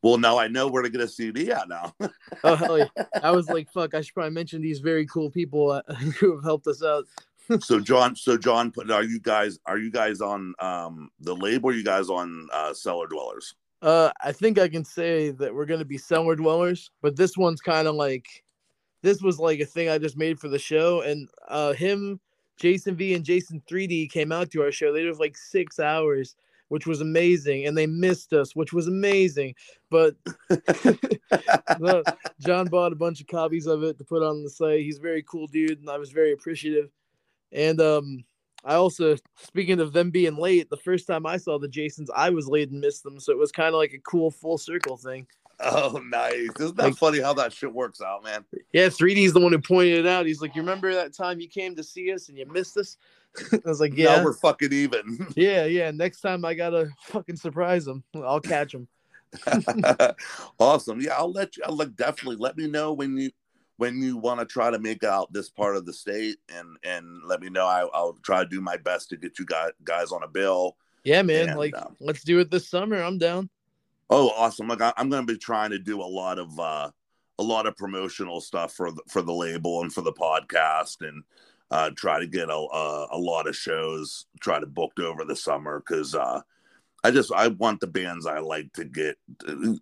Well, 0.03 0.18
now 0.18 0.39
I 0.39 0.49
know 0.49 0.68
where 0.68 0.83
to 0.83 0.91
get 0.91 1.01
a 1.01 1.09
CD 1.09 1.51
at 1.51 1.68
now. 1.68 1.95
Oh 2.45 2.57
hell 2.57 2.79
yeah! 2.79 2.87
I 3.23 3.31
was 3.31 3.49
like, 3.49 3.70
fuck, 3.70 3.95
I 3.95 4.01
should 4.01 4.14
probably 4.14 4.33
mention 4.33 4.61
these 4.61 4.81
very 4.81 5.07
cool 5.07 5.31
people 5.31 5.70
uh, 5.70 5.95
who 6.18 6.35
have 6.35 6.45
helped 6.45 6.66
us 6.66 6.83
out. 6.83 7.05
so 7.61 7.79
John, 7.79 8.16
so 8.16 8.37
John, 8.37 8.70
put 8.70 8.91
are 8.91 9.05
you 9.05 9.20
guys 9.20 9.59
are 9.66 9.79
you 9.79 9.91
guys 9.91 10.20
on 10.20 10.55
um 10.59 11.11
the 11.20 11.35
label? 11.35 11.70
Are 11.70 11.75
you 11.75 11.85
guys 11.85 12.09
on 12.09 12.49
uh, 12.53 12.73
Cellar 12.75 13.07
Dwellers? 13.07 13.55
Uh, 13.83 14.12
I 14.23 14.31
think 14.31 14.59
I 14.59 14.68
can 14.68 14.85
say 14.85 15.31
that 15.31 15.53
we're 15.53 15.66
gonna 15.66 15.85
be 15.85 15.99
cellar 15.99 16.37
dwellers, 16.37 16.91
but 17.03 17.16
this 17.16 17.37
one's 17.37 17.61
kind 17.61 17.89
of 17.89 17.97
like, 17.97 18.45
this 19.03 19.20
was 19.20 19.41
like 19.41 19.59
a 19.59 19.66
thing 19.66 19.89
I 19.89 19.99
just 19.99 20.16
made 20.16 20.39
for 20.39 20.49
the 20.49 20.59
show, 20.59 21.03
and 21.03 21.29
uh, 21.49 21.73
him, 21.73 22.20
Jason 22.57 22.95
V, 22.95 23.14
and 23.14 23.25
Jason 23.25 23.61
3D 23.68 24.11
came 24.11 24.31
out 24.31 24.51
to 24.53 24.62
our 24.62 24.70
show. 24.70 24.93
They 24.93 25.03
did 25.03 25.18
like 25.18 25.37
six 25.37 25.81
hours, 25.81 26.37
which 26.73 26.87
was 26.87 27.03
amazing, 27.03 27.66
and 27.66 27.77
they 27.77 27.87
missed 27.87 28.33
us, 28.33 28.57
which 28.57 28.73
was 28.73 28.89
amazing. 28.89 29.55
But 29.91 30.16
no, 31.79 32.03
John 32.41 32.66
bought 32.68 32.95
a 32.95 32.97
bunch 32.97 33.20
of 33.20 33.27
copies 33.27 33.66
of 33.66 33.83
it 33.83 33.99
to 33.99 34.05
put 34.05 34.23
on 34.23 34.43
the 34.43 34.49
site. 34.49 34.81
He's 34.81 34.97
a 34.97 35.03
very 35.03 35.23
cool 35.25 35.47
dude, 35.47 35.81
and 35.81 35.91
I 35.91 35.99
was 35.99 36.12
very 36.12 36.33
appreciative. 36.33 36.89
And 37.53 37.79
um, 37.79 38.25
I 38.64 38.77
also, 38.77 39.16
speaking 39.37 39.81
of 39.81 39.93
them 39.93 40.11
being 40.11 40.37
late, 40.37 40.70
the 40.70 40.79
first 40.79 41.07
time 41.07 41.27
I 41.27 41.37
saw 41.37 41.59
the 41.59 41.68
Jasons, 41.68 42.09
I 42.16 42.31
was 42.31 42.49
late 42.49 42.70
and 42.70 42.81
missed 42.81 43.03
them, 43.03 43.20
so 43.20 43.33
it 43.33 43.39
was 43.39 43.53
kind 43.53 43.68
of 43.68 43.75
like 43.75 43.93
a 43.93 43.99
cool 43.99 44.31
full 44.31 44.57
circle 44.57 44.97
thing. 44.97 45.27
Oh, 45.65 46.01
nice! 46.05 46.49
Isn't 46.59 46.77
that 46.77 46.85
Like- 46.85 46.97
funny 46.97 47.21
how 47.21 47.33
that 47.35 47.53
shit 47.53 47.73
works 47.73 48.01
out, 48.01 48.25
man? 48.25 48.45
Yeah, 48.73 48.89
3D 48.89 49.25
is 49.25 49.33
the 49.33 49.41
one 49.41 49.53
who 49.53 49.59
pointed 49.61 49.99
it 50.01 50.07
out. 50.07 50.27
He's 50.27 50.41
like, 50.41 50.55
"You 50.57 50.63
remember 50.63 50.93
that 50.95 51.13
time 51.15 51.41
you 51.41 51.49
came 51.49 51.75
to 51.77 51.83
see 51.85 52.13
us 52.13 52.29
and 52.29 52.37
you 52.39 52.47
missed 52.47 52.77
us?" 52.77 52.97
I 53.53 53.61
was 53.65 53.81
like, 53.81 53.97
"Yeah, 53.97 54.07
Now 54.07 54.17
"Yeah, 54.17 54.25
we're 54.25 54.33
fucking 54.35 54.73
even. 54.73 55.27
yeah, 55.37 55.65
yeah." 55.65 55.91
Next 55.91 56.21
time 56.21 56.45
I 56.45 56.55
gotta 56.55 56.91
fucking 57.07 57.37
surprise 57.37 57.87
him. 57.87 58.03
I'll 58.15 58.41
catch 58.41 58.75
him. 58.75 58.89
awesome. 60.59 61.01
Yeah, 61.01 61.15
I'll 61.17 61.33
let 61.33 61.57
you. 61.57 61.63
I'll 61.67 61.77
like 61.77 61.97
definitely 61.97 62.37
let 62.37 62.57
me 62.57 62.67
know 62.67 62.93
when 62.93 63.17
you 63.17 63.31
when 63.79 64.01
you 64.03 64.17
want 64.17 64.39
to 64.41 64.47
try 64.47 64.71
to 64.71 64.79
make 64.79 65.03
out 65.05 65.33
this 65.33 65.49
part 65.49 65.77
of 65.77 65.87
the 65.87 65.93
state, 65.93 66.37
and 66.55 66.77
and 66.85 67.23
let 67.25 67.41
me 67.41 67.49
know. 67.49 67.67
I, 67.67 67.87
I'll 67.95 68.19
try 68.23 68.43
to 68.43 68.49
do 68.49 68.61
my 68.61 68.77
best 68.77 69.09
to 69.11 69.17
get 69.17 69.39
you 69.39 69.47
guys 69.47 69.71
guys 69.85 70.13
on 70.13 70.23
a 70.23 70.29
bill. 70.29 70.77
Yeah, 71.05 71.23
man. 71.23 71.49
And, 71.51 71.59
like, 71.59 71.77
um, 71.77 71.97
let's 71.99 72.23
do 72.23 72.39
it 72.39 72.51
this 72.51 72.69
summer. 72.69 73.03
I'm 73.03 73.19
down. 73.19 73.49
Oh, 74.15 74.29
awesome! 74.37 74.69
Like 74.69 74.83
I, 74.83 74.93
I'm 74.99 75.09
going 75.09 75.27
to 75.27 75.33
be 75.33 75.39
trying 75.39 75.71
to 75.71 75.79
do 75.79 76.03
a 76.03 76.05
lot 76.05 76.39
of 76.39 76.61
uh, 76.61 76.91
a 77.39 77.43
lot 77.43 77.67
of 77.67 77.79
promotional 77.79 78.43
stuff 78.43 78.75
for 78.75 78.93
the, 78.93 79.01
for 79.09 79.23
the 79.23 79.33
label 79.33 79.81
and 79.81 79.91
for 79.91 80.03
the 80.03 80.13
podcast, 80.13 81.01
and 81.01 81.25
uh, 81.71 81.89
try 81.97 82.21
to 82.21 82.27
get 82.27 82.51
a, 82.51 82.53
a 82.53 83.09
a 83.13 83.17
lot 83.17 83.47
of 83.47 83.57
shows 83.57 84.27
try 84.39 84.61
to 84.61 84.67
booked 84.67 84.99
over 85.01 85.25
the 85.25 85.35
summer 85.35 85.81
because 85.81 86.15
uh, 86.15 86.43
I 87.03 87.11
just 87.11 87.33
I 87.33 87.49
want 87.49 87.81
the 87.81 87.87
bands 87.87 88.27
I 88.27 88.41
like 88.41 88.71
to 88.75 88.85
get. 88.85 89.17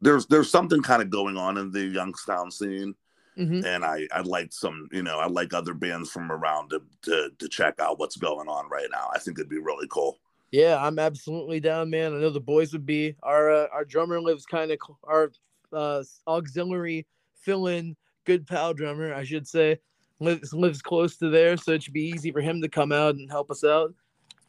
There's 0.01 0.27
there's 0.27 0.49
something 0.49 0.81
kind 0.81 1.03
of 1.03 1.11
going 1.11 1.37
on 1.37 1.59
in 1.59 1.73
the 1.73 1.87
Youngstown 1.87 2.53
scene, 2.53 2.95
hmm 3.37 3.65
and 3.65 3.85
I 3.85 4.07
I'd 4.13 4.29
like 4.29 4.53
some 4.53 4.89
you 4.93 5.03
know 5.03 5.19
I 5.19 5.27
like 5.27 5.55
other 5.55 5.75
bands 5.75 6.09
from 6.09 6.31
around 6.31 6.71
to, 6.71 6.83
to 7.03 7.31
to 7.37 7.49
check 7.49 7.81
out 7.81 7.99
what's 7.99 8.17
going 8.17 8.47
on 8.47 8.71
right 8.71 8.89
now. 8.93 9.11
I 9.13 9.19
think 9.19 9.41
it'd 9.41 9.51
be 9.51 9.59
really 9.59 9.89
cool. 9.91 10.19
Yeah, 10.51 10.85
I'm 10.85 10.99
absolutely 10.99 11.61
down, 11.61 11.91
man. 11.91 12.15
I 12.15 12.19
know 12.19 12.31
the 12.31 12.41
boys 12.41 12.73
would 12.73 12.87
be. 12.87 13.15
Our 13.23 13.51
uh, 13.51 13.67
our 13.73 13.85
drummer 13.85 14.21
lives 14.21 14.47
kind 14.47 14.71
of 14.73 14.79
cl- 14.85 14.99
our 15.05 15.33
uh, 15.73 16.03
auxiliary 16.27 17.07
fill-in 17.35 17.97
good 18.25 18.47
pal 18.47 18.75
drummer, 18.75 19.15
I 19.15 19.25
should 19.25 19.47
say, 19.47 19.79
lives 20.19 20.53
lives 20.53 20.83
close 20.83 21.17
to 21.19 21.31
there, 21.31 21.57
so 21.57 21.73
it 21.73 21.83
should 21.83 21.93
be 21.93 22.09
easy 22.09 22.33
for 22.33 22.41
him 22.41 22.61
to 22.63 22.69
come 22.69 22.93
out 22.93 23.15
and 23.15 23.31
help 23.31 23.51
us 23.51 23.65
out. 23.65 23.95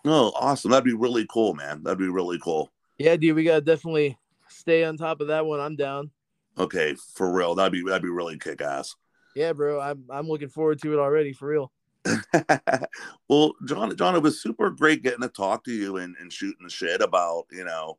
Oh, 0.06 0.32
awesome! 0.36 0.72
That'd 0.72 0.86
be 0.86 0.93
really 0.93 1.28
cool, 1.30 1.54
man. 1.54 1.84
That'd 1.84 1.99
be 1.99 2.10
really 2.10 2.39
cool. 2.39 2.72
Yeah, 2.97 3.16
dude, 3.16 3.36
we 3.36 3.43
gotta 3.43 3.62
definitely 3.62 4.18
stay 4.49 4.84
on 4.84 4.97
top 4.97 5.22
of 5.22 5.28
that 5.28 5.45
one. 5.45 5.60
I'm 5.60 5.76
down. 5.76 6.12
Okay, 6.58 6.95
for 7.16 7.32
real. 7.32 7.56
That'd 7.56 7.74
be 7.74 7.84
that'd 7.84 8.02
be 8.02 8.10
really 8.10 8.38
kick 8.38 8.62
ass. 8.62 8.95
Yeah, 9.36 9.54
bro, 9.54 9.80
I'm 9.80 10.06
I'm 10.10 10.28
looking 10.28 10.49
forward 10.49 10.82
to 10.82 10.93
it 10.93 10.99
already 10.99 11.34
for 11.34 11.47
real. 11.47 11.72
well, 13.30 13.54
John, 13.66 13.95
John, 13.95 14.16
it 14.16 14.24
was 14.24 14.41
super 14.41 14.70
great 14.70 15.04
getting 15.04 15.22
to 15.22 15.30
talk 15.30 15.63
to 15.66 15.71
you 15.71 15.97
and, 15.97 16.16
and 16.20 16.32
shooting 16.32 16.63
the 16.63 16.70
shit 16.70 17.01
about, 17.01 17.46
you 17.51 17.63
know, 17.63 17.97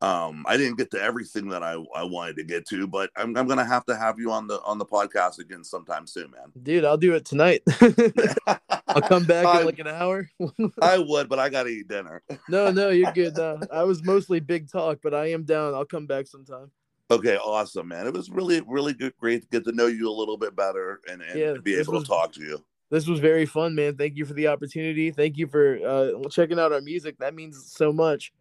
um, 0.00 0.44
I 0.48 0.56
didn't 0.56 0.78
get 0.78 0.90
to 0.92 1.00
everything 1.00 1.48
that 1.50 1.62
I, 1.62 1.74
I 1.94 2.02
wanted 2.02 2.36
to 2.36 2.42
get 2.44 2.66
to, 2.70 2.88
but 2.88 3.10
I'm, 3.16 3.36
I'm 3.36 3.46
gonna 3.46 3.64
have 3.64 3.86
to 3.86 3.96
have 3.96 4.18
you 4.18 4.32
on 4.32 4.48
the 4.48 4.60
on 4.62 4.78
the 4.78 4.84
podcast 4.84 5.38
again 5.38 5.62
sometime 5.62 6.08
soon, 6.08 6.32
man. 6.32 6.50
Dude, 6.60 6.84
I'll 6.84 6.96
do 6.96 7.14
it 7.14 7.24
tonight. 7.24 7.62
I'll 8.88 9.00
come 9.02 9.24
back 9.24 9.46
I, 9.46 9.60
in 9.60 9.66
like 9.66 9.78
an 9.78 9.86
hour. 9.86 10.28
I 10.82 10.98
would, 10.98 11.28
but 11.28 11.38
I 11.38 11.48
gotta 11.48 11.68
eat 11.68 11.86
dinner. 11.86 12.20
no, 12.48 12.72
no, 12.72 12.88
you're 12.88 13.12
good. 13.12 13.36
No, 13.36 13.60
I 13.72 13.84
was 13.84 14.02
mostly 14.02 14.40
big 14.40 14.68
talk, 14.68 14.98
but 15.04 15.14
I 15.14 15.30
am 15.30 15.44
down. 15.44 15.72
I'll 15.72 15.84
come 15.84 16.06
back 16.06 16.26
sometime. 16.26 16.72
Okay, 17.08 17.36
awesome, 17.36 17.86
man. 17.86 18.08
It 18.08 18.12
was 18.14 18.28
really, 18.28 18.60
really 18.66 18.94
good, 18.94 19.16
great 19.18 19.42
to 19.42 19.48
get 19.48 19.64
to 19.66 19.72
know 19.72 19.86
you 19.86 20.08
a 20.08 20.10
little 20.10 20.36
bit 20.36 20.56
better 20.56 21.00
and, 21.08 21.22
and 21.22 21.38
Yeah, 21.38 21.54
be 21.62 21.76
able 21.76 21.92
was- 21.92 22.02
to 22.02 22.08
talk 22.08 22.32
to 22.32 22.40
you. 22.40 22.64
This 22.92 23.08
was 23.08 23.20
very 23.20 23.46
fun, 23.46 23.74
man. 23.74 23.96
Thank 23.96 24.16
you 24.18 24.26
for 24.26 24.34
the 24.34 24.48
opportunity. 24.48 25.10
Thank 25.10 25.38
you 25.38 25.46
for 25.46 25.78
uh, 25.82 26.28
checking 26.28 26.60
out 26.60 26.74
our 26.74 26.82
music. 26.82 27.16
That 27.20 27.34
means 27.34 27.72
so 27.74 27.90
much. 27.90 28.34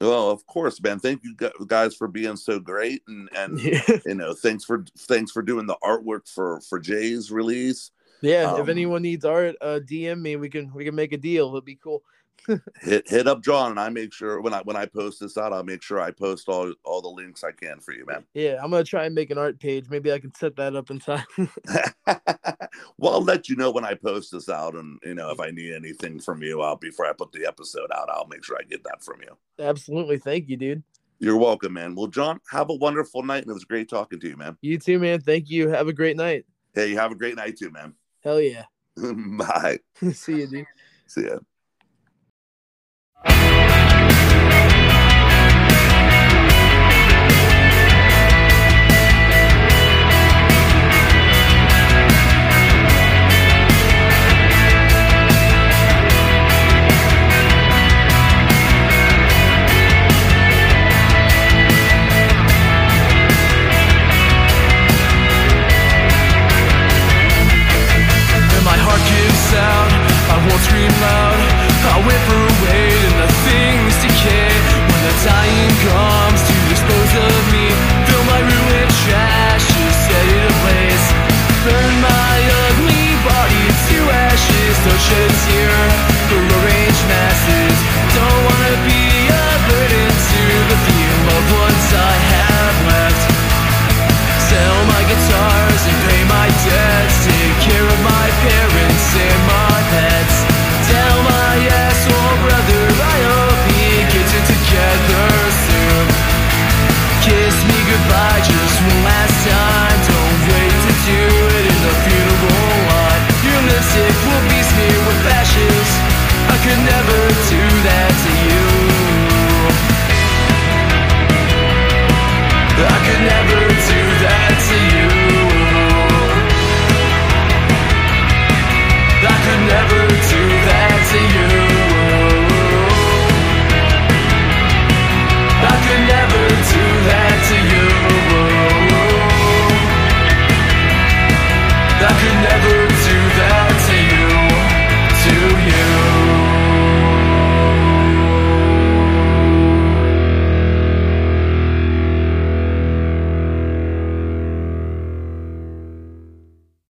Well, 0.00 0.30
of 0.32 0.44
course, 0.48 0.82
man. 0.82 0.98
Thank 0.98 1.22
you 1.22 1.36
guys 1.68 1.94
for 1.94 2.08
being 2.08 2.34
so 2.36 2.58
great, 2.58 3.02
and 3.06 3.28
and 3.36 3.60
Yeah, 3.62 3.80
you 4.04 4.16
know, 4.16 4.34
thanks 4.34 4.64
for 4.64 4.84
thanks 4.98 5.30
for 5.30 5.42
doing 5.42 5.66
the 5.66 5.76
artwork 5.84 6.28
for 6.28 6.60
for 6.68 6.80
Jay's 6.80 7.30
release. 7.30 7.92
yeah. 8.20 8.54
if 8.54 8.62
Um, 8.62 8.70
anyone 8.70 9.02
needs 9.02 9.24
art, 9.24 9.54
uh, 9.60 9.78
DM 9.88 10.20
me. 10.20 10.34
We 10.34 10.48
can 10.50 10.74
we 10.74 10.84
can 10.84 10.96
make 10.96 11.12
a 11.12 11.16
deal. 11.16 11.50
It'd 11.50 11.64
be 11.64 11.76
cool. 11.76 12.02
Hit 12.82 13.08
hit 13.08 13.26
up 13.26 13.42
John 13.42 13.70
and 13.70 13.80
I 13.80 13.88
make 13.88 14.12
sure 14.12 14.40
when 14.40 14.52
I 14.52 14.60
when 14.62 14.76
I 14.76 14.86
post 14.86 15.20
this 15.20 15.38
out, 15.38 15.52
I'll 15.52 15.64
make 15.64 15.82
sure 15.82 16.00
I 16.00 16.10
post 16.10 16.48
all 16.48 16.72
all 16.84 17.00
the 17.00 17.08
links 17.08 17.44
I 17.44 17.52
can 17.52 17.80
for 17.80 17.92
you, 17.92 18.04
man. 18.06 18.24
Yeah, 18.34 18.58
I'm 18.62 18.70
gonna 18.70 18.84
try 18.84 19.06
and 19.06 19.14
make 19.14 19.30
an 19.30 19.38
art 19.38 19.58
page. 19.60 19.86
Maybe 19.88 20.12
I 20.12 20.18
can 20.18 20.34
set 20.34 20.56
that 20.56 20.76
up 20.76 20.90
in 20.90 20.98
time. 20.98 21.24
well, 22.98 23.14
I'll 23.14 23.24
let 23.24 23.48
you 23.48 23.56
know 23.56 23.70
when 23.70 23.84
I 23.84 23.94
post 23.94 24.32
this 24.32 24.48
out, 24.48 24.74
and 24.74 24.98
you 25.04 25.14
know 25.14 25.30
if 25.30 25.40
I 25.40 25.50
need 25.50 25.72
anything 25.74 26.20
from 26.20 26.42
you, 26.42 26.60
I'll 26.60 26.76
before 26.76 27.06
I 27.06 27.12
put 27.12 27.32
the 27.32 27.46
episode 27.46 27.90
out, 27.94 28.10
I'll 28.10 28.28
make 28.28 28.44
sure 28.44 28.56
I 28.58 28.64
get 28.64 28.84
that 28.84 29.02
from 29.02 29.20
you. 29.22 29.36
Absolutely. 29.64 30.18
Thank 30.18 30.48
you, 30.48 30.56
dude. 30.56 30.82
You're 31.20 31.38
welcome, 31.38 31.72
man. 31.72 31.94
Well, 31.94 32.08
John, 32.08 32.40
have 32.50 32.70
a 32.70 32.74
wonderful 32.74 33.22
night, 33.22 33.42
and 33.42 33.50
it 33.50 33.54
was 33.54 33.64
great 33.64 33.88
talking 33.88 34.20
to 34.20 34.28
you, 34.28 34.36
man. 34.36 34.58
You 34.60 34.78
too, 34.78 34.98
man. 34.98 35.20
Thank 35.20 35.48
you. 35.48 35.68
Have 35.68 35.88
a 35.88 35.92
great 35.92 36.16
night. 36.16 36.44
Hey, 36.74 36.90
you 36.90 36.98
have 36.98 37.12
a 37.12 37.16
great 37.16 37.36
night 37.36 37.56
too, 37.56 37.70
man. 37.70 37.94
Hell 38.22 38.40
yeah. 38.40 38.64
Bye. 38.96 39.78
See 40.12 40.40
you, 40.40 40.46
dude. 40.46 40.66
See 41.06 41.24
ya. 41.24 41.38
scream 70.64 70.92
loud 71.00 71.40
I 71.92 71.96
whip 72.06 72.26
away 72.44 72.88
and 73.08 73.16
the 73.20 73.30
things 73.44 73.94
decay 74.00 74.48
When 74.88 75.02
the 75.04 75.14
dying 75.28 75.74
comes 75.88 76.43